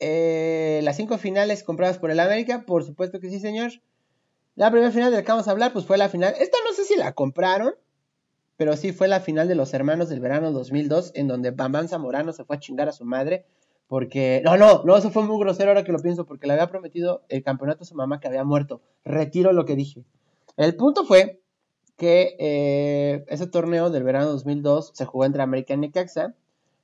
eh, 0.00 0.80
las 0.82 0.96
cinco 0.96 1.18
finales 1.18 1.64
compradas 1.64 1.98
por 1.98 2.10
el 2.10 2.20
América. 2.20 2.64
Por 2.64 2.82
supuesto 2.82 3.20
que 3.20 3.28
sí, 3.28 3.40
señor. 3.40 3.72
La 4.56 4.70
primera 4.70 4.90
final 4.90 5.10
de 5.10 5.18
la 5.18 5.22
que 5.22 5.30
vamos 5.30 5.46
a 5.48 5.50
hablar, 5.50 5.74
pues 5.74 5.84
fue 5.84 5.98
la 5.98 6.08
final. 6.08 6.34
Esta 6.40 6.56
no 6.66 6.74
sé 6.74 6.84
si 6.84 6.96
la 6.96 7.12
compraron, 7.12 7.74
pero 8.56 8.74
sí 8.74 8.92
fue 8.92 9.06
la 9.06 9.20
final 9.20 9.48
de 9.48 9.54
los 9.54 9.74
hermanos 9.74 10.08
del 10.08 10.20
verano 10.20 10.50
2002, 10.50 11.12
en 11.14 11.28
donde 11.28 11.50
Bambán 11.50 11.88
Zamorano 11.88 12.32
se 12.32 12.44
fue 12.44 12.56
a 12.56 12.58
chingar 12.58 12.88
a 12.88 12.92
su 12.92 13.04
madre. 13.04 13.44
Porque, 13.86 14.40
no, 14.44 14.56
no, 14.56 14.82
no, 14.82 14.96
eso 14.96 15.10
fue 15.10 15.24
muy 15.24 15.38
grosero 15.38 15.70
ahora 15.70 15.84
que 15.84 15.92
lo 15.92 15.98
pienso, 15.98 16.24
porque 16.24 16.46
le 16.46 16.54
había 16.54 16.70
prometido 16.70 17.22
el 17.28 17.44
campeonato 17.44 17.84
a 17.84 17.86
su 17.86 17.94
mamá 17.94 18.18
que 18.18 18.28
había 18.28 18.44
muerto. 18.44 18.80
Retiro 19.04 19.52
lo 19.52 19.66
que 19.66 19.76
dije. 19.76 20.04
El 20.56 20.74
punto 20.74 21.04
fue 21.04 21.42
que 21.98 22.34
eh, 22.38 23.26
ese 23.28 23.46
torneo 23.46 23.90
del 23.90 24.04
verano 24.04 24.26
2002 24.26 24.92
se 24.94 25.04
jugó 25.04 25.26
entre 25.26 25.42
América 25.42 25.74
y 25.74 25.76
Necaxa. 25.76 26.34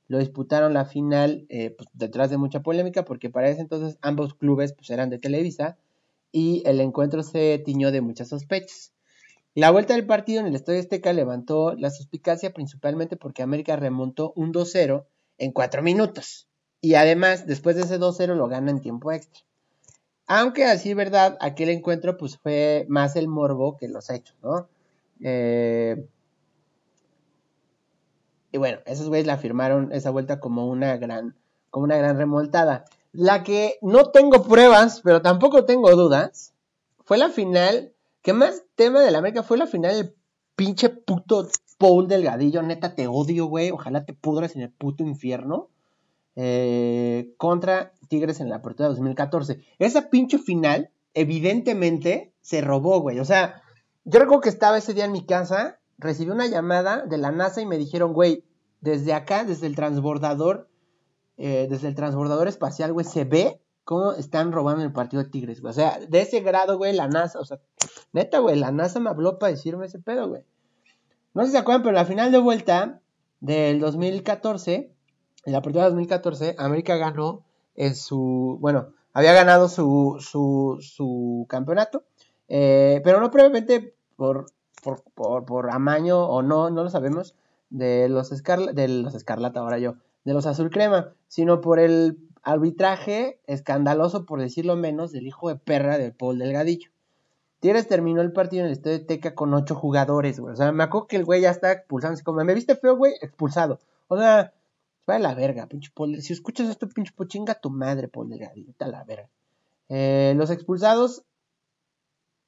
Lo 0.09 0.19
disputaron 0.19 0.75
la 0.75 0.85
final 0.85 1.47
eh, 1.49 1.71
pues, 1.71 1.89
detrás 1.95 2.29
de 2.29 2.37
mucha 2.37 2.61
polémica, 2.61 3.07
porque 3.07 3.31
para 3.31 3.49
ese 3.49 3.63
entonces 3.63 3.97
ambos 4.03 4.35
clubes 4.35 4.75
pues, 4.75 4.91
eran 4.91 5.09
de 5.09 5.19
Televisa 5.19 5.79
y 6.33 6.63
el 6.67 6.81
encuentro 6.81 7.23
se 7.23 7.63
tiñó 7.65 7.93
de 7.93 8.01
muchas 8.01 8.29
sospechas. 8.29 8.93
La 9.55 9.71
vuelta 9.71 9.95
del 9.95 10.07
partido 10.07 10.41
en 10.41 10.47
el 10.47 10.55
Estadio 10.55 10.81
Azteca 10.81 11.13
levantó 11.13 11.75
la 11.75 11.91
suspicacia 11.91 12.55
principalmente 12.55 13.17
porque 13.17 13.43
América 13.43 13.77
remontó 13.77 14.33
un 14.35 14.53
2-0 14.53 15.05
en 15.37 15.53
4 15.53 15.83
minutos. 15.83 16.49
Y 16.81 16.95
además, 16.95 17.47
después 17.47 17.77
de 17.77 17.83
ese 17.83 18.01
2-0 18.01 18.35
lo 18.35 18.49
gana 18.49 18.71
en 18.71 18.81
tiempo 18.81 19.13
extra. 19.13 19.43
Aunque 20.27 20.65
así, 20.65 20.95
verdad, 20.95 21.37
aquel 21.41 21.69
encuentro 21.69 22.17
pues 22.17 22.39
fue 22.39 22.87
más 22.89 23.15
el 23.17 23.29
morbo 23.29 23.77
que 23.77 23.89
los 23.89 24.09
hechos, 24.09 24.35
¿no? 24.43 24.69
Eh, 25.21 26.07
y 28.51 28.59
bueno, 28.59 28.79
esos 28.87 29.09
güeyes 29.09 29.27
la 29.27 29.37
firmaron 29.37 29.93
esa 29.93 30.11
vuelta 30.11 30.41
como 30.41 30.67
una 30.67 30.97
gran, 30.97 31.35
como 31.71 31.85
una 31.85 31.97
gran 31.97 32.17
remoltada. 32.17 32.85
La 33.13 33.43
que 33.43 33.79
no 33.83 34.11
tengo 34.11 34.43
pruebas, 34.43 35.01
pero 35.03 35.23
tampoco 35.23 35.65
tengo 35.65 35.95
dudas, 35.95 36.55
fue 37.05 37.19
la 37.19 37.29
final, 37.29 37.93
que 38.23 38.33
más 38.33 38.63
tema 38.75 39.01
de 39.01 39.11
la 39.11 39.19
América 39.19 39.43
fue 39.43 39.59
la 39.59 39.67
final 39.67 39.95
del 39.95 40.15
pinche 40.57 40.89
puto 40.89 41.49
Paul 41.79 42.09
Delgadillo, 42.09 42.63
neta 42.63 42.95
te 42.95 43.07
odio, 43.09 43.47
güey, 43.47 43.71
ojalá 43.71 44.05
te 44.05 44.15
pudras 44.15 44.57
en 44.57 44.63
el 44.63 44.71
puto 44.71 45.03
infierno. 45.03 45.69
Eh, 46.35 47.35
contra 47.37 47.93
Tigres 48.09 48.41
en 48.41 48.49
la 48.49 48.57
apertura 48.57 48.89
de 48.89 48.95
2014. 48.95 49.61
Esa 49.79 50.09
pinche 50.09 50.39
final, 50.39 50.91
evidentemente, 51.15 52.33
se 52.41 52.61
robó, 52.61 53.01
güey. 53.01 53.21
O 53.21 53.25
sea, 53.25 53.63
yo 54.05 54.19
recuerdo 54.19 54.43
que 54.43 54.49
estaba 54.49 54.79
ese 54.79 54.95
día 54.95 55.05
en 55.05 55.13
mi 55.13 55.27
casa, 55.27 55.79
recibí 55.99 56.31
una 56.31 56.47
llamada 56.47 57.05
de 57.05 57.19
la 57.19 57.33
NASA 57.33 57.61
y 57.61 57.67
me 57.67 57.79
dijeron, 57.79 58.13
güey, 58.13 58.45
desde 58.81 59.13
acá, 59.13 59.45
desde 59.45 59.67
el 59.67 59.77
transbordador, 59.77 60.69
eh, 61.37 61.67
desde 61.69 61.89
el 61.89 61.95
transbordador 61.95 62.49
espacial, 62.49 62.93
güey, 62.93 63.07
se 63.07 63.25
ve 63.25 63.61
cómo 63.85 64.13
están 64.13 64.53
robando 64.53 64.85
el 64.85 64.93
partido 64.93 65.23
de 65.23 65.31
Tigres, 65.31 65.61
güey. 65.61 65.71
O 65.71 65.75
sea, 65.75 65.99
de 65.99 66.21
ese 66.21 66.41
grado, 66.41 66.79
güey, 66.79 66.93
la 66.93 67.09
NASA, 67.09 67.41
o 67.41 67.45
sea, 67.45 67.61
neta, 68.13 68.39
güey, 68.39 68.57
la 68.57 68.71
NASA 68.73 69.01
me 69.01 69.11
habló 69.11 69.39
para 69.39 69.53
decirme 69.53 69.87
ese 69.87 69.99
pedo, 69.99 70.29
güey. 70.29 70.45
No 71.35 71.43
sé 71.43 71.49
si 71.49 71.53
se 71.53 71.59
acuerdan, 71.59 71.83
pero 71.83 71.95
la 71.95 72.05
final 72.05 72.31
de 72.31 72.39
vuelta 72.39 73.01
del 73.41 73.81
2014 73.81 74.93
en 75.45 75.53
la 75.53 75.59
apertura 75.59 75.85
de 75.85 75.91
2014, 75.91 76.55
América 76.59 76.97
ganó 76.97 77.45
en 77.75 77.95
su, 77.95 78.59
bueno, 78.61 78.89
había 79.13 79.33
ganado 79.33 79.69
su, 79.69 80.19
su, 80.21 80.79
su 80.81 81.47
campeonato, 81.49 82.05
eh, 82.49 83.01
pero 83.05 83.21
no 83.21 83.31
previamente 83.31 83.95
por, 84.17 84.47
por, 84.83 85.03
por, 85.15 85.45
por, 85.45 85.71
amaño 85.71 86.25
o 86.25 86.43
no, 86.43 86.71
no 86.71 86.85
lo 86.85 86.91
sabemos, 86.91 87.35
de 87.71 88.09
los, 88.09 88.31
escarla, 88.33 88.73
de 88.73 88.89
los 88.89 89.15
escarlata, 89.15 89.61
ahora 89.61 89.79
yo, 89.79 89.95
de 90.25 90.35
los 90.35 90.47
azul 90.47 90.71
crema, 90.71 91.15
sino 91.29 91.61
por 91.61 91.79
el 91.79 92.19
arbitraje 92.43 93.41
escandaloso, 93.47 94.27
por 94.27 94.41
decirlo 94.41 94.77
menos, 94.77 95.13
del 95.13 95.27
hijo 95.27 95.49
de 95.49 95.57
perra 95.57 95.99
de 95.99 96.13
Paul 96.13 96.39
Delgadillo. 96.39 96.91
Tigres 97.61 97.87
terminó 97.87 98.23
el 98.23 98.33
partido 98.33 98.63
en 98.63 98.67
el 98.67 98.73
estadio 98.73 98.99
de 98.99 99.05
Teca 99.05 99.35
con 99.35 99.55
ocho 99.55 99.75
jugadores, 99.75 100.41
güey. 100.41 100.53
O 100.53 100.57
sea, 100.57 100.73
me 100.73 100.83
acuerdo 100.83 101.07
que 101.07 101.17
el 101.17 101.25
güey 101.25 101.43
ya 101.43 101.51
está 101.51 101.71
expulsando, 101.71 102.15
así 102.15 102.25
como, 102.25 102.43
me 102.43 102.55
viste 102.55 102.75
feo, 102.75 102.97
güey, 102.97 103.15
expulsado. 103.21 103.79
O 104.09 104.19
sea, 104.19 104.53
Va 105.09 105.17
a 105.17 105.19
la 105.19 105.35
verga, 105.35 105.67
pinche 105.67 105.91
Paul. 105.95 106.21
Si 106.23 106.33
escuchas 106.33 106.69
esto, 106.69 106.89
pinche 106.89 107.13
pochinga 107.13 107.55
tu 107.55 107.71
madre, 107.71 108.09
Paul 108.09 108.29
Delgadillo. 108.29 108.73
a 108.79 108.87
la 108.87 109.05
verga. 109.05 109.29
Eh, 109.89 110.35
los 110.37 110.51
expulsados, 110.51 111.25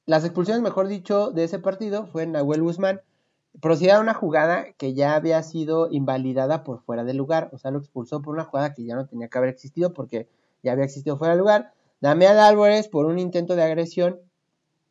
las 0.05 0.23
expulsiones, 0.23 0.63
mejor 0.63 0.87
dicho, 0.87 1.31
de 1.31 1.43
ese 1.43 1.59
partido 1.59 2.07
fue 2.07 2.25
Nahuel 2.27 2.61
Guzmán. 2.61 3.01
Procedía 3.61 3.97
a 3.97 4.01
una 4.01 4.13
jugada 4.13 4.73
que 4.77 4.93
ya 4.93 5.15
había 5.15 5.41
sido 5.43 5.89
invalidada 5.91 6.63
por 6.63 6.81
fuera 6.81 7.03
del 7.03 7.17
lugar. 7.17 7.49
O 7.53 7.57
sea, 7.57 7.71
lo 7.71 7.79
expulsó 7.79 8.21
por 8.21 8.33
una 8.35 8.43
jugada 8.43 8.73
que 8.73 8.83
ya 8.83 8.95
no 8.95 9.07
tenía 9.07 9.27
que 9.27 9.37
haber 9.37 9.49
existido 9.49 9.93
porque 9.93 10.27
ya 10.63 10.73
había 10.73 10.85
existido 10.85 11.17
fuera 11.17 11.33
del 11.33 11.39
lugar. 11.39 11.73
Damián 12.01 12.37
Álvarez 12.37 12.87
por 12.87 13.05
un 13.05 13.19
intento 13.19 13.55
de 13.55 13.63
agresión. 13.63 14.19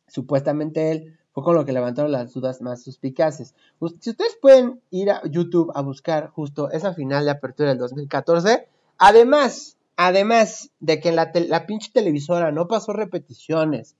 Supuestamente 0.07 0.91
él 0.91 1.17
fue 1.35 1.43
con 1.43 1.55
lo 1.55 1.65
que 1.65 1.73
levantaron 1.73 2.11
las 2.11 2.33
dudas 2.33 2.61
más 2.61 2.81
suspicaces. 2.81 3.53
Si 3.99 4.09
ustedes 4.09 4.37
pueden 4.41 4.81
ir 4.89 5.11
a 5.11 5.21
YouTube 5.29 5.71
a 5.75 5.81
buscar 5.81 6.29
justo 6.29 6.71
esa 6.71 6.93
final 6.93 7.25
de 7.25 7.31
apertura 7.31 7.69
del 7.69 7.77
2014, 7.77 8.69
además, 8.97 9.77
además 9.97 10.71
de 10.79 11.01
que 11.01 11.11
la, 11.11 11.31
la 11.33 11.65
pinche 11.65 11.91
televisora 11.91 12.51
no 12.53 12.69
pasó 12.69 12.93
repeticiones, 12.93 13.95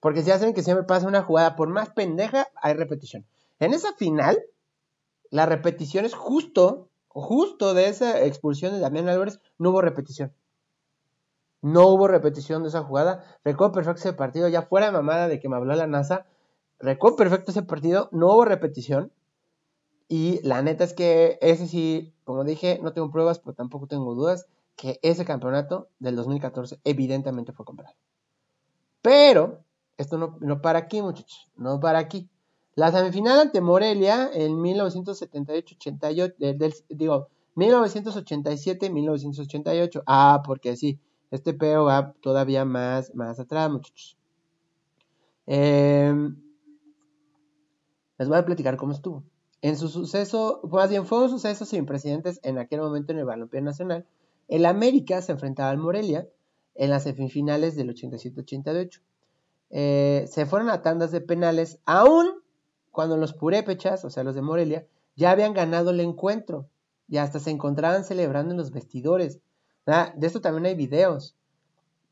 porque 0.00 0.22
si 0.22 0.30
hacen 0.30 0.54
que 0.54 0.62
siempre 0.62 0.86
pasa 0.86 1.06
una 1.06 1.22
jugada, 1.22 1.56
por 1.56 1.68
más 1.68 1.90
pendeja, 1.90 2.48
hay 2.56 2.72
repetición. 2.72 3.26
En 3.58 3.74
esa 3.74 3.92
final, 3.94 4.42
la 5.30 5.46
repetición 5.46 6.04
es 6.04 6.14
justo, 6.14 6.88
justo 7.08 7.74
de 7.74 7.88
esa 7.88 8.24
expulsión 8.24 8.72
de 8.72 8.80
Damián 8.80 9.08
Álvarez, 9.08 9.40
no 9.58 9.70
hubo 9.70 9.82
repetición. 9.82 10.32
No 11.60 11.88
hubo 11.88 12.06
repetición 12.06 12.62
de 12.62 12.68
esa 12.68 12.84
jugada. 12.84 13.24
Recuerdo 13.44 13.72
perfecto 13.72 14.00
ese 14.00 14.12
partido, 14.12 14.48
ya 14.48 14.62
fuera 14.62 14.92
mamada 14.92 15.28
de 15.28 15.40
que 15.40 15.48
me 15.48 15.56
habló 15.56 15.74
la 15.74 15.86
NASA 15.86 16.26
Recuerdo 16.80 17.16
perfecto 17.16 17.50
ese 17.50 17.62
partido, 17.62 18.08
no 18.12 18.28
hubo 18.28 18.44
repetición. 18.44 19.12
Y 20.08 20.40
la 20.46 20.62
neta 20.62 20.84
es 20.84 20.94
que 20.94 21.38
ese 21.42 21.66
sí, 21.66 22.14
como 22.24 22.44
dije, 22.44 22.78
no 22.82 22.92
tengo 22.92 23.10
pruebas, 23.10 23.40
pero 23.40 23.54
tampoco 23.54 23.86
tengo 23.86 24.14
dudas 24.14 24.46
que 24.76 24.98
ese 25.02 25.24
campeonato 25.24 25.88
del 25.98 26.16
2014 26.16 26.80
evidentemente 26.84 27.52
fue 27.52 27.66
comprado. 27.66 27.94
Pero 29.02 29.64
esto 29.96 30.16
no, 30.18 30.38
no 30.40 30.62
para 30.62 30.78
aquí, 30.78 31.02
muchachos, 31.02 31.50
no 31.56 31.80
para 31.80 31.98
aquí. 31.98 32.30
La 32.78 32.92
semifinal 32.92 33.40
ante 33.40 33.60
Morelia 33.60 34.30
en 34.32 34.56
1978-88, 34.62 36.34
del- 36.38 36.56
del- 36.58 36.74
digo, 36.88 37.28
1987-1988. 37.56 40.04
Ah, 40.06 40.44
porque 40.46 40.76
sí, 40.76 40.96
este 41.32 41.54
peo 41.54 41.86
va 41.86 42.12
todavía 42.20 42.64
más, 42.64 43.12
más 43.16 43.40
atrás, 43.40 43.68
muchachos. 43.68 44.16
Em, 45.46 46.36
les 48.16 48.28
voy 48.28 48.38
a 48.38 48.44
platicar 48.44 48.76
cómo 48.76 48.92
estuvo. 48.92 49.24
En 49.60 49.76
su 49.76 49.88
suceso, 49.88 50.60
más 50.70 50.88
bien 50.88 51.04
fue 51.04 51.24
un 51.24 51.30
suceso 51.30 51.64
sin 51.64 51.84
precedentes 51.84 52.38
en 52.44 52.58
aquel 52.58 52.80
momento 52.80 53.10
en 53.10 53.18
el 53.18 53.24
balompié 53.24 53.60
nacional. 53.60 54.06
El 54.46 54.64
América 54.66 55.20
se 55.20 55.32
enfrentaba 55.32 55.70
al 55.70 55.78
Morelia 55.78 56.28
en 56.76 56.90
las 56.90 57.02
semifinales 57.02 57.74
del 57.74 57.90
87-88. 57.90 59.00
Eh, 59.70 60.26
se 60.30 60.46
fueron 60.46 60.70
a 60.70 60.80
tandas 60.82 61.10
de 61.10 61.20
penales, 61.20 61.80
aún 61.84 62.38
cuando 62.98 63.16
los 63.16 63.32
purépechas, 63.32 64.04
o 64.04 64.10
sea, 64.10 64.24
los 64.24 64.34
de 64.34 64.42
Morelia, 64.42 64.84
ya 65.14 65.30
habían 65.30 65.54
ganado 65.54 65.90
el 65.90 66.00
encuentro 66.00 66.68
y 67.06 67.18
hasta 67.18 67.38
se 67.38 67.52
encontraban 67.52 68.02
celebrando 68.02 68.50
en 68.50 68.58
los 68.58 68.72
vestidores. 68.72 69.38
Ah, 69.86 70.12
de 70.16 70.26
esto 70.26 70.40
también 70.40 70.66
hay 70.66 70.74
videos. 70.74 71.36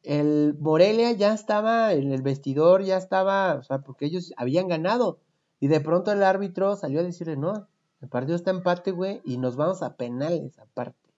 El 0.04 0.56
Morelia 0.60 1.10
ya 1.10 1.34
estaba 1.34 1.92
en 1.92 2.12
el 2.12 2.22
vestidor, 2.22 2.84
ya 2.84 2.98
estaba, 2.98 3.54
o 3.54 3.64
sea, 3.64 3.80
porque 3.80 4.06
ellos 4.06 4.32
habían 4.36 4.68
ganado. 4.68 5.18
Y 5.58 5.66
de 5.66 5.80
pronto 5.80 6.12
el 6.12 6.22
árbitro 6.22 6.76
salió 6.76 7.00
a 7.00 7.02
decirle, 7.02 7.36
no, 7.36 7.66
el 8.00 8.08
partido 8.08 8.36
está 8.36 8.52
empate, 8.52 8.92
güey, 8.92 9.20
y 9.24 9.38
nos 9.38 9.56
vamos 9.56 9.82
a 9.82 9.96
penales 9.96 10.56
aparte. 10.60 11.10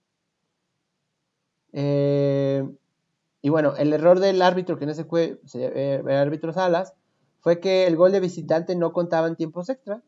Eh, 1.74 2.66
y 3.42 3.50
bueno, 3.50 3.74
el 3.76 3.92
error 3.92 4.18
del 4.18 4.40
árbitro, 4.40 4.78
que 4.78 4.84
en 4.84 4.90
ese 4.90 5.04
fue 5.04 5.38
eh, 5.52 6.02
el 6.02 6.16
árbitro 6.16 6.54
Salas, 6.54 6.94
fue 7.41 7.61
que 7.61 7.86
el 7.86 7.97
gol 7.97 8.12
de 8.12 8.20
visitante 8.20 8.76
no 8.76 8.93
contaba 8.93 9.28
en 9.28 9.36
tiempos 9.36 9.68
extra. 9.68 10.03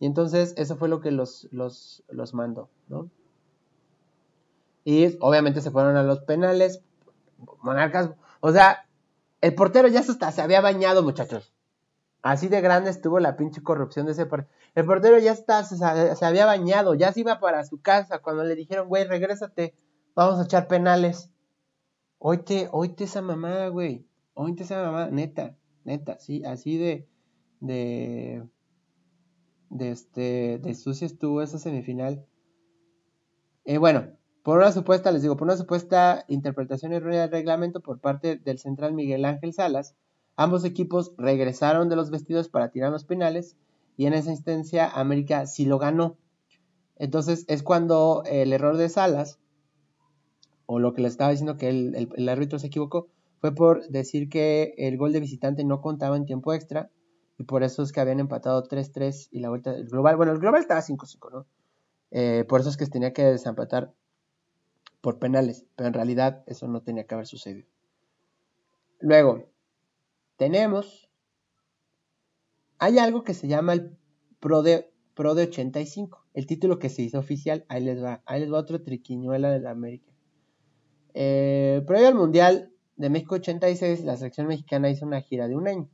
Y 0.00 0.06
entonces 0.06 0.54
eso 0.56 0.76
fue 0.76 0.88
lo 0.88 1.00
que 1.00 1.10
los, 1.10 1.48
los, 1.50 2.04
los 2.08 2.34
mandó, 2.34 2.68
¿no? 2.88 3.10
Y 4.84 5.16
obviamente 5.20 5.60
se 5.60 5.70
fueron 5.70 5.96
a 5.96 6.02
los 6.02 6.20
penales. 6.20 6.82
Monarcas, 7.62 8.10
o 8.40 8.52
sea, 8.52 8.86
el 9.40 9.54
portero 9.54 9.88
ya 9.88 10.00
hasta 10.00 10.32
se 10.32 10.40
había 10.40 10.60
bañado, 10.60 11.02
muchachos. 11.02 11.52
Así 12.22 12.48
de 12.48 12.60
grande 12.60 12.90
estuvo 12.90 13.20
la 13.20 13.36
pinche 13.36 13.62
corrupción 13.62 14.06
de 14.06 14.12
ese 14.12 14.26
portero. 14.26 14.50
El 14.74 14.86
portero 14.86 15.18
ya 15.18 15.32
está, 15.32 15.64
se, 15.64 15.76
se 15.76 16.24
había 16.24 16.46
bañado, 16.46 16.94
ya 16.94 17.12
se 17.12 17.20
iba 17.20 17.40
para 17.40 17.64
su 17.64 17.80
casa 17.80 18.20
cuando 18.20 18.44
le 18.44 18.54
dijeron, 18.54 18.88
güey, 18.88 19.04
regrésate, 19.04 19.74
vamos 20.14 20.40
a 20.40 20.44
echar 20.44 20.68
penales. 20.68 21.30
Oíte, 22.18 22.68
oíte 22.72 23.04
esa 23.04 23.22
mamá, 23.22 23.68
güey. 23.68 24.06
Oíte 24.34 24.64
esa 24.64 24.82
mamá, 24.82 25.08
neta, 25.10 25.56
neta, 25.88 26.18
sí, 26.20 26.44
así 26.44 26.76
de, 26.76 27.08
de, 27.60 28.46
este, 29.80 30.58
de 30.58 30.70
estuvo 30.70 31.42
esa 31.42 31.58
semifinal. 31.58 32.24
Eh, 33.64 33.78
bueno, 33.78 34.08
por 34.42 34.58
una 34.58 34.72
supuesta, 34.72 35.10
les 35.10 35.22
digo, 35.22 35.36
por 35.36 35.46
una 35.46 35.56
supuesta 35.56 36.24
interpretación 36.28 36.92
errónea 36.92 37.22
del 37.22 37.30
reglamento 37.30 37.80
por 37.80 38.00
parte 38.00 38.36
del 38.36 38.58
central 38.58 38.92
Miguel 38.92 39.24
Ángel 39.24 39.52
Salas, 39.52 39.94
ambos 40.36 40.64
equipos 40.64 41.12
regresaron 41.18 41.88
de 41.88 41.96
los 41.96 42.10
vestidos 42.10 42.48
para 42.48 42.70
tirar 42.70 42.92
los 42.92 43.04
penales 43.04 43.56
y 43.96 44.06
en 44.06 44.14
esa 44.14 44.30
instancia 44.30 44.88
América 44.88 45.46
sí 45.46 45.64
lo 45.64 45.78
ganó. 45.78 46.16
Entonces 46.96 47.44
es 47.48 47.62
cuando 47.62 48.22
el 48.26 48.52
error 48.52 48.76
de 48.76 48.88
Salas, 48.88 49.38
o 50.66 50.78
lo 50.78 50.92
que 50.92 51.02
le 51.02 51.08
estaba 51.08 51.30
diciendo 51.30 51.56
que 51.56 51.68
el, 51.70 51.94
el, 51.94 52.08
el 52.14 52.28
árbitro 52.28 52.58
se 52.58 52.66
equivocó, 52.66 53.08
fue 53.40 53.54
por 53.54 53.86
decir 53.88 54.28
que 54.28 54.74
el 54.78 54.96
gol 54.96 55.12
de 55.12 55.20
visitante 55.20 55.64
no 55.64 55.80
contaba 55.80 56.16
en 56.16 56.26
tiempo 56.26 56.52
extra 56.52 56.90
y 57.38 57.44
por 57.44 57.62
eso 57.62 57.82
es 57.82 57.92
que 57.92 58.00
habían 58.00 58.20
empatado 58.20 58.64
3-3 58.64 59.28
y 59.30 59.40
la 59.40 59.48
vuelta 59.48 59.72
del 59.72 59.88
global, 59.88 60.16
bueno, 60.16 60.32
el 60.32 60.38
global 60.38 60.60
estaba 60.60 60.80
5-5, 60.80 61.30
¿no? 61.32 61.46
Eh, 62.10 62.44
por 62.48 62.60
eso 62.60 62.70
es 62.70 62.76
que 62.76 62.86
tenía 62.86 63.12
que 63.12 63.22
desempatar 63.22 63.92
por 65.00 65.18
penales, 65.18 65.66
pero 65.76 65.86
en 65.86 65.94
realidad 65.94 66.42
eso 66.46 66.66
no 66.66 66.82
tenía 66.82 67.06
que 67.06 67.14
haber 67.14 67.26
sucedido. 67.26 67.68
Luego, 68.98 69.44
tenemos, 70.36 71.08
hay 72.78 72.98
algo 72.98 73.22
que 73.22 73.34
se 73.34 73.46
llama 73.46 73.74
el 73.74 73.96
Pro 74.40 74.62
de, 74.62 74.90
Pro 75.14 75.34
de 75.34 75.44
85, 75.44 76.26
el 76.34 76.46
título 76.46 76.80
que 76.80 76.88
se 76.88 77.02
hizo 77.02 77.18
oficial, 77.18 77.64
ahí 77.68 77.84
les 77.84 78.02
va, 78.02 78.22
ahí 78.26 78.40
les 78.40 78.52
va 78.52 78.58
otro 78.58 78.82
triquiñuela 78.82 79.50
de 79.50 79.60
la 79.60 79.70
América. 79.70 80.12
Eh, 81.14 81.82
previo 81.86 82.08
al 82.08 82.14
Mundial 82.14 82.72
de 82.98 83.10
México 83.10 83.36
86, 83.36 84.04
la 84.04 84.16
selección 84.16 84.48
mexicana 84.48 84.90
hizo 84.90 85.06
una 85.06 85.22
gira 85.22 85.48
de 85.48 85.56
un 85.56 85.68
año, 85.68 85.88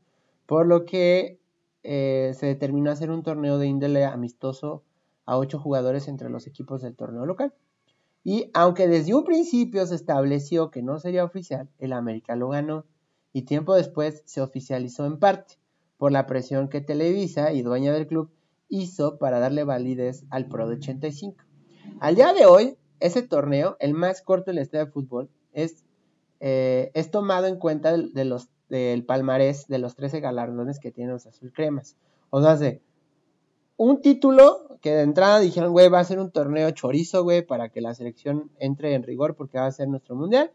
por 0.46 0.66
lo 0.66 0.84
que 0.84 1.38
eh, 1.82 2.32
se 2.36 2.46
determinó 2.46 2.90
hacer 2.90 3.10
un 3.10 3.22
torneo 3.22 3.58
de 3.58 3.66
índole 3.66 4.04
amistoso 4.04 4.82
a 5.26 5.38
ocho 5.38 5.58
jugadores 5.58 6.08
entre 6.08 6.30
los 6.30 6.46
equipos 6.46 6.82
del 6.82 6.96
torneo 6.96 7.26
local. 7.26 7.54
Y 8.24 8.50
aunque 8.54 8.88
desde 8.88 9.14
un 9.14 9.24
principio 9.24 9.86
se 9.86 9.94
estableció 9.94 10.70
que 10.70 10.82
no 10.82 10.98
sería 10.98 11.24
oficial, 11.24 11.68
el 11.78 11.92
América 11.92 12.36
lo 12.36 12.48
ganó 12.48 12.86
y 13.34 13.42
tiempo 13.42 13.74
después 13.74 14.22
se 14.24 14.40
oficializó 14.40 15.04
en 15.04 15.18
parte 15.18 15.56
por 15.98 16.10
la 16.10 16.26
presión 16.26 16.68
que 16.68 16.80
Televisa 16.80 17.52
y 17.52 17.60
dueña 17.60 17.92
del 17.92 18.06
club 18.06 18.30
hizo 18.68 19.18
para 19.18 19.40
darle 19.40 19.64
validez 19.64 20.24
al 20.30 20.48
Pro 20.48 20.68
de 20.68 20.76
85. 20.76 21.44
Al 22.00 22.14
día 22.14 22.32
de 22.32 22.46
hoy, 22.46 22.78
ese 22.98 23.22
torneo, 23.22 23.76
el 23.78 23.92
más 23.92 24.22
corto 24.22 24.50
de 24.50 24.54
la 24.54 24.62
historia 24.62 24.86
de 24.86 24.90
fútbol, 24.90 25.28
es, 25.52 25.83
eh, 26.46 26.90
es 26.92 27.10
tomado 27.10 27.46
en 27.46 27.56
cuenta 27.56 27.96
de 27.96 28.24
los, 28.26 28.50
del 28.68 29.02
palmarés 29.06 29.66
de 29.66 29.78
los 29.78 29.96
13 29.96 30.20
galardones 30.20 30.78
que 30.78 30.92
tienen 30.92 31.14
los 31.14 31.26
azul 31.26 31.50
cremas. 31.54 31.96
O 32.28 32.42
sea, 32.42 32.78
un 33.78 34.02
título 34.02 34.78
que 34.82 34.92
de 34.92 35.00
entrada 35.00 35.40
dijeron, 35.40 35.72
güey, 35.72 35.88
va 35.88 36.00
a 36.00 36.04
ser 36.04 36.18
un 36.18 36.30
torneo 36.30 36.70
chorizo, 36.72 37.22
güey, 37.22 37.40
para 37.40 37.70
que 37.70 37.80
la 37.80 37.94
selección 37.94 38.50
entre 38.58 38.92
en 38.92 39.04
rigor 39.04 39.36
porque 39.36 39.56
va 39.56 39.64
a 39.64 39.72
ser 39.72 39.88
nuestro 39.88 40.16
mundial. 40.16 40.52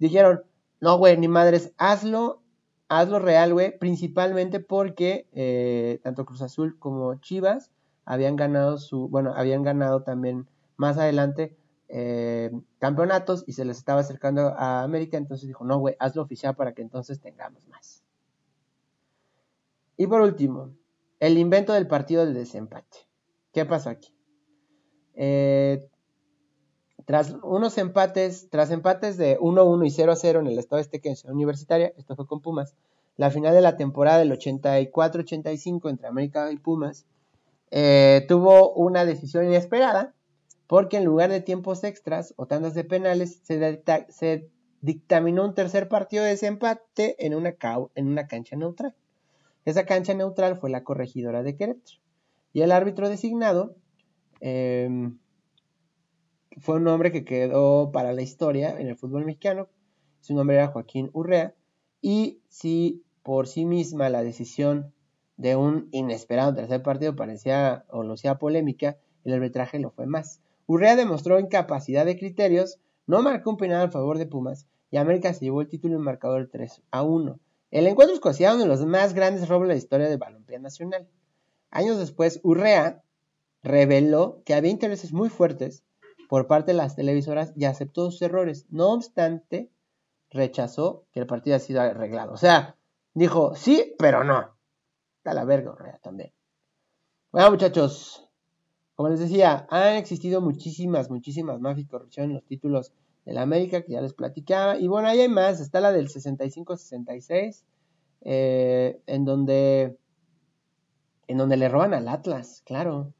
Dijeron, 0.00 0.42
no, 0.80 0.98
güey, 0.98 1.16
ni 1.16 1.28
madres, 1.28 1.72
hazlo, 1.78 2.42
hazlo 2.88 3.20
real, 3.20 3.52
güey, 3.52 3.78
principalmente 3.78 4.58
porque 4.58 5.28
eh, 5.34 6.00
tanto 6.02 6.26
Cruz 6.26 6.42
Azul 6.42 6.76
como 6.80 7.14
Chivas 7.20 7.70
habían 8.04 8.34
ganado 8.34 8.76
su, 8.76 9.06
bueno, 9.08 9.34
habían 9.36 9.62
ganado 9.62 10.02
también 10.02 10.48
más 10.76 10.98
adelante 10.98 11.56
eh, 11.88 12.50
campeonatos 12.78 13.44
y 13.46 13.52
se 13.52 13.64
les 13.64 13.78
estaba 13.78 14.00
acercando 14.00 14.54
a 14.56 14.82
América, 14.82 15.16
entonces 15.16 15.48
dijo, 15.48 15.64
no, 15.64 15.78
güey, 15.78 15.96
hazlo 15.98 16.22
oficial 16.22 16.54
para 16.54 16.72
que 16.72 16.82
entonces 16.82 17.20
tengamos 17.20 17.66
más. 17.68 18.02
Y 19.96 20.06
por 20.06 20.20
último, 20.20 20.74
el 21.18 21.38
invento 21.38 21.72
del 21.72 21.88
partido 21.88 22.24
del 22.24 22.34
desempate. 22.34 22.98
¿Qué 23.52 23.64
pasó 23.64 23.90
aquí? 23.90 24.14
Eh, 25.14 25.88
tras 27.04 27.34
unos 27.42 27.78
empates, 27.78 28.48
tras 28.50 28.70
empates 28.70 29.16
de 29.16 29.38
1-1 29.38 29.86
y 29.86 29.90
0-0 29.90 30.40
en 30.40 30.46
el 30.46 30.58
estado 30.58 30.80
Azteca 30.80 31.08
en 31.08 31.16
Ciudad 31.16 31.34
Universitaria, 31.34 31.92
esto 31.96 32.14
fue 32.14 32.26
con 32.26 32.40
Pumas, 32.40 32.74
la 33.16 33.30
final 33.30 33.54
de 33.54 33.62
la 33.62 33.76
temporada 33.76 34.18
del 34.18 34.30
84-85 34.30 35.90
entre 35.90 36.06
América 36.06 36.52
y 36.52 36.58
Pumas, 36.58 37.06
eh, 37.70 38.24
tuvo 38.28 38.72
una 38.74 39.04
decisión 39.04 39.46
inesperada, 39.46 40.14
porque 40.68 40.98
en 40.98 41.06
lugar 41.06 41.30
de 41.30 41.40
tiempos 41.40 41.82
extras 41.82 42.34
o 42.36 42.46
tandas 42.46 42.74
de 42.74 42.84
penales, 42.84 43.40
se, 43.42 44.50
dictaminó 44.80 45.44
un 45.44 45.54
tercer 45.54 45.88
partido 45.88 46.22
de 46.22 46.30
desempate 46.30 47.26
en 47.26 47.34
una, 47.34 47.56
en 47.94 48.06
una 48.06 48.28
cancha 48.28 48.54
neutral. 48.54 48.94
Esa 49.64 49.86
cancha 49.86 50.14
neutral 50.14 50.56
fue 50.56 50.70
la 50.70 50.84
corregidora 50.84 51.42
de 51.42 51.56
Querétaro. 51.56 51.98
Y 52.52 52.60
el 52.60 52.70
árbitro 52.70 53.08
designado 53.08 53.76
eh, 54.40 55.10
fue 56.58 56.76
un 56.76 56.86
hombre 56.86 57.12
que 57.12 57.24
quedó 57.24 57.90
para 57.90 58.12
la 58.12 58.22
historia 58.22 58.78
en 58.78 58.88
el 58.88 58.96
fútbol 58.96 59.24
mexicano. 59.24 59.68
Su 60.20 60.34
nombre 60.34 60.56
era 60.56 60.68
Joaquín 60.68 61.08
Urrea. 61.14 61.54
Y 62.02 62.40
si 62.48 63.02
por 63.22 63.48
sí 63.48 63.64
misma 63.64 64.10
la 64.10 64.22
decisión 64.22 64.92
de 65.38 65.56
un 65.56 65.88
inesperado 65.92 66.54
tercer 66.54 66.82
partido 66.82 67.16
parecía 67.16 67.86
o 67.88 68.16
sea 68.18 68.38
polémica, 68.38 68.98
el 69.24 69.32
arbitraje 69.32 69.78
lo 69.78 69.90
fue 69.90 70.06
más. 70.06 70.42
Urrea 70.68 70.96
demostró 70.96 71.40
incapacidad 71.40 72.04
de 72.04 72.18
criterios, 72.18 72.78
no 73.06 73.22
marcó 73.22 73.48
un 73.48 73.56
penal 73.56 73.86
a 73.86 73.90
favor 73.90 74.18
de 74.18 74.26
Pumas 74.26 74.66
y 74.90 74.98
América 74.98 75.32
se 75.32 75.46
llevó 75.46 75.62
el 75.62 75.68
título 75.68 75.96
en 75.96 76.02
marcador 76.02 76.50
3 76.52 76.82
a 76.90 77.02
1. 77.02 77.40
El 77.70 77.86
encuentro 77.86 78.14
es 78.14 78.20
considerado 78.20 78.58
uno 78.58 78.64
de 78.64 78.68
los 78.68 78.84
más 78.84 79.14
grandes 79.14 79.48
robos 79.48 79.66
de 79.66 79.74
la 79.74 79.78
historia 79.78 80.10
del 80.10 80.18
balompié 80.18 80.58
nacional. 80.58 81.08
Años 81.70 81.98
después, 81.98 82.40
Urrea 82.42 83.02
reveló 83.62 84.42
que 84.44 84.52
había 84.52 84.70
intereses 84.70 85.10
muy 85.10 85.30
fuertes 85.30 85.84
por 86.28 86.46
parte 86.46 86.72
de 86.72 86.76
las 86.76 86.96
televisoras 86.96 87.54
y 87.56 87.64
aceptó 87.64 88.10
sus 88.10 88.20
errores. 88.20 88.66
No 88.68 88.92
obstante, 88.92 89.70
rechazó 90.28 91.06
que 91.12 91.20
el 91.20 91.26
partido 91.26 91.56
haya 91.56 91.64
sido 91.64 91.80
arreglado. 91.80 92.34
O 92.34 92.36
sea, 92.36 92.76
dijo 93.14 93.54
sí, 93.54 93.94
pero 93.98 94.22
no. 94.22 94.54
Está 95.16 95.32
la 95.32 95.46
verga, 95.46 95.72
Urrea 95.72 95.98
también. 96.02 96.34
Bueno, 97.32 97.52
muchachos, 97.52 98.27
como 98.98 99.10
les 99.10 99.20
decía, 99.20 99.64
han 99.70 99.94
existido 99.94 100.40
muchísimas, 100.40 101.08
muchísimas 101.08 101.60
mafias 101.60 101.86
y 101.86 101.88
corrupción 101.88 102.30
en 102.30 102.34
los 102.34 102.44
títulos 102.44 102.92
de 103.24 103.32
la 103.32 103.42
América, 103.42 103.82
que 103.82 103.92
ya 103.92 104.00
les 104.00 104.12
platicaba. 104.12 104.76
Y 104.76 104.88
bueno, 104.88 105.06
ahí 105.06 105.20
hay 105.20 105.28
más. 105.28 105.60
Está 105.60 105.80
la 105.80 105.92
del 105.92 106.08
65-66, 106.08 107.62
eh, 108.22 109.00
en 109.06 109.24
donde 109.24 109.96
en 111.28 111.38
donde 111.38 111.56
le 111.56 111.68
roban 111.68 111.94
al 111.94 112.08
Atlas, 112.08 112.64
claro. 112.66 113.14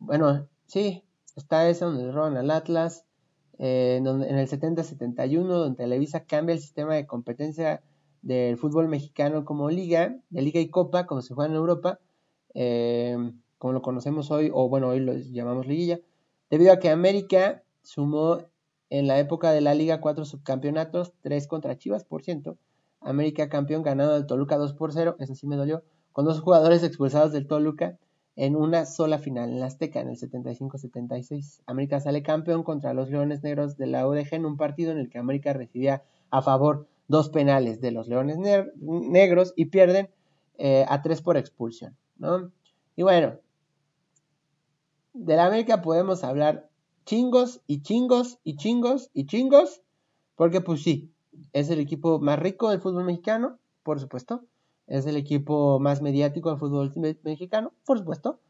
Bueno, 0.00 0.48
sí, 0.66 1.04
está 1.36 1.68
esa 1.68 1.86
donde 1.86 2.02
le 2.02 2.10
roban 2.10 2.36
al 2.36 2.50
Atlas. 2.50 3.04
eh, 3.60 3.98
en, 3.98 4.08
el 4.08 4.48
70-71, 4.48 5.46
donde 5.46 5.76
Televisa 5.76 6.24
cambia 6.24 6.54
el 6.54 6.60
sistema 6.60 6.96
de 6.96 7.06
competencia 7.06 7.84
del 8.22 8.58
fútbol 8.58 8.88
mexicano 8.88 9.44
como 9.44 9.70
liga, 9.70 10.16
de 10.30 10.42
liga 10.42 10.58
y 10.58 10.70
copa, 10.70 11.06
como 11.06 11.22
se 11.22 11.34
juega 11.34 11.50
en 11.50 11.56
Europa, 11.56 12.00
eh, 12.54 13.16
como 13.58 13.72
lo 13.72 13.82
conocemos 13.82 14.30
hoy, 14.30 14.50
o 14.52 14.68
bueno, 14.68 14.88
hoy 14.88 15.00
lo 15.00 15.14
llamamos 15.14 15.66
liguilla, 15.66 16.00
debido 16.50 16.72
a 16.72 16.78
que 16.78 16.90
América 16.90 17.62
sumó 17.82 18.38
en 18.90 19.06
la 19.06 19.18
época 19.18 19.52
de 19.52 19.60
la 19.60 19.74
liga 19.74 20.00
cuatro 20.00 20.24
subcampeonatos, 20.24 21.12
tres 21.20 21.46
contra 21.46 21.76
Chivas, 21.76 22.04
por 22.04 22.22
ciento. 22.22 22.56
América 23.00 23.48
campeón 23.48 23.82
ganado 23.82 24.14
del 24.14 24.26
Toluca 24.26 24.56
2 24.56 24.74
por 24.74 24.92
0, 24.92 25.16
eso 25.18 25.34
sí 25.34 25.46
me 25.46 25.56
dolió, 25.56 25.84
con 26.12 26.24
dos 26.24 26.40
jugadores 26.40 26.82
expulsados 26.82 27.32
del 27.32 27.46
Toluca 27.46 27.96
en 28.34 28.54
una 28.54 28.86
sola 28.86 29.18
final 29.18 29.50
en 29.50 29.60
la 29.60 29.66
Azteca 29.66 30.00
en 30.00 30.08
el 30.08 30.16
75-76. 30.16 31.60
América 31.66 32.00
sale 32.00 32.22
campeón 32.22 32.62
contra 32.62 32.94
los 32.94 33.10
Leones 33.10 33.42
Negros 33.42 33.76
de 33.76 33.86
la 33.86 34.06
UDG 34.06 34.34
en 34.34 34.46
un 34.46 34.56
partido 34.56 34.92
en 34.92 34.98
el 34.98 35.10
que 35.10 35.18
América 35.18 35.52
recibía 35.52 36.04
a 36.30 36.42
favor 36.42 36.86
dos 37.08 37.30
penales 37.30 37.80
de 37.80 37.90
los 37.90 38.06
Leones 38.06 38.38
ne 38.38 38.66
Negros 38.76 39.54
y 39.56 39.66
pierden 39.66 40.08
eh, 40.56 40.84
a 40.88 41.02
tres 41.02 41.20
por 41.20 41.36
expulsión. 41.36 41.96
¿no? 42.16 42.52
Y 42.94 43.02
bueno, 43.02 43.38
de 45.12 45.36
la 45.36 45.46
América 45.46 45.82
podemos 45.82 46.24
hablar 46.24 46.68
chingos 47.04 47.60
y 47.66 47.82
chingos 47.82 48.38
y 48.44 48.56
chingos 48.56 49.10
y 49.14 49.26
chingos, 49.26 49.82
porque 50.36 50.60
pues 50.60 50.82
sí, 50.82 51.10
es 51.52 51.70
el 51.70 51.80
equipo 51.80 52.18
más 52.20 52.38
rico 52.38 52.70
del 52.70 52.80
fútbol 52.80 53.04
mexicano, 53.04 53.58
por 53.82 54.00
supuesto. 54.00 54.44
Es 54.86 55.06
el 55.06 55.16
equipo 55.16 55.78
más 55.80 56.00
mediático 56.02 56.50
del 56.50 56.58
fútbol 56.58 56.92
mexicano, 57.22 57.72
por 57.84 57.98
supuesto. 57.98 58.40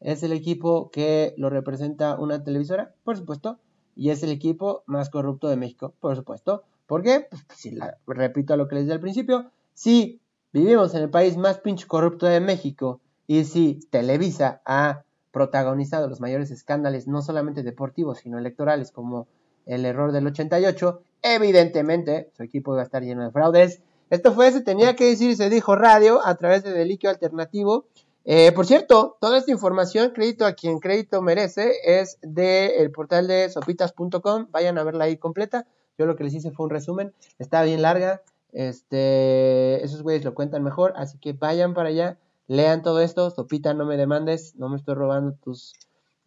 Es 0.00 0.22
el 0.22 0.32
equipo 0.32 0.90
que 0.90 1.34
lo 1.36 1.50
representa 1.50 2.16
una 2.18 2.44
televisora, 2.44 2.94
por 3.04 3.16
supuesto. 3.16 3.58
Y 3.96 4.10
es 4.10 4.22
el 4.22 4.30
equipo 4.30 4.84
más 4.86 5.10
corrupto 5.10 5.48
de 5.48 5.56
México, 5.56 5.92
por 6.00 6.14
supuesto. 6.14 6.62
¿Por 6.86 7.02
qué? 7.02 7.26
Pues, 7.28 7.44
si 7.56 7.72
la, 7.72 7.98
repito 8.06 8.56
lo 8.56 8.68
que 8.68 8.76
les 8.76 8.84
dije 8.84 8.94
al 8.94 9.00
principio. 9.00 9.50
Si 9.74 10.20
vivimos 10.52 10.94
en 10.94 11.02
el 11.02 11.10
país 11.10 11.36
más 11.36 11.58
pinche 11.58 11.86
corrupto 11.86 12.26
de 12.26 12.40
México 12.40 13.00
y 13.26 13.44
si 13.44 13.80
Televisa 13.90 14.62
ha 14.64 15.04
protagonizado 15.30 16.08
los 16.08 16.20
mayores 16.20 16.50
escándalos, 16.50 17.06
no 17.06 17.22
solamente 17.22 17.62
deportivos, 17.62 18.18
sino 18.18 18.38
electorales, 18.38 18.92
como 18.92 19.26
el 19.66 19.84
error 19.84 20.12
del 20.12 20.26
88, 20.26 21.02
evidentemente 21.22 22.30
su 22.36 22.42
equipo 22.42 22.72
iba 22.72 22.82
a 22.82 22.84
estar 22.84 23.02
lleno 23.02 23.24
de 23.24 23.30
fraudes. 23.30 23.82
Esto 24.10 24.32
fue, 24.32 24.50
se 24.50 24.62
tenía 24.62 24.96
que 24.96 25.04
decir, 25.04 25.36
se 25.36 25.50
dijo 25.50 25.76
radio 25.76 26.24
a 26.24 26.34
través 26.36 26.64
de 26.64 26.72
Deliquio 26.72 27.10
Alternativo. 27.10 27.84
Eh, 28.24 28.52
por 28.52 28.66
cierto, 28.66 29.16
toda 29.20 29.38
esta 29.38 29.50
información, 29.50 30.10
crédito 30.14 30.46
a 30.46 30.54
quien 30.54 30.80
crédito 30.80 31.20
merece, 31.20 31.72
es 31.84 32.18
del 32.22 32.90
portal 32.90 33.26
de 33.26 33.50
sopitas.com. 33.50 34.48
Vayan 34.50 34.78
a 34.78 34.84
verla 34.84 35.04
ahí 35.04 35.18
completa. 35.18 35.66
Yo 35.98 36.06
lo 36.06 36.16
que 36.16 36.24
les 36.24 36.34
hice 36.34 36.50
fue 36.50 36.64
un 36.64 36.70
resumen. 36.70 37.12
Está 37.38 37.62
bien 37.62 37.82
larga. 37.82 38.22
Este, 38.52 39.84
esos 39.84 40.02
güeyes 40.02 40.24
lo 40.24 40.34
cuentan 40.34 40.62
mejor. 40.62 40.94
Así 40.96 41.18
que 41.18 41.34
vayan 41.34 41.74
para 41.74 41.90
allá. 41.90 42.18
Lean 42.48 42.82
todo 42.82 43.00
esto. 43.00 43.30
Sopita, 43.30 43.74
no 43.74 43.86
me 43.86 43.96
demandes. 43.96 44.56
No 44.56 44.68
me 44.68 44.76
estoy 44.76 44.94
robando 44.94 45.36
tus, 45.42 45.74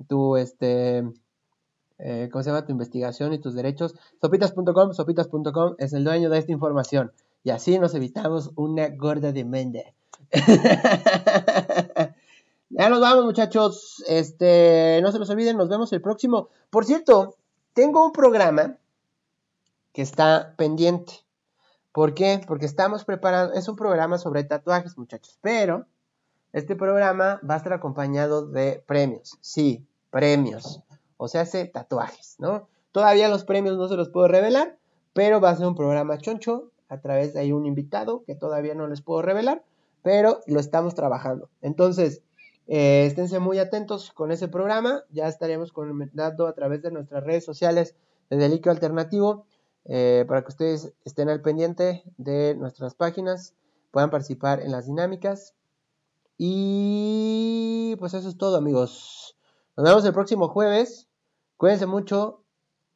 tu, 0.08 0.38
este, 0.38 1.04
eh, 1.98 2.30
¿cómo 2.32 2.44
se 2.44 2.50
llama? 2.50 2.66
Tu 2.66 2.72
investigación 2.72 3.34
y 3.34 3.40
tus 3.40 3.54
derechos. 3.54 3.96
Sopitas.com, 4.22 4.94
sopitas.com 4.94 5.76
es 5.78 5.94
el 5.94 6.04
dueño 6.04 6.30
de 6.30 6.38
esta 6.38 6.52
información. 6.52 7.12
Y 7.44 7.50
así 7.50 7.78
nos 7.80 7.94
evitamos 7.96 8.52
una 8.56 8.90
gorda 8.90 9.32
demanda. 9.32 9.82
ya 12.70 12.90
nos 12.90 13.02
vamos, 13.02 13.26
muchachos. 13.26 14.04
Este, 14.08 15.00
no 15.02 15.12
se 15.12 15.20
los 15.20 15.30
olviden, 15.30 15.58
nos 15.58 15.70
vemos 15.70 15.92
el 15.92 16.02
próximo. 16.02 16.50
Por 16.70 16.86
cierto, 16.86 17.36
tengo 17.74 18.06
un 18.06 18.12
programa 18.12 18.78
que 19.94 20.02
está 20.02 20.54
pendiente. 20.58 21.14
¿Por 21.92 22.14
qué? 22.14 22.42
Porque 22.48 22.66
estamos 22.66 23.06
preparando, 23.06 23.54
es 23.54 23.68
un 23.68 23.76
programa 23.76 24.18
sobre 24.18 24.44
tatuajes, 24.44 24.98
muchachos, 24.98 25.38
pero 25.42 25.88
este 26.54 26.76
programa 26.76 27.40
va 27.48 27.56
a 27.56 27.58
estar 27.58 27.74
acompañado 27.74 28.48
de 28.48 28.84
premios. 28.86 29.38
Sí, 29.42 29.86
premios. 30.10 30.82
O 31.18 31.28
sea, 31.28 31.42
hace 31.42 31.66
tatuajes, 31.66 32.36
¿no? 32.40 32.68
Todavía 32.92 33.30
los 33.30 33.46
premios 33.46 33.78
no 33.78 33.88
se 33.88 33.96
los 33.96 34.10
puedo 34.10 34.28
revelar, 34.28 34.78
pero 35.14 35.40
va 35.40 35.52
a 35.52 35.56
ser 35.56 35.68
un 35.68 35.76
programa 35.76 36.18
choncho 36.18 36.72
a 36.90 37.00
través 37.00 37.34
de 37.34 37.40
ahí 37.40 37.52
un 37.52 37.66
invitado 37.66 38.24
que 38.26 38.36
todavía 38.36 38.76
no 38.76 38.88
les 38.88 39.02
puedo 39.02 39.22
revelar, 39.22 39.64
pero 40.04 40.42
lo 40.48 40.60
estamos 40.60 40.94
trabajando. 40.94 41.50
Entonces, 41.62 42.22
eh, 42.68 43.06
esténse 43.06 43.40
muy 43.40 43.60
atentos 43.60 44.12
con 44.12 44.32
ese 44.32 44.48
programa. 44.48 45.04
Ya 45.10 45.28
estaremos 45.28 45.72
comentando 45.72 46.48
a 46.48 46.54
través 46.54 46.82
de 46.82 46.92
nuestras 46.92 47.24
redes 47.24 47.46
sociales 47.46 47.96
de 48.30 48.38
Deliquio 48.38 48.72
Alternativo 48.72 49.46
eh, 49.86 50.26
para 50.28 50.42
que 50.44 50.50
ustedes 50.50 50.94
estén 51.06 51.30
al 51.30 51.42
pendiente 51.42 52.04
de 52.18 52.56
nuestras 52.56 52.94
páginas, 52.94 53.56
puedan 53.92 54.10
participar 54.10 54.62
en 54.62 54.72
las 54.72 54.86
dinámicas. 54.86 55.54
Y 56.44 57.96
pues 57.98 58.16
eso 58.16 58.28
es 58.28 58.36
todo, 58.36 58.58
amigos. 58.58 59.36
Nos 59.78 59.84
vemos 59.84 60.04
el 60.06 60.12
próximo 60.12 60.48
jueves. 60.48 61.08
Cuídense 61.56 61.86
mucho. 61.86 62.44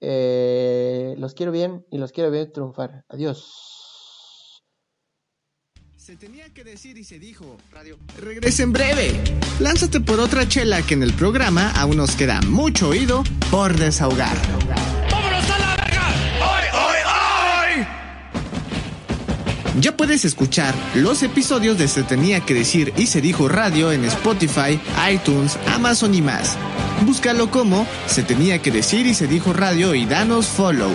Eh, 0.02 1.14
los 1.20 1.36
quiero 1.36 1.52
bien 1.52 1.86
y 1.92 2.00
los 2.00 2.12
quiero 2.12 2.32
ver 2.32 2.52
triunfar. 2.52 3.06
Adiós. 3.08 4.64
Se 5.96 6.16
tenía 6.16 6.52
que 6.56 6.64
decir 6.64 6.98
y 6.98 7.04
se 7.04 7.20
dijo. 7.20 7.58
Radio. 7.72 8.00
Regresa 8.18 8.64
en 8.64 8.74
breve. 8.74 9.24
Lánzate 9.60 10.00
por 10.00 10.20
otra 10.20 10.48
chela 10.48 10.82
que 10.82 10.96
en 10.96 11.04
el 11.04 11.14
programa 11.14 11.72
aún 11.80 11.98
nos 11.98 12.16
queda 12.16 12.42
mucho 12.42 12.90
oído 12.90 13.22
por 13.52 13.78
desahogar. 13.78 14.36
¡Vámonos 15.12 15.52
a 15.52 15.60
la 15.60 15.75
Ya 19.82 19.98
puedes 19.98 20.24
escuchar 20.24 20.74
los 20.96 21.22
episodios 21.22 21.78
de 21.78 21.88
Se 21.88 22.04
tenía 22.04 22.40
que 22.40 22.54
decir 22.54 22.94
y 22.98 23.08
se 23.08 23.20
dijo 23.20 23.50
radio 23.50 23.92
en 23.92 24.06
Spotify, 24.06 24.80
iTunes, 25.12 25.58
Amazon 25.74 26.16
y 26.16 26.22
más. 26.22 26.58
Búscalo 27.06 27.52
como 27.52 27.86
Se 28.08 28.24
tenía 28.24 28.62
que 28.62 28.72
decir 28.72 29.06
y 29.06 29.14
se 29.14 29.28
dijo 29.28 29.52
radio 29.52 29.94
y 29.94 30.06
danos 30.06 30.48
follow. 30.48 30.92